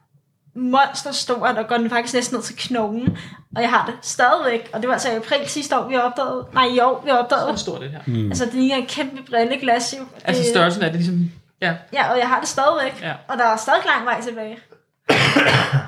monsterstort, 0.56 1.58
og 1.58 1.68
går 1.68 1.78
den 1.78 1.90
faktisk 1.90 2.14
næsten 2.14 2.36
ned 2.36 2.44
til 2.44 2.56
knoglen, 2.58 3.18
og 3.56 3.62
jeg 3.62 3.70
har 3.70 3.86
det 3.86 3.96
stadigvæk, 4.02 4.70
og 4.74 4.82
det 4.82 4.88
var 4.88 4.94
altså 4.94 5.12
i 5.12 5.16
april 5.16 5.48
sidste 5.50 5.78
år, 5.80 5.90
vi 5.90 5.96
opdagede, 5.96 6.46
nej 6.54 6.66
i 6.66 6.80
år, 6.80 7.02
vi 7.06 7.10
Hvor 7.10 7.20
opdagede, 7.20 7.58
stort 7.58 7.82
det 7.82 7.92
her. 7.92 8.00
Mm. 8.08 8.28
altså 8.30 8.46
det 8.46 8.54
ligner 8.54 8.78
et 8.78 8.88
kæmpe 8.88 9.22
brilleglas 9.24 9.96
jo. 10.00 10.06
Altså 10.26 10.44
størrelsen 10.44 10.82
er 10.84 10.88
det 10.88 10.96
ligesom... 10.96 11.32
Ja, 11.62 11.74
Ja, 11.94 12.12
og 12.12 12.18
jeg 12.20 12.28
har 12.28 12.40
det 12.40 12.50
stadigvæk, 12.50 13.02
Ja. 13.02 13.14
og 13.28 13.38
der 13.38 13.44
er 13.46 13.58
stadig 13.58 13.80
lang 13.86 14.06
vej 14.06 14.22
tilbage. 14.22 14.58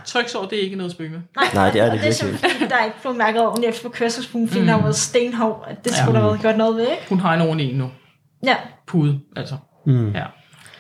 Tryksår, 0.05 0.45
det 0.45 0.57
er 0.59 0.63
ikke 0.63 0.75
noget 0.75 0.91
spøge 0.91 1.09
med. 1.09 1.19
Nej, 1.53 1.69
det 1.71 1.81
er 1.81 1.85
det 1.85 1.93
og 1.93 1.99
det 1.99 2.07
er 2.07 2.11
simpelthen, 2.11 2.69
der 2.69 2.75
er 2.75 2.85
ikke 2.85 2.97
blevet 3.01 3.17
mærket 3.17 3.41
ordentligt 3.41 3.69
efter 3.69 3.89
på 3.89 3.93
kørselsbuen, 3.93 4.47
fordi 4.47 4.59
mm. 4.59 4.65
der 4.65 4.73
har 4.73 4.81
været 4.81 4.95
stenhård, 4.95 5.65
at 5.69 5.85
det 5.85 5.93
skulle 5.95 6.19
Ja. 6.19 6.25
der 6.25 6.29
have 6.31 6.41
gjort 6.41 6.57
noget 6.57 6.75
ved, 6.75 6.83
ikke? 6.83 7.03
Hun 7.09 7.19
har 7.19 7.33
en 7.33 7.41
ordentlig 7.41 7.69
en 7.71 7.77
nu. 7.77 7.91
Ja, 8.45 8.55
Pude, 8.87 9.19
altså. 9.35 9.55
Mm. 9.85 10.11
Ja. 10.11 10.23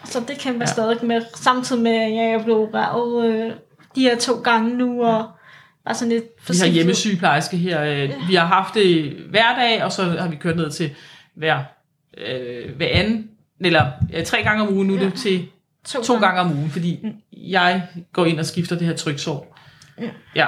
så 0.05 0.19
det 0.27 0.37
kæmper 0.39 0.59
Ja. 0.59 0.61
ja. 0.61 0.73
stadig 0.73 1.05
med, 1.05 1.21
samtidig 1.35 1.81
med, 1.83 1.91
at 1.95 2.13
jeg 2.13 2.25
er 2.31 2.43
blevet 2.43 2.61
opereret 2.67 3.33
øh, 3.35 3.51
de 3.95 4.01
her 4.01 4.17
to 4.17 4.33
gange 4.41 4.77
nu, 4.77 5.03
og 5.03 5.25
bare 5.85 5.95
sådan 5.95 6.11
lidt 6.11 6.23
Vi 6.49 6.57
har 6.59 6.67
hjemmesygeplejerske 6.67 7.57
her. 7.57 7.81
øh, 7.83 8.09
Vi 8.29 8.35
har 8.35 8.45
haft 8.45 8.73
det 8.73 9.13
hver 9.29 9.55
dag, 9.59 9.83
og 9.83 9.91
så 9.91 10.03
har 10.03 10.27
vi 10.27 10.35
kørt 10.35 10.55
ned 10.55 10.71
til 10.71 10.95
hver, 11.35 11.59
øh, 12.27 12.75
hver 12.75 12.87
anden, 12.91 13.27
eller 13.61 13.85
ja, 14.13 14.23
tre 14.23 14.43
gange 14.43 14.61
om 14.67 14.73
ugen, 14.73 14.87
nu 14.87 14.95
er 14.95 14.99
det 14.99 15.13
til 15.13 15.47
to 15.87 16.19
gange 16.19 16.41
om 16.41 16.51
ugen, 16.51 16.69
fordi 16.69 16.99
jeg 17.33 17.83
går 18.13 18.25
ind 18.25 18.39
og 18.39 18.45
skifter 18.45 18.77
det 18.77 18.87
her 18.87 18.95
tryksår. 18.95 19.53
Ja, 20.35 20.47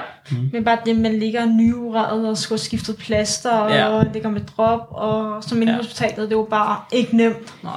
Men 0.54 0.63
bare 0.63 0.78
det, 0.86 0.95
man 0.95 1.19
ligger 1.19 1.45
nyureret 1.45 2.28
og 2.28 2.38
skulle 2.38 2.60
skiftet 2.62 2.97
plaster, 2.97 3.52
og 3.52 3.71
Ja. 3.71 3.97
ja. 3.97 4.04
ligger 4.13 4.30
med 4.30 4.41
drop, 4.58 4.88
og 4.91 5.43
som 5.43 5.62
inde 5.62 5.71
Ja. 5.71 5.78
ja. 5.78 5.84
hospitalet, 5.84 6.30
det 6.30 6.38
var 6.38 6.43
bare 6.43 6.80
ikke 6.91 7.17
nemt. 7.17 7.54
nej. 7.63 7.73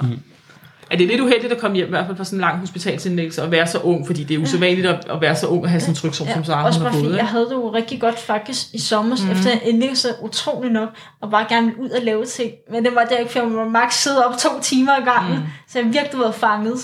Er 0.91 0.97
det 0.97 1.07
lidt 1.07 1.21
uheldigt 1.21 1.53
at 1.53 1.59
komme 1.59 1.77
hjem, 1.77 1.87
i 1.87 1.91
hvert 1.91 2.07
fald 2.07 2.17
fra 2.17 2.25
sådan 2.25 2.37
en 2.37 2.41
lang 2.41 2.59
hospitalsindlæggelse, 2.59 3.43
og 3.43 3.51
være 3.51 3.67
så 3.67 3.79
ung, 3.79 4.07
fordi 4.07 4.25
det 4.25 4.35
er 4.35 4.39
usædvanligt 4.39 4.87
at, 4.87 5.05
at 5.11 5.21
være 5.21 5.37
så 5.37 5.47
ung 5.47 5.63
og 5.65 5.71
have 5.71 5.81
sådan 5.81 5.93
en 5.93 5.97
tryksår, 5.97 6.27
som 6.35 6.45
Sara 6.45 6.67
også 6.67 6.81
har 6.81 6.93
fået. 6.93 7.03
jeg 7.03 7.13
ikke? 7.13 7.25
havde 7.25 7.45
det 7.45 7.53
jo 7.53 7.73
rigtig 7.73 8.01
godt 8.01 8.19
faktisk 8.19 8.75
i 8.75 8.79
sommer, 8.79 9.17
mm. 9.25 9.31
efter 9.33 9.51
jeg 9.51 9.61
indlæggelse 9.65 10.09
utrolig 10.23 10.71
nok, 10.73 10.89
og 11.21 11.31
bare 11.31 11.47
gerne 11.49 11.67
ville 11.67 11.83
ud 11.83 11.91
og 11.91 12.03
lave 12.03 12.25
ting. 12.25 12.51
Men 12.71 12.85
det 12.85 12.95
var 12.95 13.05
der 13.05 13.17
ikke, 13.17 13.33
for 13.33 13.39
jeg 13.39 13.49
må 13.49 13.69
max 13.69 13.95
sidde 13.95 14.27
op 14.27 14.39
to 14.39 14.49
timer 14.63 14.93
ad 14.93 15.05
gangen, 15.05 15.37
mm. 15.39 15.43
så 15.69 15.79
jeg 15.79 15.87
virkelig 15.93 16.21
været 16.21 16.35
fanget 16.35 16.77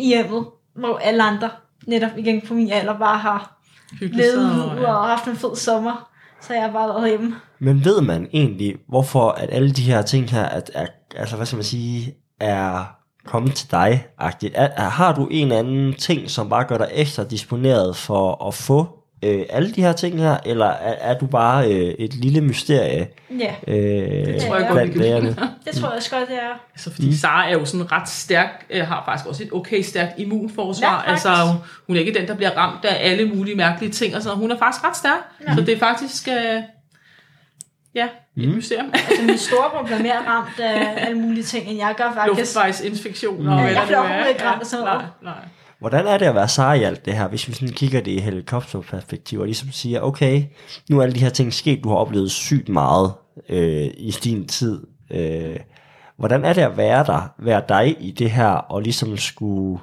i 0.00 0.06
hjemmet, 0.06 0.46
hvor 0.74 0.98
alle 0.98 1.22
andre 1.22 1.50
netop 1.86 2.10
igen 2.18 2.40
på 2.48 2.54
min 2.54 2.70
alder 2.70 2.98
bare 2.98 3.18
har 3.18 3.60
levet 4.00 4.52
så, 4.54 4.74
ud 4.78 4.84
og 4.84 5.08
haft 5.08 5.26
en 5.26 5.36
fed 5.36 5.56
sommer. 5.56 6.08
Så 6.40 6.54
jeg 6.54 6.62
har 6.62 6.72
bare 6.72 6.88
været 6.88 7.08
hjemme. 7.08 7.36
Men 7.58 7.84
ved 7.84 8.00
man 8.00 8.28
egentlig, 8.32 8.76
hvorfor 8.88 9.28
at 9.28 9.48
alle 9.52 9.70
de 9.70 9.82
her 9.82 10.02
ting 10.02 10.30
her, 10.30 10.44
at, 10.44 10.70
er, 10.74 10.86
altså 11.16 11.36
hvad 11.36 11.46
skal 11.46 11.56
man 11.56 11.64
sige, 11.64 12.14
er 12.40 12.84
kommet 13.26 13.54
til 13.54 13.70
dig 13.70 14.06
-agtigt? 14.20 14.50
Er, 14.54 14.88
har 14.88 15.14
du 15.14 15.26
en 15.30 15.42
eller 15.42 15.58
anden 15.58 15.94
ting, 15.94 16.30
som 16.30 16.48
bare 16.48 16.64
gør 16.64 16.78
dig 16.78 16.88
ekstra 16.92 17.24
disponeret 17.24 17.96
for 17.96 18.46
at 18.48 18.54
få 18.54 18.99
øh, 19.22 19.42
alle 19.50 19.72
de 19.72 19.82
her 19.82 19.92
ting 19.92 20.18
her, 20.18 20.36
eller 20.46 20.66
er, 20.66 20.94
er 21.12 21.18
du 21.18 21.26
bare 21.26 21.72
øh, 21.72 21.94
et 21.98 22.14
lille 22.14 22.40
mysterie 22.40 23.08
Ja, 23.38 23.54
øh, 23.68 23.74
det 24.26 24.42
tror 24.42 24.56
jeg 24.56 24.68
godt, 24.68 24.88
vi 24.94 24.98
kan 24.98 25.36
det 25.64 25.74
tror 25.74 25.88
jeg 25.88 25.96
også 25.96 26.10
godt, 26.16 26.28
det 26.28 26.36
er. 26.36 26.60
Altså, 26.74 26.92
fordi 26.94 27.06
mm. 27.06 27.12
Sara 27.12 27.48
er 27.48 27.52
jo 27.52 27.64
sådan 27.64 27.92
ret 27.92 28.08
stærk, 28.08 28.66
øh, 28.70 28.86
har 28.86 29.02
faktisk 29.04 29.26
også 29.28 29.42
et 29.42 29.48
okay 29.52 29.82
stærkt 29.82 30.12
immunforsvar. 30.18 30.88
Ja, 30.88 30.94
Ja, 30.94 30.98
faktisk. 31.10 31.26
altså, 31.28 31.54
hun 31.86 31.96
er 31.96 32.00
ikke 32.00 32.14
den, 32.14 32.28
der 32.28 32.34
bliver 32.34 32.50
ramt 32.56 32.84
af 32.84 33.10
alle 33.10 33.28
mulige 33.34 33.56
mærkelige 33.56 33.92
ting. 33.92 34.16
Og 34.16 34.22
sådan. 34.22 34.38
Hun 34.38 34.50
er 34.50 34.58
faktisk 34.58 34.84
ret 34.84 34.96
stærk. 34.96 35.18
Ja. 35.48 35.54
Så 35.54 35.60
det 35.60 35.74
er 35.74 35.78
faktisk, 35.78 36.28
øh, 36.28 36.62
ja, 37.94 38.04
et 38.36 38.48
Mm. 38.48 38.54
mysterium. 38.54 38.90
Altså 39.10 39.22
min 39.26 39.38
store 39.38 39.70
problem 39.76 39.98
er 39.98 40.02
mere 40.02 40.26
ramt 40.26 40.60
af 40.60 40.94
alle 41.06 41.18
mulige 41.18 41.42
ting, 41.44 41.68
end 41.68 41.78
jeg 41.78 41.94
gør 41.96 42.12
faktisk. 42.14 42.38
Luftvejsinfektioner 42.38 43.54
Mm. 43.56 43.62
hvad 43.62 43.72
Jeg 43.72 43.82
bliver 43.86 43.98
er. 43.98 44.02
overhovedet 44.02 44.28
ikke 44.30 44.44
ramt 44.44 44.60
af 44.60 44.66
sådan 44.66 44.84
nej, 44.84 44.94
noget. 44.94 45.08
nej. 45.22 45.32
Hvordan 45.80 46.06
er 46.06 46.18
det 46.18 46.26
at 46.26 46.34
være 46.34 46.48
Sara 46.48 46.74
i 46.74 46.82
alt 46.82 47.04
det 47.04 47.14
her, 47.14 47.28
hvis 47.28 47.48
vi 47.48 47.52
sådan 47.52 47.74
kigger 47.74 48.00
det 48.00 48.10
i 48.10 48.18
helikopterperspektiv, 48.18 49.40
og 49.40 49.46
ligesom 49.46 49.72
siger, 49.72 50.00
okay, 50.00 50.44
nu 50.90 50.98
er 50.98 51.02
alle 51.02 51.14
de 51.14 51.20
her 51.20 51.30
ting 51.30 51.54
sket, 51.54 51.84
du 51.84 51.88
har 51.88 51.96
oplevet 51.96 52.30
sygt 52.30 52.68
meget 52.68 53.12
øh, 53.48 53.90
i 53.96 54.14
din 54.24 54.48
tid. 54.48 54.86
Øh, 55.10 55.56
hvordan 56.16 56.44
er 56.44 56.52
det 56.52 56.62
at 56.62 56.76
være 56.76 57.04
der, 57.04 57.34
være 57.38 57.62
dig 57.68 57.96
i 58.00 58.10
det 58.10 58.30
her, 58.30 58.48
og 58.48 58.82
ligesom 58.82 59.16
skulle, 59.16 59.80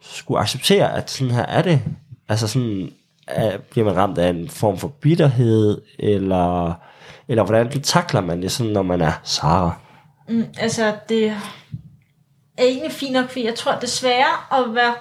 skulle 0.00 0.40
acceptere, 0.40 0.96
at 0.96 1.10
sådan 1.10 1.34
her 1.34 1.46
er 1.46 1.62
det? 1.62 1.80
Altså 2.28 2.48
sådan, 2.48 2.90
er, 3.26 3.58
bliver 3.70 3.84
man 3.84 3.96
ramt 3.96 4.18
af 4.18 4.30
en 4.30 4.48
form 4.48 4.78
for 4.78 4.88
bitterhed, 4.88 5.82
eller, 5.98 6.74
eller 7.28 7.44
hvordan 7.44 7.70
takler 7.70 8.20
man 8.20 8.42
det 8.42 8.52
sådan, 8.52 8.72
når 8.72 8.82
man 8.82 9.00
er 9.00 9.12
Sara? 9.22 9.80
Mm, 10.28 10.44
altså, 10.58 10.94
det 11.08 11.36
er 12.58 12.64
egentlig 12.64 12.92
fint 12.92 13.12
nok, 13.12 13.28
fordi 13.28 13.44
jeg 13.44 13.54
tror, 13.54 13.74
det 13.74 13.88
sværere 13.88 14.60
at 14.60 14.74
være, 14.74 14.94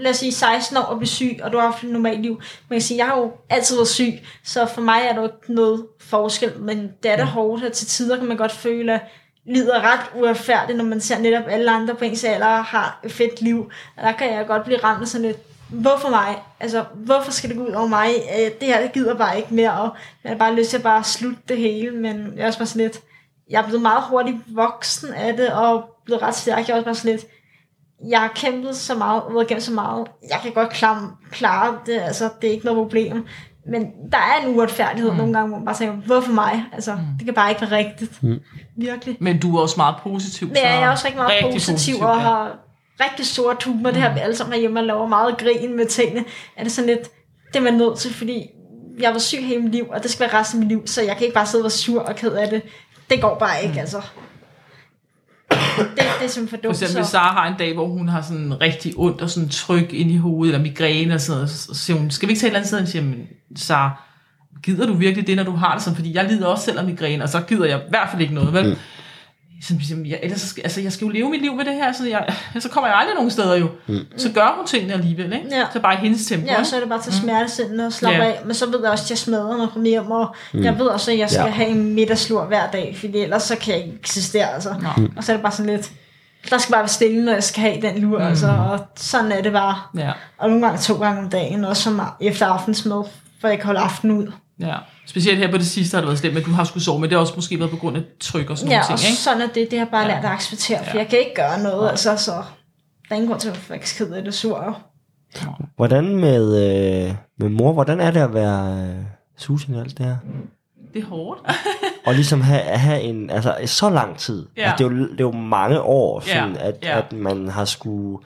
lad 0.00 0.10
os 0.10 0.16
sige, 0.16 0.32
16 0.32 0.76
år 0.76 0.80
og 0.82 0.98
blive 0.98 1.08
syg, 1.08 1.38
og 1.42 1.52
du 1.52 1.58
har 1.58 1.64
haft 1.64 1.84
et 1.84 1.90
normalt 1.90 2.20
liv. 2.22 2.40
Man 2.68 2.74
kan 2.78 2.80
sige, 2.80 2.98
jeg 2.98 3.06
har 3.06 3.18
jo 3.18 3.32
altid 3.50 3.76
været 3.76 3.88
syg, 3.88 4.12
så 4.44 4.66
for 4.66 4.80
mig 4.80 5.00
er 5.08 5.12
der 5.12 5.20
jo 5.20 5.26
ikke 5.26 5.54
noget 5.54 5.86
forskel, 6.00 6.52
men 6.58 6.92
det 7.02 7.10
er 7.10 7.16
da 7.16 7.24
hårdt, 7.24 7.64
og 7.64 7.72
til 7.72 7.86
tider 7.86 8.16
kan 8.16 8.26
man 8.26 8.36
godt 8.36 8.52
føle, 8.52 8.94
at 8.94 9.00
livet 9.46 9.76
er 9.76 9.80
ret 9.80 10.00
uretfærdigt, 10.22 10.78
når 10.78 10.84
man 10.84 11.00
ser 11.00 11.18
netop 11.18 11.44
alle 11.48 11.70
andre 11.70 11.94
på 11.94 12.04
ens 12.04 12.24
alder 12.24 12.46
har 12.46 13.00
et 13.04 13.12
fedt 13.12 13.40
liv. 13.40 13.70
Og 13.96 14.02
der 14.02 14.12
kan 14.12 14.32
jeg 14.34 14.46
godt 14.46 14.64
blive 14.64 14.78
ramt 14.84 15.08
sådan 15.08 15.26
lidt, 15.26 15.38
hvorfor 15.68 16.08
mig? 16.08 16.42
Altså, 16.60 16.84
hvorfor 16.94 17.30
skal 17.32 17.50
det 17.50 17.58
gå 17.58 17.64
ud 17.64 17.72
over 17.72 17.86
mig? 17.86 18.08
Øh, 18.38 18.50
Det 18.60 18.68
her, 18.68 18.80
det 18.82 18.92
gider 18.92 19.14
bare 19.14 19.36
ikke 19.36 19.54
mere, 19.54 19.72
og 19.72 19.90
jeg 20.24 20.30
har 20.30 20.38
bare 20.38 20.54
lyst 20.54 20.70
til 20.70 20.76
at 20.76 20.82
bare 20.82 21.04
slutte 21.04 21.38
det 21.48 21.56
hele, 21.56 21.90
men 21.90 22.32
jeg 22.36 22.42
er 22.42 22.46
også 22.46 22.58
bare 22.58 22.66
sådan 22.66 22.82
lidt, 22.82 23.00
jeg 23.50 23.62
er 23.62 23.66
blevet 23.66 23.82
meget 23.82 24.02
hurtigt 24.08 24.36
voksen 24.46 25.12
af 25.14 25.36
det, 25.36 25.48
og 25.48 25.91
blevet 26.04 26.22
ret 26.22 26.34
stærk. 26.34 26.68
Jeg 26.68 26.74
er 26.74 26.76
også 26.76 26.84
bare 26.84 26.94
sådan 26.94 27.10
lidt, 27.10 27.26
jeg 28.08 28.20
har 28.20 28.32
kæmpet 28.34 28.76
så 28.76 28.94
meget, 28.94 29.22
været 29.30 29.44
igennem 29.44 29.60
så 29.60 29.72
meget. 29.72 30.06
Jeg 30.30 30.38
kan 30.42 30.52
godt 30.52 30.70
klare, 30.70 31.10
klare 31.30 31.78
det, 31.86 32.00
altså 32.00 32.30
det 32.40 32.48
er 32.48 32.52
ikke 32.52 32.64
noget 32.64 32.78
problem. 32.78 33.26
Men 33.66 33.86
der 34.12 34.18
er 34.18 34.46
en 34.46 34.56
uretfærdighed 34.56 35.10
mm. 35.10 35.16
nogle 35.16 35.32
gange, 35.32 35.48
hvor 35.48 35.58
man 35.58 35.66
bare 35.66 35.76
tænker, 35.76 35.94
hvorfor 35.94 36.32
mig? 36.32 36.64
Altså, 36.72 36.94
mm. 36.94 37.00
det 37.18 37.24
kan 37.24 37.34
bare 37.34 37.50
ikke 37.50 37.60
være 37.60 37.76
rigtigt. 37.76 38.22
Mm. 38.22 38.40
Virkelig. 38.76 39.16
Men 39.20 39.40
du 39.40 39.56
er 39.56 39.60
også 39.60 39.74
meget 39.76 39.94
positiv. 40.02 40.48
Men 40.48 40.56
jeg 40.56 40.82
er 40.82 40.90
også 40.90 41.04
rigtig 41.04 41.18
meget 41.18 41.30
rigtig 41.30 41.52
positiv, 41.52 41.74
positiv, 41.74 42.00
og 42.00 42.16
ja. 42.16 42.20
har 42.20 42.58
rigtig 43.00 43.26
sort 43.26 43.64
humor. 43.64 43.88
Mm. 43.88 43.94
Det 43.94 44.02
har 44.02 44.14
vi 44.14 44.20
alle 44.20 44.36
sammen 44.36 44.60
hjemme 44.60 44.80
og 44.80 44.84
laver 44.84 45.06
meget 45.06 45.38
grin 45.38 45.76
med 45.76 45.86
tingene. 45.86 46.24
Er 46.56 46.62
det 46.62 46.72
sådan 46.72 46.90
lidt, 46.90 47.10
det 47.48 47.56
er 47.56 47.60
man 47.60 47.74
nødt 47.74 47.98
til, 47.98 48.14
fordi 48.14 48.46
jeg 48.98 49.10
været 49.10 49.22
syg 49.22 49.44
hele 49.44 49.62
mit 49.62 49.72
liv, 49.72 49.86
og 49.90 50.02
det 50.02 50.10
skal 50.10 50.30
være 50.30 50.40
resten 50.40 50.58
af 50.58 50.66
mit 50.66 50.68
liv, 50.68 50.86
så 50.86 51.02
jeg 51.02 51.16
kan 51.16 51.24
ikke 51.24 51.34
bare 51.34 51.46
sidde 51.46 51.62
og 51.62 51.64
være 51.64 51.70
sur 51.70 52.02
og 52.02 52.16
ked 52.16 52.32
af 52.32 52.48
det. 52.48 52.62
Det 53.10 53.20
går 53.20 53.38
bare 53.38 53.62
ikke, 53.62 53.74
mm. 53.74 53.80
altså. 53.80 54.02
Det, 55.78 55.88
det 55.96 56.24
er 56.24 56.28
simpelthen 56.28 56.48
for 56.48 56.56
For 56.56 56.62
dumt. 56.62 56.72
eksempel, 56.82 57.02
hvis. 57.02 57.10
Sara 57.10 57.32
har 57.32 57.48
en 57.48 57.54
dag, 57.58 57.74
hvor 57.74 57.86
hun 57.86 58.08
har 58.08 58.22
sådan 58.22 58.60
rigtig 58.60 58.92
ondt 58.96 59.20
og 59.20 59.30
sådan 59.30 59.48
tryk 59.48 59.92
ind 59.92 60.10
i 60.10 60.16
hovedet, 60.16 60.54
eller 60.54 60.62
migræne 60.70 61.14
og 61.14 61.20
sådan 61.20 61.36
noget, 61.36 61.50
så 61.50 61.74
siger 61.74 61.96
hun, 61.98 62.10
skal 62.10 62.28
vi 62.28 62.32
ikke 62.32 62.40
tage 62.40 62.48
et 62.48 62.50
eller 62.50 62.58
andet 62.58 62.68
sted? 62.68 62.80
Og 62.82 62.88
siger, 62.88 63.02
men 63.02 63.26
Sara, 63.56 63.90
gider 64.62 64.86
du 64.86 64.94
virkelig 64.94 65.26
det, 65.26 65.36
når 65.36 65.44
du 65.44 65.52
har 65.56 65.74
det 65.74 65.82
sådan? 65.82 65.96
Fordi 65.96 66.14
jeg 66.14 66.24
lider 66.24 66.46
også 66.46 66.64
selv 66.64 66.78
af 66.78 66.84
migræne, 66.84 67.22
og 67.24 67.28
så 67.28 67.40
gider 67.40 67.64
jeg 67.66 67.78
i 67.78 67.88
hvert 67.88 68.08
fald 68.10 68.22
ikke 68.22 68.34
noget, 68.34 68.52
vel? 68.52 68.68
Mm. 68.68 68.76
Så, 69.62 69.74
siger, 69.82 70.04
jeg, 70.06 70.18
ellers, 70.22 70.54
altså, 70.64 70.80
jeg 70.80 70.92
skal 70.92 71.04
jo 71.04 71.10
leve 71.10 71.30
mit 71.30 71.40
liv 71.40 71.54
med 71.56 71.64
det 71.64 71.74
her, 71.74 71.92
så, 71.92 72.06
jeg, 72.08 72.34
så 72.60 72.68
kommer 72.68 72.88
jeg 72.88 72.96
aldrig 72.96 73.14
nogen 73.14 73.30
steder 73.30 73.56
jo. 73.56 73.68
Mm. 73.86 73.98
Så 74.16 74.32
gør 74.32 74.54
hun 74.56 74.66
tingene 74.66 74.92
alligevel, 74.94 75.32
ikke? 75.32 75.46
Ja. 75.50 75.64
Så 75.72 75.80
bare 75.80 75.94
i 75.94 75.96
hendes 75.96 76.26
tempo. 76.26 76.46
Ja, 76.46 76.58
og 76.58 76.66
så 76.66 76.76
er 76.76 76.80
det 76.80 76.88
bare 76.88 77.02
til 77.02 77.12
smertestillende 77.12 77.86
og 77.86 77.92
slappe 77.92 78.18
Ja. 78.18 78.24
af. 78.24 78.40
Men 78.44 78.54
så 78.54 78.66
ved 78.70 78.80
jeg 78.82 78.90
også, 78.90 79.04
at 79.04 79.10
jeg 79.10 79.18
smadrer, 79.18 79.56
når 79.56 79.60
jeg 79.64 79.68
kommer 79.72 79.88
hjem. 79.88 80.10
Og 80.10 80.34
mm. 80.54 80.64
jeg 80.64 80.78
ved 80.78 80.86
også, 80.86 81.10
at 81.12 81.18
jeg 81.18 81.30
skal 81.30 81.44
Ja. 81.44 81.50
have 81.50 81.68
en 81.68 81.94
middagslur 81.94 82.44
hver 82.44 82.70
dag. 82.70 82.96
Fordi 83.00 83.18
ellers 83.18 83.42
så 83.42 83.56
kan 83.56 83.74
jeg 83.74 83.84
ikke 83.84 83.96
eksistere. 83.98 84.54
Altså. 84.54 84.74
Nå. 84.82 85.08
Og 85.16 85.24
så 85.24 85.32
er 85.32 85.36
det 85.36 85.42
bare 85.42 85.52
sådan 85.52 85.72
lidt... 85.72 85.90
Der 86.50 86.58
skal 86.58 86.72
bare 86.72 86.80
være 86.82 86.88
stille, 86.88 87.24
når 87.24 87.32
jeg 87.32 87.42
skal 87.44 87.60
have 87.62 87.82
den 87.82 87.98
lur. 87.98 88.18
Mm. 88.18 88.24
Altså, 88.24 88.46
og 88.48 88.80
sådan 88.96 89.32
er 89.32 89.42
det 89.42 89.52
bare. 89.52 89.76
Ja, 89.98 90.12
Og 90.38 90.48
nogle 90.48 90.66
gange 90.66 90.78
to 90.80 90.94
gange 90.94 91.20
om 91.22 91.28
dagen. 91.30 91.64
Også 91.64 91.82
som 91.82 92.00
efter 92.20 92.46
aftensmad. 92.46 93.04
For 93.40 93.48
jeg 93.48 93.56
kan 93.58 93.66
holde 93.66 93.80
aftenen 93.80 94.18
ud. 94.18 94.32
ja. 94.60 94.74
Specielt 95.06 95.38
her 95.38 95.50
på 95.50 95.56
det 95.58 95.66
sidste 95.66 95.94
har 95.94 96.00
det 96.00 96.06
været 96.08 96.18
slemt, 96.18 96.34
men 96.34 96.42
du 96.44 96.50
har 96.50 96.64
skulle 96.64 96.84
sove, 96.84 96.98
men 97.00 97.10
det 97.10 97.16
har 97.16 97.20
også 97.20 97.32
måske 97.36 97.58
været 97.58 97.70
på 97.70 97.76
grund 97.76 97.96
af 97.96 98.02
tryk 98.20 98.50
og 98.50 98.58
sådan 98.58 98.70
Ja, 98.72 98.78
nogle 98.78 98.94
og 98.94 98.98
ting, 98.98 99.10
ikke? 99.10 99.20
sådan 99.22 99.40
er 99.40 99.46
det. 99.46 99.70
Det 99.70 99.78
har 99.78 99.86
bare 99.86 100.02
Ja. 100.02 100.08
lært 100.08 100.24
at 100.24 100.30
acceptere. 100.30 100.78
For 100.78 100.90
Ja. 100.94 100.98
jeg 100.98 101.08
kan 101.08 101.18
ikke 101.18 101.34
gøre 101.34 101.62
noget. 101.62 101.90
Altså, 101.90 102.16
så 102.16 102.30
der 102.32 102.40
er 103.10 103.14
ingen 103.14 103.28
grund 103.28 103.40
til 103.40 103.48
at 103.48 103.54
være 103.54 103.62
faktisk 103.62 103.98
ked 103.98 104.12
af 104.12 104.24
det 104.24 104.34
sur. 104.34 104.78
Hvordan 105.76 106.16
med, 106.16 106.44
øh, 107.06 107.14
med 107.38 107.48
mor, 107.48 107.72
hvordan 107.72 108.00
er 108.00 108.10
det 108.10 108.20
at 108.20 108.34
være 108.34 108.88
øh, 108.88 109.04
Susan 109.36 109.74
i 109.74 109.78
alt 109.78 109.98
det 109.98 110.06
her? 110.06 110.16
Det 110.94 111.02
er 111.02 111.06
hårdt. 111.06 111.40
Og 112.06 112.14
ligesom 112.14 112.40
have, 112.40 112.62
have 112.62 113.00
en, 113.00 113.30
altså 113.30 113.54
så 113.66 113.90
lang 113.90 114.18
tid. 114.18 114.46
Ja. 114.56 114.62
Altså, 114.70 114.84
det, 114.88 114.92
er 114.92 114.96
jo, 114.98 115.02
det 115.06 115.20
er 115.20 115.24
jo 115.24 115.30
mange 115.32 115.80
år, 115.80 116.22
Ja, 116.26 116.34
sådan, 116.34 116.56
at, 116.56 116.74
ja. 116.82 116.98
at 116.98 117.12
man 117.12 117.48
har 117.48 117.64
skulle 117.64 118.18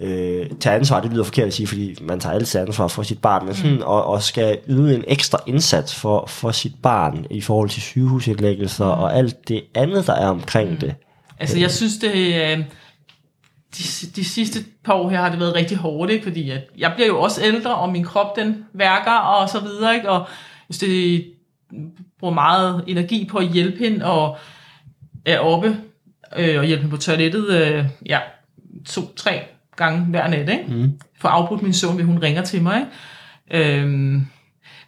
øh, 0.00 0.50
tage 0.60 0.76
ansvar, 0.76 1.00
det 1.00 1.12
lyder 1.12 1.24
forkert 1.24 1.46
at 1.46 1.54
sige, 1.54 1.66
fordi 1.66 1.96
man 2.00 2.20
tager 2.20 2.34
altid 2.34 2.60
ansvar 2.60 2.88
for 2.88 3.02
sit 3.02 3.20
barn, 3.20 3.46
men 3.46 3.54
sådan, 3.54 3.76
mm. 3.76 3.82
og, 3.82 4.04
og 4.04 4.22
skal 4.22 4.58
yde 4.68 4.94
en 4.94 5.04
ekstra 5.06 5.38
indsats 5.46 5.94
for, 5.94 6.26
for 6.26 6.50
sit 6.50 6.72
barn 6.82 7.26
i 7.30 7.40
forhold 7.40 7.68
til 7.68 7.82
sygehusindlæggelser 7.82 8.84
mm. 8.84 9.00
og 9.00 9.16
alt 9.16 9.48
det 9.48 9.62
andet, 9.74 10.06
der 10.06 10.14
er 10.14 10.28
omkring 10.28 10.70
mm. 10.70 10.76
det. 10.76 10.94
Altså, 11.38 11.58
jeg 11.58 11.70
synes, 11.70 11.96
det 11.96 12.14
øh, 12.14 12.58
de, 13.78 14.06
de 14.16 14.24
sidste 14.24 14.64
par 14.84 14.94
år 14.94 15.08
her 15.08 15.20
har 15.20 15.30
det 15.30 15.40
været 15.40 15.54
rigtig 15.54 15.76
hårdt, 15.76 16.10
ikke? 16.10 16.24
fordi 16.24 16.50
at 16.50 16.60
jeg 16.78 16.92
bliver 16.94 17.06
jo 17.06 17.20
også 17.20 17.44
ældre, 17.44 17.74
og 17.74 17.92
min 17.92 18.04
krop 18.04 18.36
den 18.36 18.64
værker 18.72 19.12
og 19.12 19.48
så 19.48 19.60
videre, 19.60 19.94
ikke? 19.94 20.10
og 20.10 20.26
hvis 20.66 20.78
det 20.78 21.24
bruger 22.20 22.34
meget 22.34 22.84
energi 22.86 23.28
på 23.30 23.38
at 23.38 23.48
hjælpe 23.48 23.78
hende 23.78 24.04
og 24.04 24.36
er 25.24 25.38
oppe 25.38 25.76
øh, 26.36 26.58
og 26.58 26.64
hjælpe 26.64 26.82
hende 26.82 26.96
på 26.96 27.02
toilettet, 27.02 27.48
øh, 27.48 27.84
ja, 28.06 28.20
to-tre 28.86 29.42
gange 29.76 30.00
hver 30.04 30.28
nat, 30.28 30.48
ikke? 30.48 30.64
Mm. 30.68 30.92
For 31.20 31.28
afbrudt 31.28 31.62
min 31.62 31.72
søvn, 31.72 31.94
hvis 31.94 32.06
hun 32.06 32.18
ringer 32.18 32.42
til 32.42 32.62
mig, 32.62 32.86
ikke? 33.50 33.80
Øhm, 33.80 34.26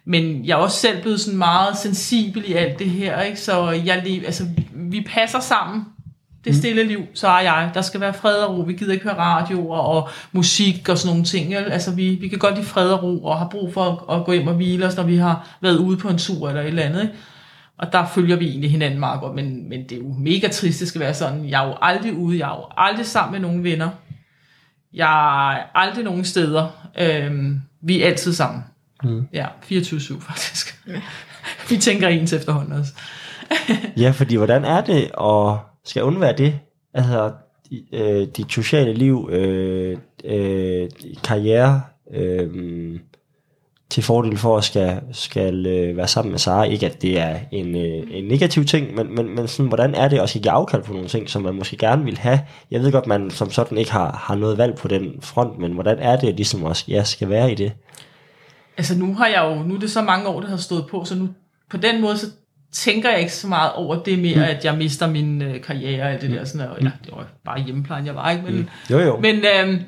men 0.05 0.45
jeg 0.45 0.53
er 0.53 0.57
også 0.57 0.79
selv 0.79 1.01
blevet 1.01 1.19
sådan 1.19 1.37
meget 1.37 1.77
sensibel 1.77 2.43
i 2.47 2.53
alt 2.53 2.79
det 2.79 2.89
her, 2.89 3.21
ikke? 3.21 3.39
så 3.39 3.69
jeg, 3.69 4.03
altså, 4.25 4.43
vi 4.73 5.07
passer 5.09 5.39
sammen 5.39 5.85
det 6.45 6.55
stille 6.55 6.83
liv, 6.83 7.01
så 7.13 7.27
er 7.27 7.39
jeg. 7.39 7.71
Der 7.73 7.81
skal 7.81 8.01
være 8.01 8.13
fred 8.13 8.35
og 8.35 8.57
ro. 8.57 8.61
Vi 8.61 8.73
gider 8.73 8.93
ikke 8.93 9.03
høre 9.03 9.17
radio 9.17 9.69
og, 9.69 9.85
og 9.85 10.09
musik 10.31 10.89
og 10.89 10.97
sådan 10.97 11.09
nogle 11.09 11.25
ting. 11.25 11.55
Altså, 11.55 11.95
vi, 11.95 12.09
vi 12.09 12.27
kan 12.27 12.39
godt 12.39 12.55
lide 12.55 12.65
fred 12.65 12.89
og 12.89 13.03
ro 13.03 13.23
og 13.25 13.37
har 13.37 13.47
brug 13.47 13.73
for 13.73 14.05
at, 14.09 14.19
at 14.19 14.25
gå 14.25 14.31
hjem 14.31 14.47
og 14.47 14.53
hvile 14.53 14.85
os, 14.85 14.95
når 14.95 15.03
vi 15.03 15.15
har 15.15 15.57
været 15.61 15.77
ude 15.77 15.97
på 15.97 16.09
en 16.09 16.17
tur 16.17 16.49
eller 16.49 16.61
et 16.61 16.67
eller 16.67 16.83
andet. 16.83 17.01
Ikke? 17.01 17.13
Og 17.77 17.93
der 17.93 18.05
følger 18.07 18.35
vi 18.35 18.47
egentlig 18.47 18.71
hinanden 18.71 18.99
meget 18.99 19.19
godt, 19.19 19.35
men, 19.35 19.69
men 19.69 19.83
det 19.83 19.91
er 19.91 19.97
jo 19.97 20.13
mega 20.17 20.47
trist, 20.47 20.79
det 20.79 20.87
skal 20.87 21.01
være 21.01 21.13
sådan. 21.13 21.49
Jeg 21.49 21.63
er 21.63 21.67
jo 21.67 21.75
aldrig 21.81 22.13
ude, 22.13 22.37
jeg 22.37 22.51
er 22.51 22.55
jo 22.55 22.65
aldrig 22.77 23.05
sammen 23.05 23.41
med 23.41 23.49
nogle 23.49 23.63
venner. 23.63 23.89
Jeg 24.93 25.53
er 25.59 25.63
aldrig 25.75 26.03
nogen 26.03 26.25
steder. 26.25 26.89
Øhm, 26.99 27.61
vi 27.81 28.01
er 28.01 28.07
altid 28.07 28.33
sammen. 28.33 28.63
Mm. 29.03 29.27
Ja, 29.33 29.45
24-7 29.71 30.19
faktisk. 30.29 30.85
vi 31.69 31.77
tænker 31.77 32.07
ens 32.07 32.33
efterhånden 32.33 32.73
også. 32.73 32.93
ja, 33.97 34.11
fordi 34.11 34.35
hvordan 34.35 34.65
er 34.65 34.81
det 34.81 35.11
at 35.21 35.57
skal 35.85 36.03
undvære 36.03 36.37
det? 36.37 36.59
Altså, 36.93 37.31
øh, 37.93 38.27
dit 38.37 38.51
sociale 38.51 38.93
liv, 38.93 39.29
øh, 39.31 39.97
øh, 40.25 40.89
karriere, 41.23 41.81
øh, 42.13 42.99
til 43.89 44.03
fordel 44.03 44.37
for 44.37 44.57
at 44.57 44.63
skal, 44.63 44.99
skal 45.11 45.65
øh, 45.65 45.97
være 45.97 46.07
sammen 46.07 46.31
med 46.31 46.39
Sara. 46.39 46.63
Ikke 46.63 46.85
at 46.85 47.01
det 47.01 47.19
er 47.19 47.39
en, 47.51 47.75
øh, 47.75 48.07
en 48.11 48.23
negativ 48.23 48.65
ting, 48.65 48.95
men, 48.95 49.15
men, 49.15 49.35
men 49.35 49.47
sådan, 49.47 49.67
hvordan 49.67 49.95
er 49.95 50.07
det 50.07 50.21
også 50.21 50.39
at 50.39 50.43
give 50.43 50.51
afkald 50.51 50.83
på 50.83 50.93
nogle 50.93 51.07
ting, 51.07 51.29
som 51.29 51.41
man 51.41 51.55
måske 51.55 51.77
gerne 51.77 52.03
vil 52.03 52.17
have? 52.17 52.39
Jeg 52.71 52.81
ved 52.81 52.91
godt, 52.91 53.07
man 53.07 53.31
som 53.31 53.51
sådan 53.51 53.77
ikke 53.77 53.91
har, 53.91 54.23
har 54.23 54.35
noget 54.35 54.57
valg 54.57 54.75
på 54.75 54.87
den 54.87 55.13
front, 55.21 55.59
men 55.59 55.73
hvordan 55.73 55.99
er 55.99 56.15
det 56.15 56.35
ligesom 56.35 56.63
også, 56.63 56.85
jeg 56.87 57.07
skal 57.07 57.29
være 57.29 57.51
i 57.51 57.55
det? 57.55 57.71
Altså 58.77 58.97
nu 58.97 59.15
har 59.15 59.27
jeg 59.27 59.43
jo, 59.43 59.63
nu 59.63 59.75
er 59.75 59.79
det 59.79 59.91
så 59.91 60.01
mange 60.01 60.27
år, 60.27 60.39
det 60.39 60.49
har 60.49 60.57
stået 60.57 60.85
på, 60.91 61.05
så 61.05 61.15
nu 61.15 61.29
på 61.69 61.77
den 61.77 62.01
måde, 62.01 62.17
så 62.17 62.25
tænker 62.71 63.09
jeg 63.09 63.19
ikke 63.19 63.33
så 63.33 63.47
meget 63.47 63.71
over 63.73 64.03
det 64.03 64.19
mere, 64.19 64.35
mm. 64.35 64.41
at 64.41 64.65
jeg 64.65 64.77
mister 64.77 65.07
min 65.07 65.41
øh, 65.41 65.61
karriere 65.61 66.03
og 66.03 66.11
alt 66.11 66.21
det 66.21 66.29
der. 66.29 66.45
Sådan, 66.45 66.67
og, 66.67 66.77
ja, 66.81 66.91
det 67.05 67.13
var 67.15 67.27
bare 67.45 67.63
hjemmeplejen, 67.63 68.05
jeg 68.05 68.15
var 68.15 68.31
ikke. 68.31 68.43
Men, 68.43 68.55
mm. 68.55 68.67
jo, 68.89 68.99
jo. 68.99 69.19
men 69.19 69.35
øhm, 69.35 69.81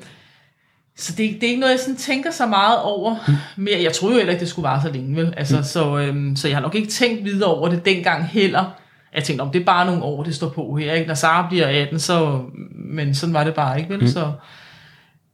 så 0.96 1.12
det, 1.16 1.34
det 1.34 1.42
er 1.42 1.48
ikke 1.48 1.60
noget, 1.60 1.72
jeg 1.72 1.80
sådan 1.80 1.96
tænker 1.96 2.30
så 2.30 2.46
meget 2.46 2.82
over 2.82 3.16
mm. 3.28 3.34
mere. 3.56 3.82
Jeg 3.82 3.92
troede 3.92 4.14
jo 4.14 4.18
heller 4.18 4.32
ikke, 4.32 4.40
det 4.40 4.48
skulle 4.48 4.64
vare 4.68 4.82
så 4.82 4.90
længe, 4.90 5.16
vel? 5.16 5.34
Altså, 5.36 5.56
mm. 5.56 5.62
så, 5.62 5.98
øhm, 5.98 6.36
så 6.36 6.48
jeg 6.48 6.56
har 6.56 6.62
nok 6.62 6.74
ikke 6.74 6.88
tænkt 6.88 7.24
videre 7.24 7.54
over 7.54 7.68
det 7.68 7.84
dengang 7.84 8.24
heller. 8.24 8.78
Jeg 9.14 9.24
tænkte, 9.24 9.42
om 9.42 9.50
det 9.50 9.60
er 9.60 9.64
bare 9.64 9.86
nogle 9.86 10.02
år, 10.02 10.22
det 10.22 10.34
står 10.34 10.48
på 10.48 10.74
her. 10.74 10.92
Ikke? 10.92 11.06
Når 11.06 11.14
Sara 11.14 11.48
bliver 11.48 11.66
18, 11.82 11.98
så... 11.98 12.44
Men 12.74 13.14
sådan 13.14 13.34
var 13.34 13.44
det 13.44 13.54
bare 13.54 13.78
ikke, 13.78 13.90
vel? 13.90 14.00
Mm. 14.00 14.06
Så, 14.06 14.32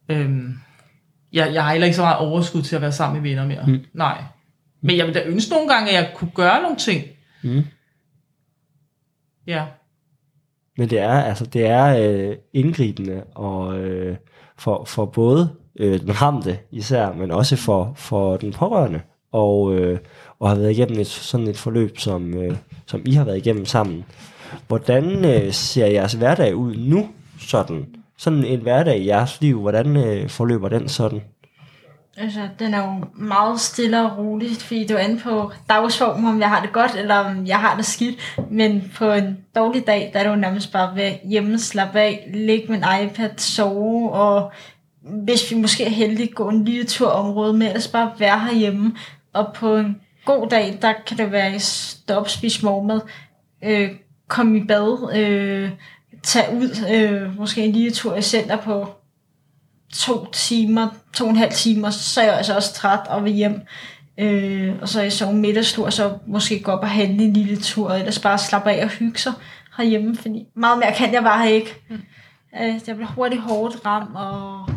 øhm, 0.08 0.58
jeg, 1.32 1.54
jeg 1.54 1.64
har 1.64 1.72
heller 1.72 1.86
ikke 1.86 1.96
så 1.96 2.02
meget 2.02 2.18
overskud 2.18 2.62
til 2.62 2.76
at 2.76 2.82
være 2.82 2.92
sammen 2.92 3.22
med 3.22 3.30
venner 3.30 3.46
mere. 3.46 3.64
Mm. 3.66 3.84
Nej. 3.94 4.22
Men 4.82 4.96
jeg 4.96 5.06
vil 5.06 5.14
da 5.14 5.22
ønske 5.26 5.50
nogle 5.50 5.68
gange, 5.68 5.90
at 5.90 5.94
jeg 5.94 6.10
kunne 6.14 6.30
gøre 6.34 6.62
nogle 6.62 6.76
ting. 6.76 7.04
Mm. 7.42 7.64
Ja. 9.46 9.64
Men 10.76 10.90
det 10.90 10.98
er 10.98 11.22
altså 11.22 11.46
det 11.46 11.66
er 11.66 11.86
øh, 11.98 12.36
indgribende 12.52 13.24
og 13.34 13.78
øh, 13.78 14.16
for, 14.58 14.84
for 14.84 15.04
både 15.04 15.50
øh, 15.78 16.00
den 16.00 16.22
ramte 16.22 16.58
især, 16.70 17.12
men 17.12 17.30
også 17.30 17.56
for, 17.56 17.92
for 17.96 18.36
den 18.36 18.52
pårørende 18.52 19.00
og, 19.32 19.74
øh, 19.74 19.98
og 20.38 20.48
har 20.48 20.56
været 20.56 20.70
igennem 20.70 21.00
et, 21.00 21.06
sådan 21.06 21.48
et 21.48 21.56
forløb, 21.56 21.98
som, 21.98 22.34
øh, 22.34 22.56
som 22.86 23.02
I 23.04 23.12
har 23.12 23.24
været 23.24 23.36
igennem 23.36 23.64
sammen. 23.64 24.04
Hvordan 24.68 25.24
øh, 25.24 25.52
ser 25.52 25.86
jeres 25.86 26.12
hverdag 26.12 26.56
ud 26.56 26.76
nu 26.76 27.08
sådan? 27.40 27.86
Sådan 28.18 28.44
en 28.44 28.60
hverdag 28.60 28.98
i 28.98 29.06
jeres 29.06 29.40
liv, 29.40 29.60
hvordan 29.60 29.96
øh, 29.96 30.28
forløber 30.28 30.68
den 30.68 30.88
sådan? 30.88 31.20
Altså, 32.20 32.48
den 32.58 32.74
er 32.74 32.78
jo 32.78 33.04
meget 33.14 33.60
stille 33.60 34.02
og 34.02 34.18
rolig, 34.18 34.56
fordi 34.56 34.80
det 34.80 34.90
er 34.90 34.98
an 34.98 35.20
på 35.20 35.52
dagsform, 35.68 36.24
om 36.24 36.40
jeg 36.40 36.48
har 36.48 36.62
det 36.62 36.72
godt, 36.72 36.94
eller 36.94 37.14
om 37.14 37.46
jeg 37.46 37.58
har 37.60 37.76
det 37.76 37.84
skidt. 37.84 38.38
Men 38.50 38.92
på 38.96 39.12
en 39.12 39.38
dårlig 39.54 39.86
dag, 39.86 40.10
der 40.12 40.18
er 40.18 40.22
det 40.22 40.30
jo 40.30 40.36
nærmest 40.36 40.72
bare 40.72 40.96
ved 40.96 41.12
hjemme, 41.24 41.58
slappe 41.58 42.00
af, 42.00 42.30
ligge 42.34 42.66
med 42.68 42.76
en 42.76 43.04
iPad, 43.04 43.30
sove, 43.36 44.12
og 44.12 44.52
hvis 45.02 45.50
vi 45.50 45.56
måske 45.56 45.84
er 45.84 45.90
heldige, 45.90 46.32
gå 46.32 46.48
en 46.48 46.64
lille 46.64 46.84
tur 46.84 47.08
område 47.08 47.52
med, 47.52 47.66
ellers 47.66 47.88
bare 47.88 48.12
være 48.18 48.40
herhjemme. 48.40 48.96
Og 49.32 49.52
på 49.54 49.76
en 49.76 50.00
god 50.24 50.48
dag, 50.48 50.78
der 50.82 50.92
kan 51.06 51.18
det 51.18 51.32
være 51.32 51.58
stop, 51.58 52.28
spise 52.28 52.64
morgenmad, 52.64 53.00
øh, 53.64 53.90
komme 54.28 54.58
i 54.58 54.64
bad, 54.64 55.16
øh, 55.16 55.70
tage 56.22 56.56
ud, 56.56 56.70
øh, 56.94 57.38
måske 57.38 57.64
en 57.64 57.72
lille 57.72 57.90
tur 57.90 58.16
i 58.16 58.22
center 58.22 58.56
på 58.56 58.97
to 59.94 60.26
timer, 60.32 60.88
to 61.14 61.24
og 61.24 61.30
en 61.30 61.36
halv 61.36 61.52
timer, 61.52 61.90
så 61.90 62.20
er 62.20 62.24
jeg 62.24 62.36
altså 62.36 62.54
også 62.54 62.74
træt 62.74 63.00
og 63.08 63.24
vil 63.24 63.32
hjem. 63.32 63.60
Øh, 64.18 64.74
og 64.80 64.88
så 64.88 64.98
er 64.98 65.02
jeg 65.02 65.12
så 65.12 65.30
middagstur, 65.30 65.86
og 65.86 65.92
så 65.92 66.12
måske 66.26 66.60
gå 66.60 66.72
op 66.72 66.80
og 66.80 66.90
handle 66.90 67.24
en 67.24 67.32
lille 67.32 67.56
tur, 67.56 67.90
eller 67.90 68.18
bare 68.22 68.38
slappe 68.38 68.70
af 68.70 68.84
og 68.84 68.90
hygge 68.90 69.18
sig 69.18 69.32
herhjemme, 69.76 70.16
fordi 70.16 70.46
meget 70.54 70.78
mere 70.78 70.92
kan 70.92 71.12
jeg 71.12 71.22
bare 71.22 71.52
ikke. 71.52 71.74
Mm. 71.90 72.00
Øh, 72.60 72.74
jeg 72.86 72.96
bliver 72.96 73.08
hurtigt 73.08 73.42
hårdt 73.42 73.86
ramt, 73.86 74.16
og 74.16 74.68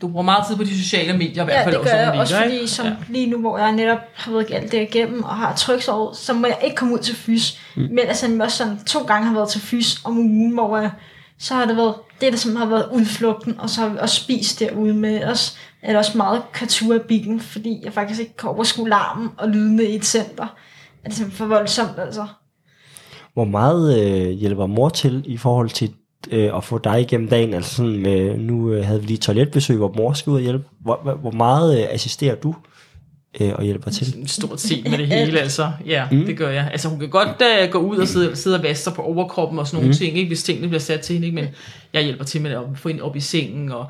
du 0.00 0.08
bruger 0.08 0.22
meget 0.22 0.46
tid 0.46 0.56
på 0.56 0.64
de 0.64 0.78
sociale 0.78 1.18
medier, 1.18 1.42
i 1.42 1.44
hvert 1.44 1.64
fald 1.64 1.74
ja, 1.74 1.80
det 1.80 1.90
gør 1.90 1.98
jeg 1.98 2.12
også, 2.12 2.36
fordi 2.36 2.66
som 2.66 2.86
ja. 2.86 2.92
lige 3.08 3.26
nu, 3.26 3.40
hvor 3.40 3.58
jeg 3.58 3.72
netop 3.72 3.98
har 4.14 4.32
været 4.32 4.50
alt 4.52 4.72
det 4.72 4.82
igennem, 4.82 5.22
og 5.22 5.36
har 5.36 5.54
tryksår, 5.54 6.12
så 6.12 6.32
må 6.32 6.46
jeg 6.46 6.58
ikke 6.64 6.76
komme 6.76 6.94
ud 6.94 6.98
til 6.98 7.16
fys. 7.16 7.60
Mm. 7.76 7.82
Men 7.82 7.98
altså, 7.98 8.30
jeg 8.30 8.40
også 8.40 8.56
sådan 8.56 8.78
to 8.86 9.02
gange 9.02 9.26
har 9.26 9.34
været 9.34 9.48
til 9.48 9.60
fys 9.60 10.00
om 10.04 10.18
ugen, 10.18 10.52
hvor 10.52 10.78
jeg 10.78 10.90
så 11.38 11.54
har 11.54 11.66
det 11.66 11.76
været 11.76 11.94
det, 12.20 12.32
der 12.32 12.38
som 12.38 12.56
har 12.56 12.66
været 12.66 12.88
udflugten, 12.92 13.60
og 13.60 13.70
så 13.70 13.80
har 13.80 13.88
vi 13.88 13.98
også 13.98 14.16
spist 14.22 14.60
derude 14.60 14.94
med 14.94 15.24
os. 15.24 15.58
Eller 15.82 15.98
også 15.98 16.16
meget 16.16 16.42
kultur 16.58 16.94
i 16.94 16.98
bilen, 16.98 17.40
fordi 17.40 17.80
jeg 17.84 17.92
faktisk 17.92 18.20
ikke 18.20 18.36
kan 18.36 18.50
overskue 18.50 18.88
larmen 18.88 19.28
og 19.38 19.48
lydene 19.48 19.84
i 19.84 19.94
et 19.94 20.04
center. 20.04 20.46
Det 21.04 21.14
simpelthen 21.14 21.30
for 21.30 21.46
voldsomt, 21.46 21.98
altså. 21.98 22.26
Hvor 23.34 23.44
meget 23.44 24.00
øh, 24.00 24.30
hjælper 24.30 24.66
mor 24.66 24.88
til 24.88 25.22
i 25.26 25.36
forhold 25.36 25.70
til 25.70 25.92
øh, 26.30 26.56
at 26.56 26.64
få 26.64 26.78
dig 26.78 27.00
igennem 27.00 27.28
dagen? 27.28 27.54
Altså 27.54 27.74
sådan 27.74 27.98
med, 27.98 28.38
nu 28.38 28.72
øh, 28.72 28.84
havde 28.84 29.00
vi 29.00 29.06
lige 29.06 29.16
toiletbesøg, 29.16 29.76
hvor 29.76 29.94
mor 29.96 30.12
skal 30.12 30.30
ud 30.30 30.36
og 30.36 30.42
hjælpe. 30.42 30.64
Hvor, 30.80 31.16
hvor 31.20 31.30
meget 31.30 31.80
øh, 31.80 31.86
assisterer 31.90 32.34
du 32.34 32.54
øh, 33.40 33.52
og 33.54 33.64
hjælper 33.64 33.90
til. 33.90 34.28
Stort 34.28 34.60
set 34.60 34.90
med 34.90 34.98
det 34.98 35.06
hele, 35.06 35.40
altså. 35.40 35.72
Ja, 35.86 36.08
mm. 36.10 36.26
det 36.26 36.36
gør 36.36 36.50
jeg. 36.50 36.68
Altså 36.72 36.88
hun 36.88 37.00
kan 37.00 37.10
godt 37.10 37.28
uh, 37.64 37.70
gå 37.70 37.78
ud 37.78 37.96
og 37.96 38.08
sidde, 38.08 38.36
sidde 38.36 38.56
og 38.56 38.62
vaske 38.62 38.90
på 38.90 39.02
overkroppen 39.02 39.58
og 39.58 39.66
sådan 39.66 39.76
nogle 39.76 39.88
mm. 39.88 39.94
ting, 39.94 40.16
ikke, 40.16 40.28
hvis 40.28 40.42
tingene 40.42 40.68
bliver 40.68 40.80
sat 40.80 41.00
til 41.00 41.14
hende, 41.14 41.26
ikke? 41.26 41.34
men 41.34 41.48
jeg 41.92 42.02
hjælper 42.02 42.24
til 42.24 42.40
med 42.40 42.50
at 42.50 42.62
få 42.76 42.88
hende 42.88 43.02
op 43.02 43.16
i 43.16 43.20
sengen. 43.20 43.72
Og, 43.72 43.86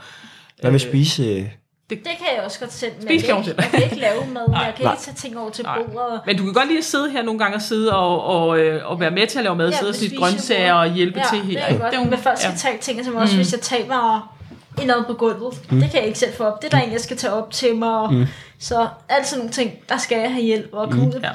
Hvad 0.60 0.70
med 0.70 0.80
øh, 0.84 0.88
spise? 0.88 1.50
Det, 1.90 1.98
det 1.98 2.12
kan 2.18 2.26
jeg 2.36 2.44
også 2.44 2.60
godt 2.60 2.72
selv, 2.72 2.92
men 3.02 3.12
jeg, 3.14 3.22
kan, 3.22 3.54
jeg 3.56 3.68
kan 3.70 3.82
ikke 3.82 3.96
lave 3.96 4.26
mad, 4.32 4.48
Nej. 4.50 4.60
jeg 4.60 4.74
kan 4.76 4.84
Nej. 4.84 4.92
ikke 4.92 5.02
tage 5.02 5.14
ting 5.14 5.38
over 5.38 5.50
til 5.50 5.64
bordet. 5.64 6.20
Men 6.26 6.36
du 6.36 6.44
kan 6.44 6.52
godt 6.52 6.68
lige 6.68 6.82
sidde 6.82 7.10
her 7.10 7.22
nogle 7.22 7.38
gange 7.38 7.56
og 7.56 7.62
sidde 7.62 7.96
og, 7.96 8.24
og, 8.24 8.58
øh, 8.58 8.90
og 8.90 9.00
være 9.00 9.10
med 9.10 9.26
til 9.26 9.38
at 9.38 9.44
lave 9.44 9.56
mad, 9.56 9.70
ja, 9.70 9.76
sidde 9.76 9.90
og 9.90 9.94
snitte 9.94 10.16
grøntsager 10.16 10.72
og 10.72 10.92
hjælpe 10.94 11.18
ja, 11.18 11.36
til 11.36 11.44
her. 11.44 11.66
det 11.66 11.74
er 11.74 11.78
godt, 11.78 11.92
det 11.92 12.00
er 12.00 12.04
men 12.04 12.18
folk 12.18 12.38
skal 12.38 12.50
ja. 12.50 12.56
tage 12.56 12.78
ting, 12.80 13.04
som 13.04 13.16
også 13.16 13.34
mm. 13.34 13.38
hvis 13.38 13.52
jeg 13.52 13.60
taber 13.60 14.35
i 14.82 14.84
noget 14.84 15.06
på 15.06 15.12
gulvet. 15.12 15.70
Mm. 15.70 15.80
Det 15.80 15.90
kan 15.90 15.98
jeg 15.98 16.06
ikke 16.06 16.18
selv 16.18 16.34
få 16.34 16.44
op. 16.44 16.62
Det 16.62 16.72
er 16.72 16.78
der 16.78 16.84
en, 16.84 16.92
jeg 16.92 17.00
skal 17.00 17.16
tage 17.16 17.32
op 17.32 17.50
til 17.50 17.76
mig. 17.76 17.98
Og, 17.98 18.14
mm. 18.14 18.26
Så 18.58 18.88
alt 19.08 19.26
sådan 19.26 19.38
nogle 19.38 19.52
ting, 19.52 19.72
der 19.88 19.96
skal 19.96 20.18
jeg 20.18 20.32
have 20.32 20.44
hjælp. 20.44 20.68
Og 20.72 20.90
komme 20.90 21.04
mm. 21.04 21.08
ud 21.08 21.20
ja. 21.22 21.30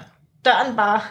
døren 0.46 0.76
bare. 0.76 1.02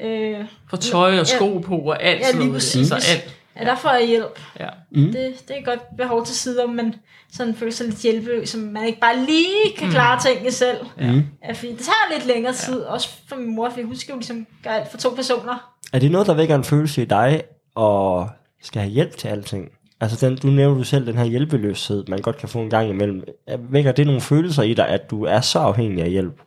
Øh, 0.00 0.44
For 0.70 0.76
tøj 0.76 1.18
og 1.18 1.26
sko 1.26 1.54
ja, 1.54 1.60
på 1.60 1.76
og 1.76 2.02
alt 2.02 2.20
ja, 2.20 2.26
sådan 2.26 2.38
noget. 2.38 2.52
Præcis. 2.52 2.92
Altså 2.92 3.10
alt. 3.12 3.36
Ja, 3.60 3.64
der 3.64 3.76
får 3.76 3.90
jeg 3.90 4.06
hjælp. 4.06 4.40
Ja. 4.60 4.68
Mm. 4.90 5.12
Det, 5.12 5.48
det 5.48 5.58
er 5.58 5.64
godt 5.64 5.96
behov 5.96 6.26
til 6.26 6.34
sider, 6.34 6.66
men 6.66 6.94
sådan 7.32 7.54
føler 7.54 7.72
sig 7.72 7.86
lidt 7.86 7.98
hjælpeløs, 7.98 8.48
så 8.48 8.58
man 8.58 8.86
ikke 8.86 9.00
bare 9.00 9.16
lige 9.16 9.76
kan 9.78 9.90
klare 9.90 10.16
mm. 10.16 10.20
tingene 10.20 10.52
selv. 10.52 10.78
Ja. 11.00 11.12
Ja, 11.48 11.52
fordi 11.52 11.72
det 11.72 11.78
tager 11.78 12.16
lidt 12.16 12.26
længere 12.26 12.52
tid, 12.52 12.82
ja. 12.82 12.92
også 12.92 13.08
for 13.28 13.36
min 13.36 13.54
mor, 13.56 13.70
for 13.70 13.82
hun 13.82 13.96
skal 13.96 14.12
jo 14.12 14.18
ligesom 14.18 14.46
gøre 14.64 14.80
alt 14.80 14.90
for 14.90 14.98
to 14.98 15.10
personer. 15.10 15.74
Er 15.92 15.98
det 15.98 16.10
noget, 16.10 16.26
der 16.26 16.34
vækker 16.34 16.54
en 16.54 16.64
følelse 16.64 17.02
i 17.02 17.04
dig, 17.04 17.42
og 17.74 18.30
skal 18.62 18.82
have 18.82 18.92
hjælp 18.92 19.16
til 19.16 19.28
alting? 19.28 19.68
Altså, 20.00 20.26
den, 20.26 20.36
du 20.36 20.46
nævner 20.46 20.78
du 20.78 20.84
selv 20.84 21.06
den 21.06 21.18
her 21.18 21.24
hjælpeløshed, 21.24 22.04
man 22.08 22.18
godt 22.18 22.36
kan 22.36 22.48
få 22.48 22.58
en 22.58 22.70
gang 22.70 22.88
imellem. 22.90 23.24
Vækker 23.58 23.92
det 23.92 24.06
nogle 24.06 24.20
følelser 24.20 24.62
i 24.62 24.74
dig, 24.74 24.88
at 24.88 25.10
du 25.10 25.24
er 25.24 25.40
så 25.40 25.58
afhængig 25.58 26.04
af 26.04 26.10
hjælp? 26.10 26.40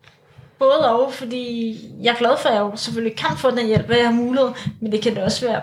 Både 0.59 0.91
og, 0.95 1.13
fordi 1.13 1.77
jeg 2.03 2.11
er 2.13 2.17
glad 2.17 2.31
for, 2.41 2.49
at 2.49 2.55
jeg 2.55 2.61
jo 2.61 2.71
selvfølgelig 2.75 3.17
kan 3.17 3.37
få 3.37 3.51
den 3.51 3.67
hjælp, 3.67 3.85
hvad 3.85 3.97
jeg 3.97 4.05
har 4.07 4.13
mulighed, 4.13 4.49
men 4.81 4.91
det 4.91 5.01
kan 5.01 5.15
det 5.15 5.23
også 5.23 5.45
være 5.45 5.61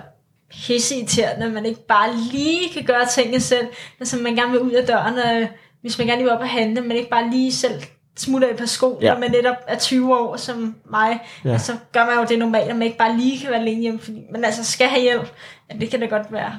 pisseirriterende, 0.51 1.47
at 1.47 1.53
man 1.53 1.67
ikke 1.67 1.87
bare 1.87 2.11
lige 2.33 2.69
kan 2.75 2.85
gøre 2.85 3.07
tingene 3.07 3.41
selv. 3.41 3.67
Altså 4.01 4.17
man 4.17 4.35
gerne 4.35 4.51
vil 4.53 4.61
ud 4.61 4.71
af 4.71 4.87
døren, 4.87 5.19
og 5.19 5.49
hvis 5.81 5.99
man 5.99 6.07
gerne 6.07 6.23
vil 6.23 6.33
op 6.33 6.41
og 6.41 6.49
handle, 6.49 6.81
men 6.81 6.93
ikke 6.93 7.11
bare 7.11 7.31
lige 7.31 7.53
selv 7.53 7.83
smutter 8.17 8.49
et 8.51 8.57
par 8.57 8.67
sko, 8.67 8.99
Ja. 9.03 9.13
når 9.13 9.21
man 9.21 9.31
netop 9.31 9.57
er 9.69 9.79
20 9.79 10.19
år 10.19 10.37
som 10.37 10.75
mig, 10.91 11.19
Ja. 11.45 11.59
så 11.59 11.73
gør 11.93 12.05
man 12.07 12.15
jo 12.19 12.25
det 12.29 12.39
normalt, 12.39 12.69
at 12.71 12.77
man 12.77 12.83
ikke 12.87 12.99
bare 12.99 13.17
lige 13.17 13.39
kan 13.41 13.51
være 13.51 13.61
alene 13.61 13.81
hjemme, 13.81 13.99
fordi 14.01 14.23
man 14.33 14.45
altså 14.45 14.65
skal 14.65 14.87
have 14.89 15.03
hjælp. 15.03 15.33
Ja, 15.73 15.77
det 15.79 15.91
kan 15.91 16.01
da 16.01 16.07
godt 16.07 16.33
være 16.33 16.53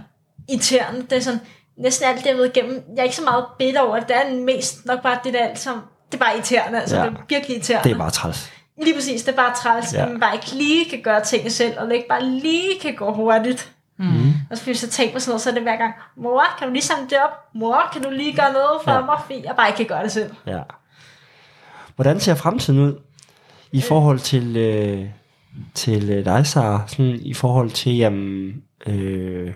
irriterende. 0.49 1.01
Det 1.09 1.13
er 1.17 1.19
sådan, 1.21 1.39
næsten 1.77 2.07
alt 2.07 2.17
det, 2.17 2.25
jeg 2.25 2.35
været 2.37 2.57
igennem, 2.57 2.83
jeg 2.95 2.99
er 2.99 3.03
ikke 3.03 3.15
så 3.15 3.23
meget 3.23 3.45
bitter 3.59 3.81
over 3.81 3.99
det, 3.99 4.07
det 4.07 4.15
er 4.15 4.41
mest 4.43 4.85
nok 4.85 5.01
bare 5.03 5.19
det 5.23 5.33
der 5.33 5.45
alt 5.45 5.59
som, 5.59 5.81
det 6.11 6.17
er 6.21 6.25
bare 6.25 6.33
irriterende, 6.35 6.79
altså 6.81 6.95
Ja. 6.97 7.01
det 7.05 7.09
er 7.11 7.15
virkelig 7.29 7.55
irriterende. 7.55 7.89
Det 7.89 7.95
er 7.95 7.99
bare 7.99 8.11
træls. 8.11 8.51
Lige 8.83 8.95
præcis, 8.95 9.23
det 9.23 9.31
er 9.31 9.35
bare 9.35 9.53
træls, 9.55 9.93
Ja. 9.93 10.03
at 10.05 10.11
man 10.11 10.19
bare 10.19 10.33
ikke 10.35 10.51
lige 10.55 10.89
kan 10.89 11.01
gøre 11.03 11.23
tingene 11.23 11.49
selv, 11.49 11.79
og 11.79 11.87
det 11.87 11.93
ikke 11.93 12.07
bare 12.09 12.25
lige 12.25 12.79
kan 12.81 12.95
gå 12.95 13.13
hurtigt. 13.13 13.71
Mm. 13.99 14.33
Og 14.51 14.57
så 14.57 14.63
hvis 14.65 14.83
jeg 14.83 14.89
tænker 14.89 15.13
på 15.13 15.19
sådan 15.19 15.29
noget, 15.31 15.41
så 15.41 15.49
er 15.49 15.53
det 15.53 15.63
hver 15.63 15.75
gang, 15.77 15.93
mor, 16.17 16.43
kan 16.59 16.67
du 16.67 16.73
lige 16.73 16.83
samle 16.83 17.09
det 17.09 17.17
op? 17.17 17.31
Mor, 17.55 17.89
kan 17.93 18.01
du 18.03 18.09
lige 18.09 18.35
gøre 18.35 18.53
noget 18.53 18.81
for 18.83 18.91
Ja. 18.91 19.01
mig? 19.05 19.15
Fordi 19.25 19.41
jeg 19.45 19.55
bare 19.55 19.67
ikke 19.67 19.77
kan 19.77 19.85
gøre 19.85 20.03
det 20.03 20.11
selv. 20.11 20.31
Ja. 20.47 20.59
Hvordan 21.95 22.19
ser 22.19 22.35
fremtiden 22.35 22.79
ud 22.79 22.93
i 23.71 23.81
forhold 23.81 24.19
til, 24.19 24.57
øh, 24.57 25.05
til 25.73 26.09
øh, 26.09 26.25
dig, 26.25 26.47
Sara? 26.47 26.81
Sådan 26.87 27.19
i 27.21 27.33
forhold 27.33 27.71
til, 27.71 27.97
jamen, 27.97 28.63
øh, 28.87 29.53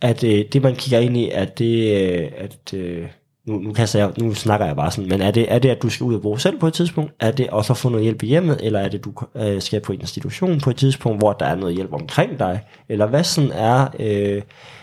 at 0.00 0.24
øh, 0.24 0.44
det, 0.52 0.62
man 0.62 0.76
kigger 0.76 0.98
ind 0.98 1.16
i, 1.16 1.30
at 1.30 1.58
det, 1.58 2.02
øh, 2.02 2.30
at, 2.36 2.74
øh, 2.74 3.06
nu, 3.46 3.58
nu, 3.58 3.72
kaster 3.72 3.98
jeg, 3.98 4.12
nu 4.18 4.34
snakker 4.34 4.66
jeg 4.66 4.76
bare 4.76 4.90
sådan, 4.90 5.08
men 5.08 5.20
er 5.20 5.30
det, 5.30 5.52
er 5.52 5.58
det, 5.58 5.68
at 5.68 5.82
du 5.82 5.88
skal 5.88 6.04
ud 6.04 6.14
og 6.14 6.22
bo 6.22 6.36
selv 6.36 6.58
på 6.58 6.66
et 6.66 6.74
tidspunkt? 6.74 7.12
Er 7.20 7.30
det 7.30 7.50
også 7.50 7.72
at 7.72 7.76
få 7.76 7.88
noget 7.88 8.02
hjælp 8.02 8.22
i 8.22 8.26
hjemmet? 8.26 8.60
Eller 8.62 8.80
er 8.80 8.88
det, 8.88 9.04
du 9.04 9.12
øh, 9.34 9.62
skal 9.62 9.80
på 9.80 9.92
en 9.92 10.00
institution 10.00 10.60
på 10.60 10.70
et 10.70 10.76
tidspunkt, 10.76 11.20
hvor 11.20 11.32
der 11.32 11.46
er 11.46 11.54
noget 11.54 11.74
hjælp 11.74 11.92
omkring 11.92 12.38
dig? 12.38 12.60
Eller 12.88 13.06
hvad 13.06 13.24
sådan 13.24 13.52
er, 13.52 13.88
øh, 13.98 14.42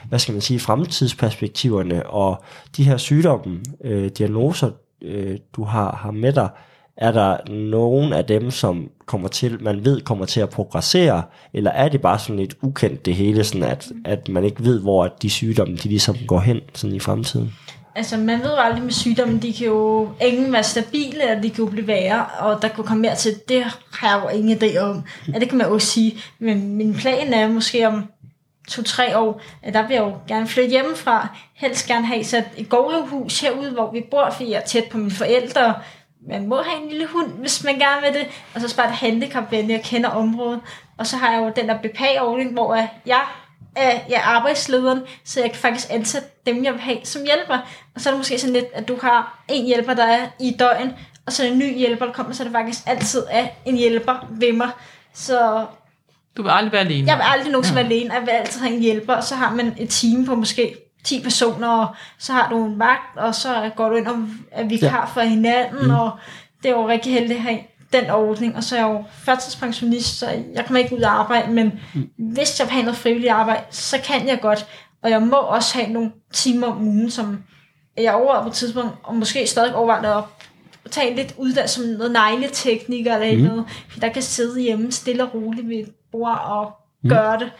hvad 0.09 0.19
skal 0.19 0.31
man 0.31 0.41
sige, 0.41 0.59
fremtidsperspektiverne 0.59 2.05
og 2.05 2.43
de 2.77 2.83
her 2.83 2.97
sygdomme, 2.97 3.59
øh, 3.83 4.09
diagnoser, 4.17 4.71
øh, 5.01 5.37
du 5.55 5.63
har, 5.63 5.95
har 5.95 6.11
med 6.11 6.33
dig, 6.33 6.49
er 6.97 7.11
der 7.11 7.51
nogen 7.51 8.13
af 8.13 8.25
dem, 8.25 8.51
som 8.51 8.89
kommer 9.05 9.27
til, 9.27 9.63
man 9.63 9.85
ved 9.85 10.01
kommer 10.01 10.25
til 10.25 10.39
at 10.39 10.49
progressere, 10.49 11.23
eller 11.53 11.71
er 11.71 11.89
det 11.89 12.01
bare 12.01 12.19
sådan 12.19 12.35
lidt 12.35 12.55
ukendt 12.61 13.05
det 13.05 13.15
hele, 13.15 13.43
sådan 13.43 13.63
at, 13.63 13.91
at 14.05 14.29
man 14.29 14.43
ikke 14.43 14.63
ved, 14.63 14.79
hvor 14.79 15.07
de 15.07 15.29
sygdomme, 15.29 15.75
de 15.75 15.89
ligesom 15.89 16.15
går 16.27 16.39
hen 16.39 16.59
sådan 16.73 16.95
i 16.95 16.99
fremtiden? 16.99 17.53
Altså, 17.95 18.17
man 18.17 18.39
ved 18.39 18.49
jo 18.49 18.57
aldrig 18.57 18.83
med 18.83 18.91
sygdommen, 18.91 19.41
de 19.41 19.53
kan 19.53 19.67
jo 19.67 20.09
ingen 20.21 20.53
være 20.53 20.63
stabile, 20.63 21.21
eller 21.21 21.41
de 21.41 21.49
kan 21.49 21.65
jo 21.65 21.71
blive 21.71 21.87
værre, 21.87 22.25
og 22.39 22.61
der 22.61 22.67
kan 22.67 22.83
komme 22.83 23.01
mere 23.01 23.15
til, 23.15 23.35
det 23.49 23.63
har 23.91 24.17
jeg 24.17 24.23
jo 24.23 24.37
ingen 24.37 24.57
idé 24.57 24.77
om. 24.77 25.03
Ja, 25.33 25.39
det 25.39 25.49
kan 25.49 25.57
man 25.57 25.67
jo 25.67 25.73
også 25.73 25.87
sige. 25.87 26.17
Men 26.39 26.75
min 26.75 26.93
plan 26.93 27.33
er 27.33 27.47
måske 27.47 27.87
om 27.87 28.05
to-tre 28.69 29.17
år, 29.17 29.41
at 29.63 29.73
der 29.73 29.87
vil 29.87 29.93
jeg 29.93 30.03
jo 30.03 30.13
gerne 30.27 30.47
flytte 30.47 30.69
hjemmefra. 30.69 31.37
Helst 31.55 31.87
gerne 31.87 32.05
have 32.05 32.23
sat 32.23 32.45
et 32.57 32.69
gårdhus 32.69 33.39
herude, 33.39 33.71
hvor 33.71 33.91
vi 33.91 34.05
bor, 34.11 34.29
fordi 34.31 34.51
jeg 34.51 34.57
er 34.57 34.65
tæt 34.65 34.83
på 34.91 34.97
mine 34.97 35.11
forældre. 35.11 35.73
Man 36.27 36.47
må 36.47 36.61
have 36.61 36.83
en 36.83 36.89
lille 36.89 37.07
hund, 37.07 37.31
hvis 37.31 37.63
man 37.63 37.79
gerne 37.79 38.01
vil 38.01 38.13
det. 38.21 38.27
Og 38.55 38.61
så 38.61 38.67
spare 38.67 38.87
det 38.87 38.95
handicapvenligt, 38.95 39.77
jeg 39.77 39.83
kender 39.83 40.09
området. 40.09 40.59
Og 40.97 41.07
så 41.07 41.17
har 41.17 41.31
jeg 41.31 41.41
jo 41.41 41.51
den 41.55 41.69
der 41.69 41.77
BPA-ordning, 41.77 42.53
hvor 42.53 42.75
jeg 42.75 42.89
er 43.05 43.21
jeg 44.09 44.15
er 44.15 44.21
arbejdslederen, 44.21 45.01
så 45.23 45.41
jeg 45.41 45.51
kan 45.51 45.59
faktisk 45.59 45.87
ansætte 45.89 46.27
dem, 46.45 46.63
jeg 46.63 46.73
vil 46.73 46.81
have 46.81 46.97
som 47.03 47.21
hjælper. 47.21 47.57
Og 47.95 48.01
så 48.01 48.09
er 48.09 48.13
det 48.13 48.19
måske 48.19 48.39
sådan 48.39 48.53
lidt, 48.53 48.65
at 48.73 48.87
du 48.87 48.97
har 49.01 49.43
en 49.49 49.65
hjælper, 49.65 49.93
der 49.93 50.03
er 50.03 50.27
i 50.39 50.55
døgn, 50.59 50.93
og 51.25 51.33
så 51.33 51.43
er 51.43 51.47
en 51.47 51.59
ny 51.59 51.77
hjælper, 51.77 52.05
der 52.05 52.13
kommer, 52.13 52.33
så 52.33 52.43
er 52.43 52.47
det 52.47 52.55
faktisk 52.55 52.79
altid 52.87 53.23
er 53.31 53.47
en 53.65 53.77
hjælper 53.77 54.27
ved 54.29 54.53
mig. 54.53 54.69
Så 55.13 55.65
Du 56.37 56.43
vil 56.43 56.49
aldrig 56.49 56.71
være 56.71 56.81
alene. 56.81 57.07
jeg 57.07 57.17
vil 57.17 57.23
aldrig 57.33 57.51
nogensinde 57.51 57.75
være 57.75 57.85
alene, 57.85 58.13
jeg 58.13 58.21
vil 58.21 58.29
altid 58.29 58.61
have 58.61 58.73
en 58.73 58.81
hjælper, 58.81 59.13
og 59.13 59.23
så 59.23 59.35
har 59.35 59.53
man 59.53 59.75
et 59.79 59.89
team 59.89 60.25
på 60.25 60.35
måske 60.35 60.75
10 61.03 61.23
personer, 61.23 61.67
og 61.67 61.95
så 62.17 62.33
har 62.33 62.49
du 62.49 62.65
en 62.65 62.79
vagt, 62.79 63.17
og 63.17 63.35
så 63.35 63.71
går 63.75 63.89
du 63.89 63.95
ind 63.95 64.07
og 64.07 64.15
er 64.51 64.63
vikar 64.63 65.11
for 65.13 65.21
hinanden, 65.21 65.85
mm. 65.85 65.95
og 65.95 66.11
det 66.63 66.71
er 66.71 66.75
jo 66.75 66.87
rigtig 66.87 67.13
heldigt 67.13 67.37
at 67.37 67.43
have 67.43 67.59
den 67.93 68.09
ordning, 68.09 68.55
og 68.55 68.63
så 68.63 68.75
er 68.75 68.79
jeg 68.79 68.89
jo 68.89 69.03
førtidspensionist, 69.13 70.19
så 70.19 70.29
jeg 70.53 70.65
kommer 70.65 70.79
ikke 70.79 70.95
ud 70.95 71.01
og 71.01 71.19
arbejde, 71.19 71.51
men 71.51 71.79
mm. 71.93 72.09
hvis 72.17 72.59
jeg 72.59 72.67
vil 72.67 72.73
have 72.73 72.83
noget 72.83 72.97
frivilligt 72.97 73.31
arbejde, 73.31 73.63
så 73.69 73.97
kan 74.05 74.27
jeg 74.27 74.39
godt, 74.41 74.65
og 75.01 75.09
jeg 75.09 75.21
må 75.21 75.37
også 75.37 75.77
have 75.77 75.93
nogle 75.93 76.11
timer 76.33 76.67
om 76.67 76.87
ugen, 76.87 77.11
som 77.11 77.43
jeg 77.97 78.13
overvejer 78.13 78.41
på 78.41 78.47
et 78.47 78.53
tidspunkt, 78.53 78.91
og 79.03 79.15
måske 79.15 79.47
stadig 79.47 79.75
overvejer 79.75 80.17
at 80.17 80.23
tage 80.91 81.15
lidt 81.15 81.33
uddannelse 81.37 81.75
som 81.75 81.85
noget 81.85 82.11
negletekniker 82.11 83.17
eller 83.17 83.37
mm. 83.37 83.43
noget, 83.43 83.65
for 83.89 83.99
der 83.99 84.09
kan 84.09 84.21
sidde 84.21 84.61
hjemme 84.61 84.91
stille 84.91 85.23
og 85.23 85.33
roligt 85.33 85.69
ved 85.69 85.75
et 85.75 85.89
bord 86.11 86.41
og 86.45 86.71
mm. 87.03 87.09
gøre 87.09 87.39
det. 87.39 87.51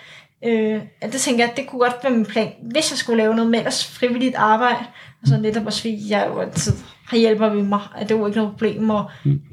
Øh, 0.45 0.81
det 1.01 1.21
tænker 1.21 1.45
jeg, 1.45 1.53
det 1.57 1.67
kunne 1.67 1.79
godt 1.79 1.95
være 2.03 2.13
min 2.13 2.25
plan, 2.25 2.51
hvis 2.61 2.91
jeg 2.91 2.97
skulle 2.97 3.17
lave 3.23 3.35
noget 3.35 3.51
med 3.51 3.59
ellers 3.59 3.85
frivilligt 3.85 4.35
arbejde, 4.35 4.85
og 5.21 5.27
så 5.27 5.37
netop 5.37 5.65
også 5.65 5.81
fordi 5.81 6.11
jeg 6.11 6.27
jo 6.33 6.39
altid 6.39 6.73
har 7.05 7.17
hjælper 7.17 7.49
ved 7.49 7.63
mig, 7.63 7.81
at 7.97 8.09
det 8.09 8.15
er 8.15 8.19
jo 8.19 8.25
ikke 8.25 8.37
noget 8.37 8.51
problem, 8.51 8.89
og 8.89 9.05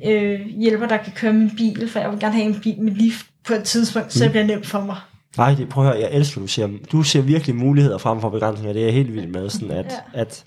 øh, 0.04 0.40
hjælper, 0.46 0.86
der 0.86 0.96
kan 0.96 1.12
køre 1.16 1.32
min 1.32 1.50
bil, 1.56 1.88
for 1.88 2.00
jeg 2.00 2.10
vil 2.10 2.20
gerne 2.20 2.34
have 2.34 2.46
en 2.46 2.60
bil 2.60 2.82
med 2.82 2.92
lift 2.92 3.26
på 3.46 3.54
et 3.54 3.64
tidspunkt, 3.64 4.12
så 4.12 4.24
det 4.24 4.30
bliver 4.30 4.46
nemt 4.46 4.66
for 4.66 4.80
mig. 4.80 4.96
Nej, 5.36 5.54
det, 5.54 5.68
prøv 5.68 5.86
at 5.86 5.92
høre, 5.92 6.00
jeg 6.00 6.10
elsker, 6.12 6.40
du 6.40 6.46
ser, 6.46 6.68
du 6.92 7.02
ser 7.02 7.20
virkelig 7.20 7.56
muligheder 7.56 7.98
frem 7.98 8.20
for 8.20 8.28
begrænsninger, 8.28 8.72
det 8.72 8.82
er 8.82 8.86
jeg 8.86 8.94
helt 8.94 9.14
vild 9.14 9.26
med, 9.26 9.50
sådan 9.50 9.70
at, 9.70 9.86
ja. 10.14 10.20
at 10.20 10.44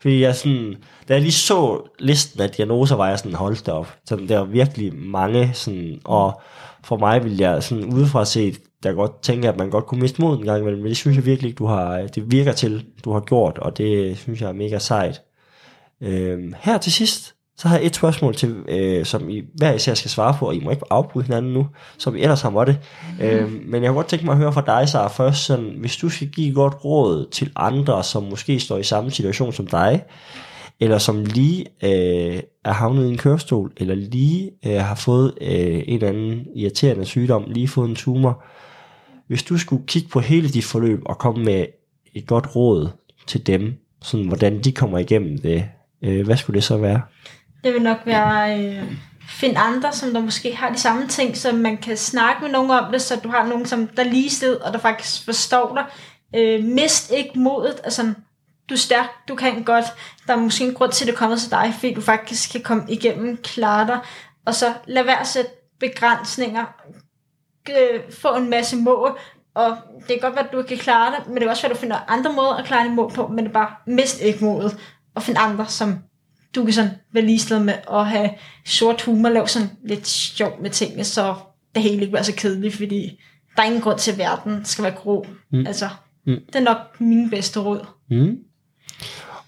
fordi 0.00 0.20
jeg 0.20 0.34
sådan, 0.34 0.74
da 1.08 1.14
jeg 1.14 1.22
lige 1.22 1.32
så 1.32 1.88
listen 1.98 2.40
af 2.40 2.50
diagnoser, 2.50 2.96
var 2.96 3.08
jeg 3.08 3.18
sådan, 3.18 3.34
hold 3.34 3.64
da 3.64 3.72
op, 3.72 3.96
sådan, 4.04 4.28
der 4.28 4.38
var 4.38 4.44
virkelig 4.44 4.94
mange, 4.94 5.50
sådan, 5.54 6.00
og 6.04 6.40
for 6.84 6.96
mig 6.96 7.24
vil 7.24 7.36
jeg 7.36 7.62
sådan 7.62 7.84
udefra 7.84 8.24
set, 8.24 8.58
der 8.82 8.92
godt 8.92 9.22
tænke, 9.22 9.48
at 9.48 9.56
man 9.56 9.70
godt 9.70 9.86
kunne 9.86 10.00
miste 10.00 10.22
moden 10.22 10.40
en 10.40 10.46
gang 10.46 10.60
imellem, 10.60 10.82
men 10.82 10.88
det 10.88 10.96
synes 10.96 11.16
jeg 11.16 11.26
virkelig 11.26 11.48
ikke, 11.48 11.58
du 11.58 11.66
har, 11.66 11.98
øh, 11.98 12.08
det 12.14 12.30
virker 12.32 12.52
til, 12.52 12.84
du 13.04 13.12
har 13.12 13.20
gjort, 13.20 13.58
og 13.58 13.78
det 13.78 13.96
øh, 13.96 14.16
synes 14.16 14.40
jeg 14.40 14.48
er 14.48 14.52
mega 14.52 14.78
sejt. 14.78 15.22
Øhm, 16.02 16.54
her 16.60 16.78
til 16.78 16.92
sidst, 16.92 17.34
så 17.58 17.68
har 17.68 17.76
jeg 17.76 17.86
et 17.86 17.96
spørgsmål 17.96 18.34
til, 18.34 18.54
øh, 18.68 19.04
som 19.04 19.28
I 19.30 19.42
hver 19.54 19.72
især 19.72 19.94
skal 19.94 20.10
svare 20.10 20.36
på, 20.38 20.46
og 20.46 20.54
I 20.54 20.60
må 20.60 20.70
ikke 20.70 20.82
afbryde 20.90 21.24
hinanden 21.24 21.52
nu, 21.52 21.66
som 21.98 22.16
I 22.16 22.20
ellers 22.20 22.42
har 22.42 22.50
måttet. 22.50 22.78
Mm. 23.18 23.24
Øhm, 23.24 23.62
men 23.66 23.82
jeg 23.82 23.88
kunne 23.88 23.96
godt 23.96 24.08
tænke 24.08 24.24
mig 24.24 24.32
at 24.32 24.38
høre 24.38 24.52
fra 24.52 24.80
dig, 24.80 24.88
Sara, 24.88 25.08
først, 25.08 25.44
sådan, 25.44 25.74
hvis 25.80 25.96
du 25.96 26.08
skal 26.08 26.28
give 26.28 26.48
et 26.48 26.54
godt 26.54 26.84
råd 26.84 27.28
til 27.30 27.52
andre, 27.56 28.04
som 28.04 28.22
måske 28.22 28.60
står 28.60 28.78
i 28.78 28.82
samme 28.82 29.10
situation 29.10 29.52
som 29.52 29.66
dig, 29.66 30.02
eller 30.80 30.98
som 30.98 31.24
lige 31.24 31.66
øh, 31.82 32.40
er 32.64 32.72
havnet 32.72 33.06
i 33.06 33.08
en 33.08 33.18
kørestol, 33.18 33.72
eller 33.76 33.94
lige 33.94 34.50
øh, 34.66 34.80
har 34.80 34.94
fået 34.94 35.34
øh, 35.40 35.82
en 35.86 35.94
eller 35.94 36.08
anden 36.08 36.46
irriterende 36.54 37.04
sygdom, 37.04 37.44
lige 37.46 37.68
fået 37.68 37.88
en 37.88 37.96
tumor. 37.96 38.44
Hvis 39.28 39.42
du 39.42 39.58
skulle 39.58 39.86
kigge 39.86 40.08
på 40.08 40.20
hele 40.20 40.48
dit 40.48 40.64
forløb 40.64 41.02
og 41.06 41.18
komme 41.18 41.44
med 41.44 41.66
et 42.14 42.26
godt 42.26 42.56
råd 42.56 42.88
til 43.26 43.46
dem, 43.46 43.74
sådan 44.02 44.26
hvordan 44.26 44.60
de 44.60 44.72
kommer 44.72 44.98
igennem 44.98 45.38
det, 45.38 45.68
øh, 46.02 46.26
hvad 46.26 46.36
skulle 46.36 46.54
det 46.54 46.64
så 46.64 46.76
være? 46.76 47.02
Det 47.64 47.74
vil 47.74 47.82
nok 47.82 47.98
være 48.04 48.64
øh, 48.64 48.92
finde 49.28 49.58
andre, 49.58 49.92
som 49.92 50.12
der 50.12 50.20
måske 50.20 50.56
har 50.56 50.70
de 50.70 50.78
samme 50.78 51.08
ting, 51.08 51.36
så 51.36 51.52
man 51.52 51.76
kan 51.76 51.96
snakke 51.96 52.42
med 52.42 52.50
nogen 52.50 52.70
om 52.70 52.92
det, 52.92 53.02
så 53.02 53.20
du 53.24 53.28
har 53.28 53.46
nogen, 53.46 53.66
som 53.66 53.86
der 53.86 54.04
lige 54.04 54.30
sted, 54.30 54.56
og 54.56 54.72
der 54.72 54.78
faktisk 54.78 55.24
forstår 55.24 55.74
dig. 55.74 55.84
Øh, 56.40 56.64
mist 56.64 57.10
ikke 57.10 57.38
modet, 57.38 57.80
altså 57.84 58.12
du 58.68 58.74
er 58.74 58.78
stærk, 58.78 59.08
du 59.28 59.34
kan 59.34 59.62
godt. 59.62 59.84
Der 60.26 60.32
er 60.32 60.40
måske 60.40 60.64
en 60.64 60.74
grund 60.74 60.92
til, 60.92 61.04
at 61.04 61.06
det 61.06 61.14
er 61.14 61.18
kommet 61.18 61.40
til 61.40 61.50
dig, 61.50 61.74
fordi 61.74 61.94
du 61.94 62.00
faktisk 62.00 62.52
kan 62.52 62.60
komme 62.60 62.84
igennem, 62.88 63.36
klare 63.36 63.86
dig. 63.86 63.98
Og 64.44 64.54
så 64.54 64.74
lad 64.86 65.04
være 65.04 65.20
at 65.20 65.26
sætte 65.26 65.50
begrænsninger. 65.80 66.64
Øh, 67.72 68.00
få 68.12 68.28
en 68.36 68.50
masse 68.50 68.76
mål, 68.76 69.18
og 69.54 69.76
det 69.98 70.06
kan 70.08 70.18
godt 70.20 70.34
være, 70.34 70.44
at 70.46 70.52
du 70.52 70.58
ikke 70.58 70.68
kan 70.68 70.78
klare 70.78 71.10
det, 71.16 71.26
men 71.26 71.34
det 71.34 71.42
kan 71.42 71.50
også 71.50 71.62
være, 71.62 71.70
at 71.70 71.76
du 71.76 71.80
finder 71.80 71.96
andre 72.08 72.32
måder 72.32 72.54
at 72.56 72.64
klare 72.64 72.84
det 72.84 72.92
mål 72.94 73.12
på, 73.12 73.26
men 73.28 73.38
det 73.38 73.46
er 73.46 73.52
bare 73.52 73.70
mist 73.86 74.20
ikke 74.20 74.44
modet, 74.44 74.76
og 75.14 75.22
find 75.22 75.36
andre, 75.40 75.66
som 75.66 75.94
du 76.54 76.64
kan 76.64 76.72
sådan 76.72 76.90
være 77.12 77.24
ligestillet 77.24 77.64
med 77.64 77.74
at 77.92 78.06
have 78.06 78.30
sort 78.66 79.02
humor, 79.02 79.28
lave 79.28 79.48
sådan 79.48 79.68
lidt 79.84 80.06
sjov 80.06 80.62
med 80.62 80.70
tingene, 80.70 81.04
så 81.04 81.34
det 81.74 81.82
hele 81.82 81.94
ikke 81.94 82.06
bliver 82.06 82.22
så 82.22 82.34
kedeligt, 82.36 82.74
fordi 82.76 83.20
der 83.56 83.62
er 83.62 83.66
ingen 83.66 83.80
grund 83.80 83.98
til, 83.98 84.12
at 84.12 84.18
verden 84.18 84.64
skal 84.64 84.84
være 84.84 84.94
grå. 84.94 85.26
Mm. 85.52 85.66
Altså, 85.66 85.88
Mm. 86.28 86.40
det 86.46 86.54
er 86.56 86.60
nok 86.60 86.76
min 87.00 87.30
bedste 87.30 87.60
råd. 87.60 87.86
Mm. 88.10 88.38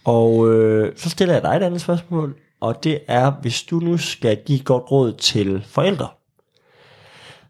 Og 0.05 0.53
øh, 0.53 0.93
så 0.97 1.11
stiller 1.11 1.35
jeg 1.35 1.43
dig 1.43 1.57
et 1.57 1.63
andet 1.63 1.81
spørgsmål, 1.81 2.37
og 2.61 2.85
det 2.85 2.99
er, 3.09 3.31
hvis 3.31 3.63
du 3.63 3.79
nu 3.81 3.97
skal 3.99 4.39
give 4.47 4.59
godt 4.61 4.91
råd 4.91 5.13
til 5.13 5.65
forældre, 5.69 6.09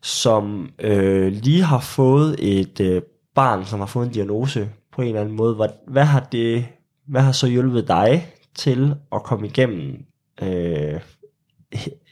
som 0.02 0.70
øh, 0.78 1.32
lige 1.32 1.62
har 1.62 1.80
fået 1.80 2.36
et 2.38 2.80
øh, 2.80 3.02
barn, 3.34 3.64
som 3.64 3.78
har 3.78 3.86
fået 3.86 4.06
en 4.06 4.12
diagnose 4.12 4.70
på 4.92 5.02
en 5.02 5.08
eller 5.08 5.20
anden 5.20 5.36
måde, 5.36 5.54
hvad, 5.54 5.68
hvad 5.86 6.04
har 6.04 6.20
det, 6.20 6.66
hvad 7.06 7.22
har 7.22 7.32
så 7.32 7.46
hjulpet 7.46 7.88
dig 7.88 8.32
til 8.54 8.94
at 9.12 9.22
komme 9.22 9.46
igennem 9.46 10.04
øh, 10.42 11.00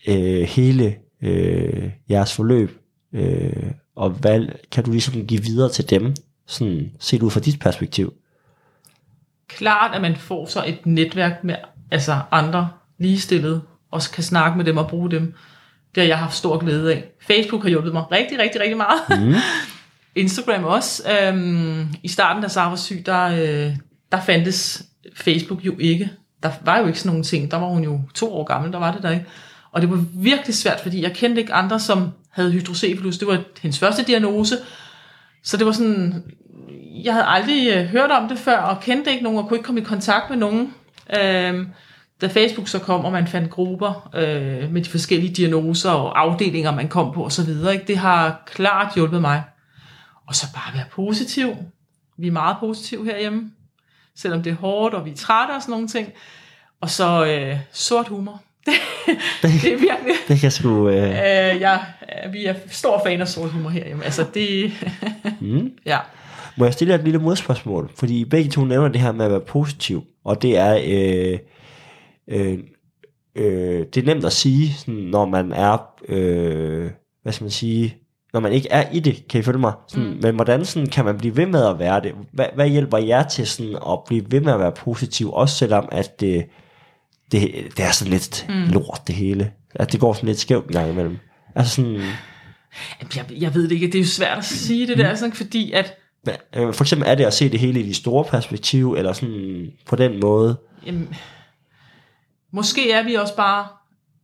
øh, 0.09 0.43
hele 0.43 0.97
øh, 1.23 1.91
jeres 2.11 2.35
forløb, 2.35 2.81
øh, 3.13 3.71
og 3.97 4.11
hvad 4.11 4.47
kan 4.73 4.85
du 4.85 4.91
ligesom 4.91 5.27
give 5.27 5.43
videre 5.43 5.71
til 5.71 5.91
dem, 5.91 6.15
sådan 6.47 6.93
set 7.01 7.23
ud 7.23 7.31
fra 7.31 7.41
dit 7.41 7.61
perspektiv? 7.61 8.13
klart, 9.49 9.95
at 9.95 10.01
man 10.01 10.17
får 10.17 10.47
så 10.47 10.65
et 10.67 10.87
netværk 10.87 11.45
med 11.45 11.55
altså 11.91 12.21
andre 12.31 12.69
ligestillede, 12.99 13.63
og 13.91 14.03
kan 14.13 14.25
snakke 14.25 14.57
med 14.57 14.65
dem 14.65 14.77
og 14.77 14.89
bruge 14.89 15.11
dem. 15.11 15.35
Det 15.97 16.03
har 16.03 16.09
jeg 16.09 16.19
haft 16.19 16.35
stor 16.35 16.59
glæde 16.59 16.93
af. 16.93 17.05
Facebook 17.21 17.63
har 17.63 17.69
hjulpet 17.69 17.93
mig 17.93 18.05
rigtig, 18.13 18.39
rigtig, 18.39 18.61
rigtig 18.61 18.77
meget. 18.77 19.01
Mm. 19.11 19.35
Instagram 20.23 20.65
også. 20.65 21.03
Øhm, 21.13 21.89
I 22.03 22.09
starten, 22.09 22.43
da 22.43 22.49
Sara 22.49 22.69
var 22.69 22.77
syg, 22.77 23.03
der, 23.07 23.25
øh, 23.25 23.77
der 24.13 24.21
fandtes 24.21 24.83
Facebook 25.15 25.61
jo 25.65 25.75
ikke. 25.79 26.11
Der 26.43 26.51
var 26.65 26.79
jo 26.79 26.87
ikke 26.87 26.99
sådan 26.99 27.09
nogle 27.09 27.25
ting. 27.25 27.51
Der 27.51 27.57
var 27.57 27.67
hun 27.67 27.85
jo 27.85 28.01
to 28.15 28.35
år 28.35 28.45
gammel, 28.45 28.73
der 28.73 28.79
var 28.79 28.93
det 28.93 29.03
der 29.03 29.11
ikke. 29.11 29.27
Og 29.73 29.83
det 29.83 29.91
var 29.91 30.05
virkelig 30.15 30.55
svært, 30.55 30.81
fordi 30.81 31.03
jeg 31.03 31.13
kendte 31.13 31.41
ikke 31.41 31.53
andre, 31.53 31.81
som 31.81 32.11
havde 32.31 32.53
hydrocephalus. 32.53 33.19
Det 33.19 33.29
var 33.29 33.41
hendes 33.61 33.79
første 33.79 34.05
diagnose. 34.05 34.57
Så 35.45 35.57
det 35.57 35.67
var 35.67 35.73
sådan, 35.73 36.23
jeg 37.05 37.13
havde 37.13 37.27
aldrig 37.27 37.77
øh, 37.77 37.85
hørt 37.85 38.11
om 38.11 38.29
det 38.29 38.39
før, 38.39 38.57
og 38.57 38.81
kendte 38.81 39.11
ikke 39.11 39.25
nogen, 39.25 39.39
og 39.39 39.49
kunne 39.49 39.57
ikke 39.57 39.67
komme 39.67 39.81
i 39.81 39.85
kontakt 39.85 40.31
med 40.31 40.39
nogen. 40.39 40.75
Øhm, 41.21 41.69
da 42.21 42.27
Facebook 42.27 42.69
så 42.69 42.79
kom, 42.79 43.05
og 43.05 43.13
man 43.13 43.27
fandt 43.27 43.51
grupper 43.51 44.11
øh, 44.15 44.73
med 44.73 44.83
de 44.83 44.91
forskellige 44.91 45.35
diagnoser 45.35 45.91
og 45.91 46.21
afdelinger, 46.21 46.75
man 46.75 46.89
kom 46.89 47.13
på 47.15 47.25
osv., 47.25 47.49
ikke? 47.73 47.85
det 47.87 47.99
har 47.99 48.43
klart 48.47 48.95
hjulpet 48.95 49.21
mig. 49.21 49.43
Og 50.27 50.35
så 50.35 50.47
bare 50.55 50.75
være 50.75 50.87
positiv. 50.93 51.57
Vi 52.19 52.27
er 52.27 52.33
meget 52.33 52.57
positive 52.61 53.05
herhjemme, 53.05 53.51
selvom 54.17 54.43
det 54.43 54.51
er 54.51 54.57
hårdt, 54.57 54.95
og 54.95 55.05
vi 55.05 55.11
er 55.11 55.17
trætte 55.17 55.53
og 55.53 55.63
sådan 55.63 55.71
nogle 55.71 55.89
ting. 55.89 56.09
Og 56.81 56.91
så 56.91 57.27
øh, 57.27 57.59
sort 57.73 58.09
humor. 58.09 58.43
det 59.43 59.55
er 59.55 59.61
virkelig... 59.61 60.15
Det 60.29 60.41
kan 60.41 60.51
sgu... 60.51 60.89
Øh... 60.89 61.09
Øh, 61.09 61.61
ja, 61.61 61.79
vi 62.33 62.45
er 62.45 62.55
stor 62.71 63.03
fan 63.07 63.21
af 63.21 63.29
sort 63.29 63.51
humor 63.51 63.71
herhjemme. 63.71 64.05
Altså 64.05 64.27
det... 64.35 64.73
Mm. 65.41 65.71
ja. 65.87 65.99
Må 66.57 66.65
jeg 66.65 66.73
stille 66.75 66.93
jer 66.93 66.99
et 66.99 67.05
lille 67.05 67.19
modspørgsmål? 67.19 67.91
Fordi 67.95 68.25
begge 68.25 68.51
to 68.51 68.65
nævner 68.65 68.89
det 68.89 69.01
her 69.01 69.13
med 69.13 69.25
at 69.25 69.31
være 69.31 69.41
positiv, 69.41 70.05
og 70.25 70.43
det 70.43 70.57
er, 70.57 70.81
øh, 70.85 71.39
øh, 72.31 72.59
øh, 73.37 73.87
det 73.95 73.97
er 73.97 74.07
nemt 74.07 74.25
at 74.25 74.33
sige, 74.33 74.73
sådan, 74.73 74.95
når 74.95 75.27
man 75.27 75.53
er, 75.53 75.87
øh, 76.09 76.91
hvad 77.23 77.33
skal 77.33 77.45
man 77.45 77.51
sige, 77.51 77.97
når 78.33 78.41
man 78.41 78.53
ikke 78.53 78.69
er 78.71 78.91
i 78.93 79.01
det, 79.01 79.29
kan 79.29 79.41
I 79.41 79.43
følge 79.43 79.59
mig? 79.59 79.73
Sådan, 79.89 80.11
mm. 80.11 80.19
Men 80.23 80.35
hvordan 80.35 80.65
sådan, 80.65 80.89
kan 80.89 81.05
man 81.05 81.19
blive 81.19 81.37
ved 81.37 81.47
med 81.47 81.67
at 81.67 81.79
være 81.79 82.01
det? 82.01 82.13
Hvad, 82.33 82.47
hvad 82.55 82.69
hjælper 82.69 82.99
jer 82.99 83.23
til 83.23 83.47
sådan, 83.47 83.75
at 83.75 83.99
blive 84.07 84.25
ved 84.31 84.41
med 84.41 84.53
at 84.53 84.61
være 84.61 84.73
positiv, 84.73 85.33
også 85.33 85.57
selvom 85.57 85.89
at 85.93 86.21
det, 86.21 86.47
det, 87.33 87.51
det 87.77 87.85
er 87.85 87.91
sådan 87.91 88.13
lidt 88.13 88.47
mm. 88.49 88.55
lort 88.55 89.01
det 89.07 89.15
hele? 89.15 89.53
At 89.75 89.93
det 89.93 90.01
går 90.01 90.13
sådan 90.13 90.27
lidt 90.27 90.39
skævt 90.39 90.67
en 90.67 90.73
gang 90.73 90.91
imellem. 90.91 91.19
Altså 91.55 91.75
sådan, 91.75 92.01
Jeg, 93.17 93.25
jeg 93.41 93.55
ved 93.55 93.63
det 93.63 93.73
ikke, 93.73 93.87
det 93.87 93.95
er 93.95 93.99
jo 93.99 94.07
svært 94.07 94.39
at 94.39 94.45
sige 94.45 94.87
det 94.87 94.99
der, 94.99 95.15
sådan, 95.15 95.33
fordi 95.33 95.73
at 95.73 95.95
øh, 96.57 96.75
For 96.75 96.85
eksempel 96.85 97.09
er 97.09 97.15
det 97.15 97.25
at 97.25 97.35
se 97.35 97.49
det 97.49 97.61
hele 97.61 97.81
i 97.81 97.89
de 97.89 97.95
store 97.95 98.25
perspektiv, 98.25 98.95
eller 98.95 99.13
sådan 99.13 99.67
på 99.87 99.97
den 99.97 100.21
måde. 100.21 100.57
jamen, 100.87 101.15
måske 102.57 102.93
er 102.93 103.03
vi 103.03 103.15
også 103.15 103.37
bare 103.37 103.67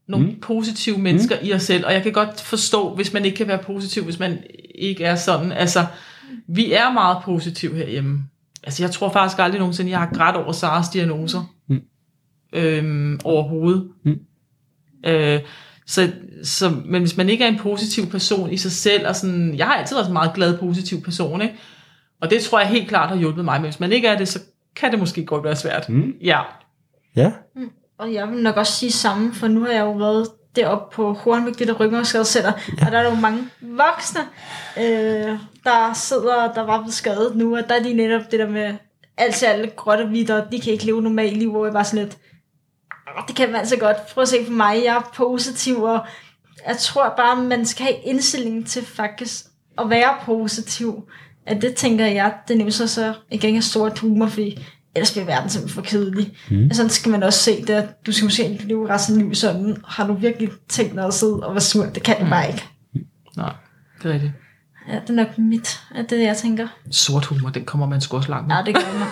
nogle 0.08 0.26
mm. 0.26 0.40
positive 0.40 0.98
mennesker 0.98 1.36
mm. 1.40 1.46
i 1.46 1.52
os 1.52 1.62
selv, 1.62 1.86
og 1.86 1.92
jeg 1.92 2.02
kan 2.02 2.12
godt 2.12 2.40
forstå, 2.40 2.94
hvis 2.94 3.12
man 3.12 3.24
ikke 3.24 3.36
kan 3.36 3.48
være 3.48 3.58
positiv, 3.58 4.04
hvis 4.04 4.18
man 4.18 4.38
ikke 4.74 5.04
er 5.04 5.16
sådan. 5.16 5.52
Altså, 5.52 5.86
vi 6.46 6.72
er 6.72 6.92
meget 6.92 7.18
positive 7.24 7.76
herhjemme. 7.76 8.24
Altså, 8.62 8.82
jeg 8.82 8.90
tror 8.90 9.12
faktisk 9.12 9.38
aldrig 9.38 9.58
nogensinde, 9.58 9.90
jeg 9.90 9.98
har 9.98 10.10
grædt 10.14 10.36
over 10.36 10.52
Saras 10.52 10.88
diagnoser. 10.88 11.54
Mm. 11.68 11.80
Øhm, 12.52 13.20
overhovedet. 13.24 13.88
Mm. 14.04 14.18
Øh, 15.06 15.40
så, 15.86 16.12
så, 16.42 16.70
men 16.84 17.02
hvis 17.02 17.16
man 17.16 17.28
ikke 17.28 17.44
er 17.44 17.48
en 17.48 17.58
positiv 17.58 18.06
person 18.06 18.52
i 18.52 18.56
sig 18.56 18.72
selv, 18.72 19.08
og 19.08 19.16
sådan, 19.16 19.54
jeg 19.54 19.66
har 19.66 19.74
altid 19.74 19.96
været 19.96 20.06
en 20.06 20.12
meget 20.12 20.34
glad, 20.34 20.58
positiv 20.58 21.02
person, 21.02 21.42
ikke? 21.42 21.54
og 22.20 22.30
det 22.30 22.42
tror 22.42 22.60
jeg 22.60 22.68
helt 22.68 22.88
klart 22.88 23.08
har 23.08 23.16
hjulpet 23.16 23.44
mig, 23.44 23.60
men 23.60 23.70
hvis 23.70 23.80
man 23.80 23.92
ikke 23.92 24.08
er 24.08 24.18
det, 24.18 24.28
så 24.28 24.40
kan 24.76 24.90
det 24.90 24.98
måske 24.98 25.24
godt 25.24 25.44
være 25.44 25.56
svært. 25.56 25.88
Mm. 25.88 26.14
Ja. 26.20 26.40
Ja, 27.16 27.32
og 28.02 28.12
jeg 28.12 28.28
vil 28.28 28.42
nok 28.42 28.56
også 28.56 28.72
sige 28.72 28.92
samme, 28.92 29.34
for 29.34 29.48
nu 29.48 29.60
har 29.60 29.72
jeg 29.72 29.80
jo 29.80 29.92
været 29.92 30.28
deroppe 30.56 30.94
på 30.94 31.12
Hornvik, 31.12 31.58
det 31.58 31.68
der 31.68 31.74
rygmarvsskadecenter, 31.74 32.52
ja. 32.78 32.86
og 32.86 32.92
der 32.92 32.98
er 32.98 33.10
jo 33.10 33.14
mange 33.14 33.48
voksne, 33.60 34.20
øh, 34.78 35.38
der 35.64 35.92
sidder, 35.94 36.52
der 36.52 36.62
var 36.62 36.78
blevet 36.78 36.94
skadet 36.94 37.36
nu, 37.36 37.56
og 37.56 37.68
der 37.68 37.74
er 37.74 37.82
de 37.82 37.94
netop 37.94 38.30
det 38.30 38.38
der 38.38 38.48
med, 38.48 38.74
altså 39.16 39.46
alle 39.46 39.70
grottevitter, 39.76 40.50
de 40.50 40.60
kan 40.60 40.72
ikke 40.72 40.86
leve 40.86 41.02
normalt 41.02 41.36
liv, 41.36 41.50
hvor 41.50 41.64
jeg 41.64 41.72
bare 41.72 41.84
sådan 41.84 42.04
lidt, 42.04 42.18
ah, 43.06 43.24
det 43.28 43.36
kan 43.36 43.50
man 43.50 43.60
altså 43.60 43.76
godt. 43.76 43.96
Prøv 44.14 44.22
at 44.22 44.28
se 44.28 44.44
på 44.44 44.52
mig, 44.52 44.82
jeg 44.84 44.96
er 44.96 45.10
positiv, 45.14 45.82
og 45.82 46.06
jeg 46.66 46.76
tror 46.78 47.14
bare, 47.16 47.42
man 47.42 47.66
skal 47.66 47.86
have 47.86 47.98
indstilling 48.04 48.66
til 48.66 48.86
faktisk 48.86 49.44
at 49.78 49.90
være 49.90 50.14
positiv. 50.24 51.08
At 51.46 51.62
det 51.62 51.74
tænker 51.74 52.06
jeg, 52.06 52.34
det 52.48 52.60
er 52.60 52.70
så 52.70 52.86
så 52.86 53.14
igen 53.30 53.56
er 53.56 53.60
stor 53.60 53.92
humor, 54.00 54.26
fordi 54.26 54.64
ellers 54.94 55.12
bliver 55.12 55.24
verden 55.24 55.50
simpelthen 55.50 55.82
for 55.82 55.90
kedelig. 55.90 56.32
Mm. 56.50 56.72
Sådan 56.72 56.90
skal 56.90 57.10
man 57.12 57.22
også 57.22 57.38
se 57.38 57.62
det, 57.66 57.70
at 57.70 58.06
du 58.06 58.12
skal 58.12 58.24
måske 58.24 58.48
ikke 58.50 58.66
leve 58.66 58.88
resten 58.88 59.14
af 59.16 59.22
livet 59.22 59.36
sådan. 59.36 59.76
Har 59.86 60.06
du 60.06 60.14
virkelig 60.14 60.50
tænkt 60.68 60.94
dig 60.94 61.04
at 61.04 61.14
sidde 61.14 61.40
og 61.40 61.54
være 61.54 61.60
sur? 61.60 61.84
Det 61.84 62.02
kan 62.02 62.24
du 62.24 62.30
bare 62.30 62.48
ikke. 62.48 62.64
Nej, 63.36 63.52
det 64.02 64.08
er 64.08 64.12
rigtigt. 64.14 64.32
Ja, 64.88 64.94
det 64.94 65.10
er 65.10 65.14
nok 65.14 65.38
mit, 65.38 65.80
at 65.94 66.10
det 66.10 66.16
er 66.16 66.20
det, 66.20 66.26
jeg 66.26 66.36
tænker. 66.36 66.68
Sort 66.90 67.24
humor, 67.24 67.48
den 67.48 67.64
kommer 67.64 67.86
man 67.86 68.00
sgu 68.00 68.16
også 68.16 68.28
langt 68.30 68.48
med. 68.48 68.56
Ja, 68.56 68.62
det 68.62 68.74
gør 68.74 68.98
man. 68.98 69.08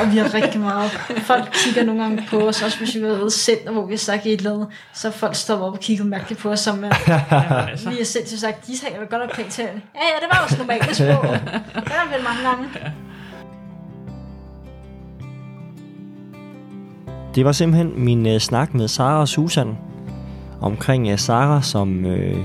Og 0.00 0.12
vi 0.12 0.18
har 0.18 0.34
rigtig 0.34 0.60
meget. 0.60 0.90
Folk 1.18 1.50
kigger 1.52 1.84
nogle 1.84 2.02
gange 2.02 2.24
på 2.28 2.48
os, 2.48 2.62
også 2.62 2.78
hvis 2.78 2.94
vi 2.94 3.00
har 3.00 3.08
været 3.08 3.32
center, 3.32 3.72
hvor 3.72 3.86
vi 3.86 3.92
har 3.92 3.98
sagt 3.98 4.26
et 4.26 4.32
eller 4.32 4.54
andet, 4.54 4.68
så 4.94 5.10
folk 5.10 5.34
stopper 5.34 5.66
op 5.66 5.72
og 5.72 5.80
kigger 5.80 6.04
mærkeligt 6.04 6.40
på 6.40 6.50
os, 6.50 6.60
som 6.60 6.78
uh, 6.84 6.90
Jamen, 7.08 7.68
altså. 7.68 7.90
vi 7.90 7.96
har 7.96 8.04
selv 8.04 8.26
til 8.26 8.40
sagt, 8.40 8.66
de 8.66 8.78
taler 8.78 8.98
godt 8.98 9.22
nok 9.22 9.36
pænt 9.36 9.52
til. 9.52 9.62
Ja, 9.62 9.68
ja, 9.94 10.20
det 10.20 10.28
var 10.32 10.44
også 10.44 10.58
normalt 10.58 10.96
sprog. 10.96 11.24
Det 11.84 11.92
er 11.92 12.16
vel 12.16 12.24
mange 12.24 12.42
gange. 12.48 12.94
Det 17.34 17.44
var 17.44 17.52
simpelthen 17.52 18.04
min 18.04 18.26
øh, 18.26 18.38
snak 18.38 18.74
med 18.74 18.88
Sara 18.88 19.20
og 19.20 19.28
Susan 19.28 19.76
omkring 20.60 21.08
øh, 21.08 21.18
Sara, 21.18 21.62
som 21.62 22.06
øh, 22.06 22.36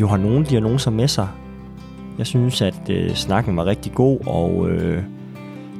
jo 0.00 0.08
har 0.08 0.16
nogle 0.16 0.44
diagnoser 0.44 0.90
med 0.90 1.08
sig. 1.08 1.28
Jeg 2.18 2.26
synes, 2.26 2.62
at 2.62 2.90
øh, 2.90 3.14
snakken 3.14 3.56
var 3.56 3.66
rigtig 3.66 3.92
god, 3.92 4.18
og 4.26 4.70
øh, 4.70 5.02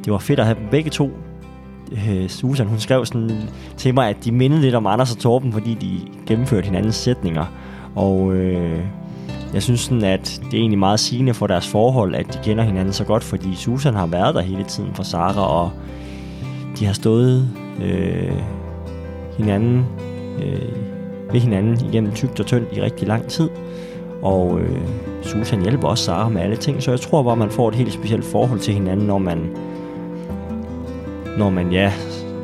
det 0.04 0.12
var 0.12 0.18
fedt 0.18 0.40
at 0.40 0.46
have 0.46 0.58
dem 0.58 0.66
begge 0.70 0.90
to. 0.90 1.10
Øh, 1.92 2.28
Susan, 2.28 2.66
hun 2.66 2.78
skrev 2.78 3.06
sådan 3.06 3.30
til 3.76 3.94
mig, 3.94 4.08
at 4.08 4.24
de 4.24 4.32
mindede 4.32 4.60
lidt 4.60 4.74
om 4.74 4.86
Anders 4.86 5.12
og 5.12 5.18
Torben, 5.18 5.52
fordi 5.52 5.74
de 5.74 6.00
gennemførte 6.26 6.64
hinandens 6.64 6.94
sætninger. 6.94 7.44
Og 7.94 8.32
øh, 8.32 8.80
jeg 9.54 9.62
synes 9.62 9.80
sådan, 9.80 10.04
at 10.04 10.40
det 10.44 10.54
er 10.54 10.60
egentlig 10.60 10.78
meget 10.78 11.00
sigende 11.00 11.34
for 11.34 11.46
deres 11.46 11.68
forhold, 11.68 12.14
at 12.14 12.34
de 12.34 12.38
kender 12.44 12.64
hinanden 12.64 12.92
så 12.92 13.04
godt, 13.04 13.24
fordi 13.24 13.54
Susan 13.54 13.94
har 13.94 14.06
været 14.06 14.34
der 14.34 14.40
hele 14.40 14.64
tiden 14.64 14.94
for 14.94 15.02
Sara, 15.02 15.62
og 15.62 15.70
de 16.78 16.86
har 16.86 16.92
stået 16.92 17.48
øh, 17.84 18.32
hinanden 19.36 19.86
øh, 20.42 20.72
ved 21.32 21.40
hinanden 21.40 21.86
igennem 21.88 22.12
tykt 22.12 22.40
og 22.40 22.46
tyndt 22.46 22.68
i 22.72 22.82
rigtig 22.82 23.08
lang 23.08 23.26
tid. 23.28 23.48
Og 24.22 24.60
øh, 24.60 24.78
Susan 25.22 25.62
hjælper 25.62 25.88
også 25.88 26.04
Sara 26.04 26.28
med 26.28 26.42
alle 26.42 26.56
ting, 26.56 26.82
så 26.82 26.90
jeg 26.90 27.00
tror 27.00 27.22
bare, 27.22 27.36
man 27.36 27.50
får 27.50 27.68
et 27.68 27.74
helt 27.74 27.92
specielt 27.92 28.24
forhold 28.24 28.60
til 28.60 28.74
hinanden, 28.74 29.06
når 29.06 29.18
man, 29.18 29.56
når 31.38 31.50
man 31.50 31.72
ja, 31.72 31.92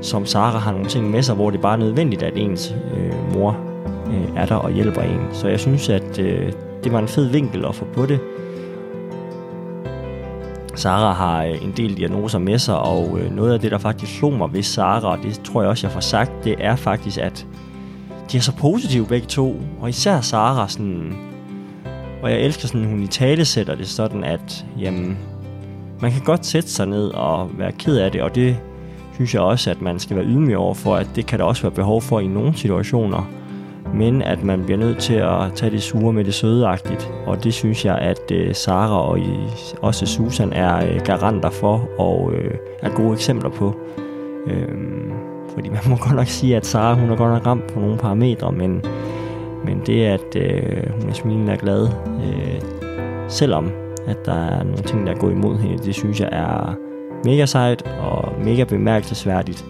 som 0.01 0.27
Sara 0.27 0.59
har 0.59 0.73
nogle 0.73 0.87
ting 0.87 1.11
med 1.11 1.23
sig, 1.23 1.35
hvor 1.35 1.51
det 1.51 1.61
bare 1.61 1.75
er 1.75 1.79
nødvendigt, 1.79 2.23
at 2.23 2.33
ens 2.37 2.75
øh, 2.97 3.35
mor 3.35 3.57
øh, 4.07 4.37
er 4.37 4.47
der 4.47 4.55
og 4.55 4.73
hjælper 4.73 5.03
en. 5.03 5.21
Så 5.33 5.49
jeg 5.49 5.61
synes, 5.61 5.89
at 5.89 6.19
øh, 6.19 6.53
det 6.85 6.93
var 6.93 6.99
en 6.99 7.09
fed 7.09 7.27
vinkel 7.27 7.65
at 7.65 7.75
få 7.75 7.85
på 7.95 8.07
det. 8.07 8.21
Sara 10.75 11.13
har 11.13 11.45
øh, 11.45 11.65
en 11.65 11.73
del 11.77 11.97
diagnoser 11.97 12.39
med 12.39 12.59
sig, 12.59 12.79
og 12.79 13.19
øh, 13.21 13.37
noget 13.37 13.53
af 13.53 13.61
det, 13.61 13.71
der 13.71 13.79
faktisk 13.79 14.19
slog 14.19 14.33
mig 14.33 14.53
ved 14.53 14.63
Sara, 14.63 15.17
og 15.17 15.19
det 15.23 15.41
tror 15.45 15.63
jeg 15.63 15.71
også, 15.71 15.87
jeg 15.87 15.93
får 15.93 16.01
sagt, 16.01 16.33
det 16.45 16.55
er 16.59 16.77
faktisk, 16.77 17.19
at 17.19 17.47
de 18.33 18.37
er 18.37 18.41
så 18.41 18.57
positive 18.57 19.07
begge 19.07 19.27
to, 19.27 19.57
og 19.81 19.89
især 19.89 20.21
Sara 20.21 20.69
sådan, 20.69 21.17
og 22.23 22.31
jeg 22.31 22.41
elsker 22.41 22.69
sådan, 22.69 22.87
hun 22.87 23.03
i 23.03 23.07
tale 23.07 23.45
sætter 23.45 23.75
det 23.75 23.89
sådan, 23.89 24.25
at 24.25 24.67
jamen, 24.79 25.19
man 26.01 26.13
kan 26.13 26.21
godt 26.25 26.47
sætte 26.47 26.69
sig 26.69 26.87
ned 26.87 27.09
og 27.09 27.51
være 27.59 27.73
ked 27.73 27.97
af 27.97 28.13
det, 28.13 28.23
og 28.23 28.35
det 28.35 28.57
synes 29.15 29.35
jeg 29.35 29.43
også, 29.43 29.71
at 29.71 29.83
man 29.83 29.99
skal 29.99 30.17
være 30.17 30.27
ydmyg 30.27 30.57
over 30.57 30.75
for, 30.75 30.97
at 30.97 31.07
det 31.17 31.27
kan 31.27 31.39
der 31.39 31.45
også 31.45 31.63
være 31.63 31.73
behov 31.73 32.03
for 32.03 32.21
i 32.21 32.27
nogle 32.27 32.57
situationer, 32.57 33.31
men 33.95 34.23
at 34.23 34.45
man 34.45 34.65
bliver 34.65 34.79
nødt 34.79 34.99
til 34.99 35.15
at 35.15 35.53
tage 35.55 35.71
det 35.71 35.83
sure 35.83 36.13
med 36.13 36.25
det 36.25 36.35
sødeagtigt, 36.35 37.11
og 37.27 37.45
det 37.45 37.55
synes 37.55 37.85
jeg, 37.85 37.99
at 37.99 38.31
øh, 38.33 38.55
Sara 38.55 39.09
og 39.09 39.19
i, 39.19 39.39
også 39.81 40.07
Susan 40.07 40.53
er 40.53 40.77
øh, 40.77 41.01
garanter 41.05 41.51
for, 41.51 41.89
og 41.99 42.33
øh, 42.35 42.55
er 42.83 42.91
gode 42.91 43.13
eksempler 43.13 43.51
på. 43.51 43.75
Øhm, 44.47 45.13
fordi 45.55 45.69
man 45.69 45.81
må 45.89 45.97
godt 46.07 46.17
nok 46.17 46.27
sige, 46.27 46.57
at 46.57 46.67
Sara 46.67 46.95
hun 46.95 47.11
er 47.11 47.17
godt 47.17 47.33
nok 47.33 47.47
ramt 47.47 47.73
på 47.73 47.81
nogle 47.81 47.99
parametre, 47.99 48.53
men, 48.53 48.83
men 49.65 49.83
det 49.87 50.05
at 50.05 50.37
øh, 50.37 50.93
hun 51.01 51.09
er 51.09 51.15
smilende 51.15 51.53
og 51.53 51.59
glad, 51.59 51.89
øh, 52.07 52.61
selvom 53.29 53.71
at 54.07 54.27
der 54.27 54.35
er 54.35 54.63
nogle 54.63 54.83
ting, 54.83 55.07
der 55.07 55.15
går 55.15 55.31
imod 55.31 55.59
hende, 55.59 55.79
det 55.79 55.95
synes 55.95 56.21
jeg 56.21 56.29
er 56.33 56.75
mega 57.25 57.47
sejt 57.47 57.83
og 58.01 58.33
mega 58.45 58.65
bemærkelsesværdigt. 58.65 59.65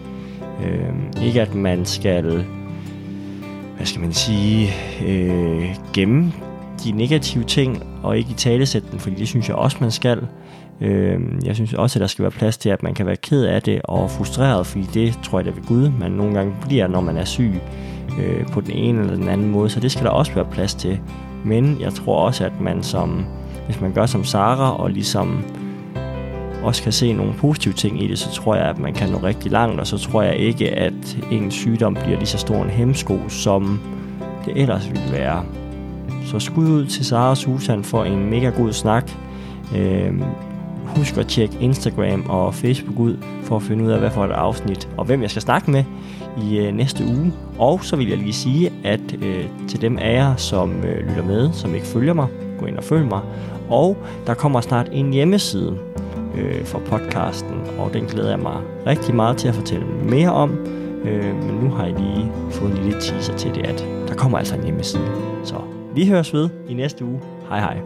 Øh, 0.65 1.25
ikke 1.25 1.41
at 1.41 1.55
man 1.55 1.85
skal, 1.85 2.45
hvad 3.75 3.85
skal 3.85 4.01
man 4.01 4.13
sige, 4.13 4.69
øh, 5.07 5.75
gemme 5.93 6.33
de 6.83 6.91
negative 6.91 7.43
ting 7.43 7.83
og 8.03 8.17
ikke 8.17 8.31
i 8.31 8.33
talesætte 8.33 8.87
dem, 8.91 8.99
fordi 8.99 9.15
det 9.15 9.27
synes 9.27 9.47
jeg 9.49 9.55
også, 9.55 9.77
man 9.81 9.91
skal. 9.91 10.27
Øh, 10.81 11.19
jeg 11.45 11.55
synes 11.55 11.73
også, 11.73 11.99
at 11.99 12.01
der 12.01 12.07
skal 12.07 12.23
være 12.23 12.31
plads 12.31 12.57
til, 12.57 12.69
at 12.69 12.83
man 12.83 12.93
kan 12.93 13.05
være 13.05 13.15
ked 13.15 13.43
af 13.43 13.61
det 13.61 13.81
og 13.83 14.11
frustreret, 14.11 14.67
fordi 14.67 14.85
det 14.93 15.19
tror 15.23 15.39
jeg 15.39 15.45
da 15.45 15.51
ved 15.51 15.63
Gud, 15.67 15.89
man 15.99 16.11
nogle 16.11 16.33
gange 16.33 16.55
bliver, 16.61 16.87
når 16.87 17.01
man 17.01 17.17
er 17.17 17.25
syg 17.25 17.53
øh, 18.19 18.47
på 18.47 18.61
den 18.61 18.71
ene 18.71 18.99
eller 18.99 19.15
den 19.15 19.27
anden 19.27 19.49
måde, 19.49 19.69
så 19.69 19.79
det 19.79 19.91
skal 19.91 20.05
der 20.05 20.11
også 20.11 20.33
være 20.33 20.45
plads 20.51 20.75
til. 20.75 20.99
Men 21.45 21.77
jeg 21.79 21.93
tror 21.93 22.25
også, 22.25 22.45
at 22.45 22.61
man 22.61 22.83
som 22.83 23.25
hvis 23.65 23.81
man 23.81 23.93
gør 23.93 24.05
som 24.05 24.23
Sara 24.23 24.77
og 24.77 24.89
ligesom 24.89 25.43
også 26.63 26.83
kan 26.83 26.91
se 26.91 27.13
nogle 27.13 27.33
positive 27.33 27.73
ting 27.73 28.03
i 28.03 28.07
det, 28.07 28.19
så 28.19 28.31
tror 28.31 28.55
jeg, 28.55 28.65
at 28.65 28.79
man 28.79 28.93
kan 28.93 29.09
nå 29.09 29.17
rigtig 29.17 29.51
langt, 29.51 29.79
og 29.79 29.87
så 29.87 29.97
tror 29.97 30.21
jeg 30.21 30.35
ikke, 30.37 30.69
at 30.71 31.17
en 31.31 31.51
sygdom 31.51 31.93
bliver 31.93 32.17
lige 32.17 32.27
så 32.27 32.37
stor 32.37 32.63
en 32.63 32.69
hemsko, 32.69 33.19
som 33.29 33.79
det 34.45 34.61
ellers 34.61 34.91
ville 34.91 35.11
være. 35.11 35.45
Så 36.25 36.39
skud 36.39 36.67
ud 36.67 36.85
til 36.85 37.05
Sara 37.05 37.29
og 37.29 37.37
Susan 37.37 37.83
for 37.83 38.03
en 38.03 38.29
mega 38.29 38.49
god 38.49 38.73
snak. 38.73 39.11
Øh, 39.75 40.13
husk 40.85 41.17
at 41.17 41.27
tjekke 41.27 41.57
Instagram 41.59 42.25
og 42.29 42.55
Facebook 42.55 42.99
ud, 42.99 43.17
for 43.43 43.55
at 43.55 43.63
finde 43.63 43.83
ud 43.83 43.91
af, 43.91 43.99
hvad 43.99 44.11
for 44.11 44.25
et 44.25 44.31
afsnit, 44.31 44.89
og 44.97 45.05
hvem 45.05 45.21
jeg 45.21 45.29
skal 45.29 45.41
snakke 45.41 45.71
med 45.71 45.83
i 46.41 46.57
øh, 46.57 46.73
næste 46.73 47.03
uge. 47.05 47.33
Og 47.57 47.85
så 47.85 47.95
vil 47.95 48.09
jeg 48.09 48.17
lige 48.17 48.33
sige, 48.33 48.71
at 48.83 49.15
øh, 49.21 49.45
til 49.67 49.81
dem 49.81 49.97
af 49.97 50.13
jer, 50.13 50.35
som 50.35 50.83
øh, 50.83 51.09
lytter 51.09 51.23
med, 51.23 51.53
som 51.53 51.75
ikke 51.75 51.87
følger 51.87 52.13
mig, 52.13 52.27
gå 52.59 52.65
ind 52.65 52.77
og 52.77 52.83
følg 52.83 53.05
mig. 53.05 53.21
Og 53.69 53.97
der 54.27 54.33
kommer 54.33 54.61
snart 54.61 54.89
en 54.91 55.13
hjemmeside 55.13 55.77
øh, 56.37 56.65
for 56.65 56.79
podcasten, 56.79 57.61
og 57.79 57.93
den 57.93 58.05
glæder 58.05 58.29
jeg 58.29 58.39
mig 58.39 58.61
rigtig 58.87 59.15
meget 59.15 59.37
til 59.37 59.47
at 59.47 59.55
fortælle 59.55 59.85
mere 59.85 60.31
om. 60.31 60.51
Øh, 61.05 61.35
men 61.35 61.55
nu 61.55 61.69
har 61.69 61.85
jeg 61.85 61.99
lige 61.99 62.31
fået 62.51 62.71
en 62.71 62.77
lille 62.77 63.01
teaser 63.01 63.37
til 63.37 63.55
det, 63.55 63.65
at 63.65 63.85
der 64.07 64.15
kommer 64.15 64.37
altså 64.37 64.55
en 64.55 64.63
hjemmeside. 64.63 65.07
Så 65.43 65.55
vi 65.95 66.07
høres 66.07 66.33
ved 66.33 66.49
i 66.69 66.73
næste 66.73 67.05
uge. 67.05 67.21
Hej 67.49 67.59
hej. 67.59 67.77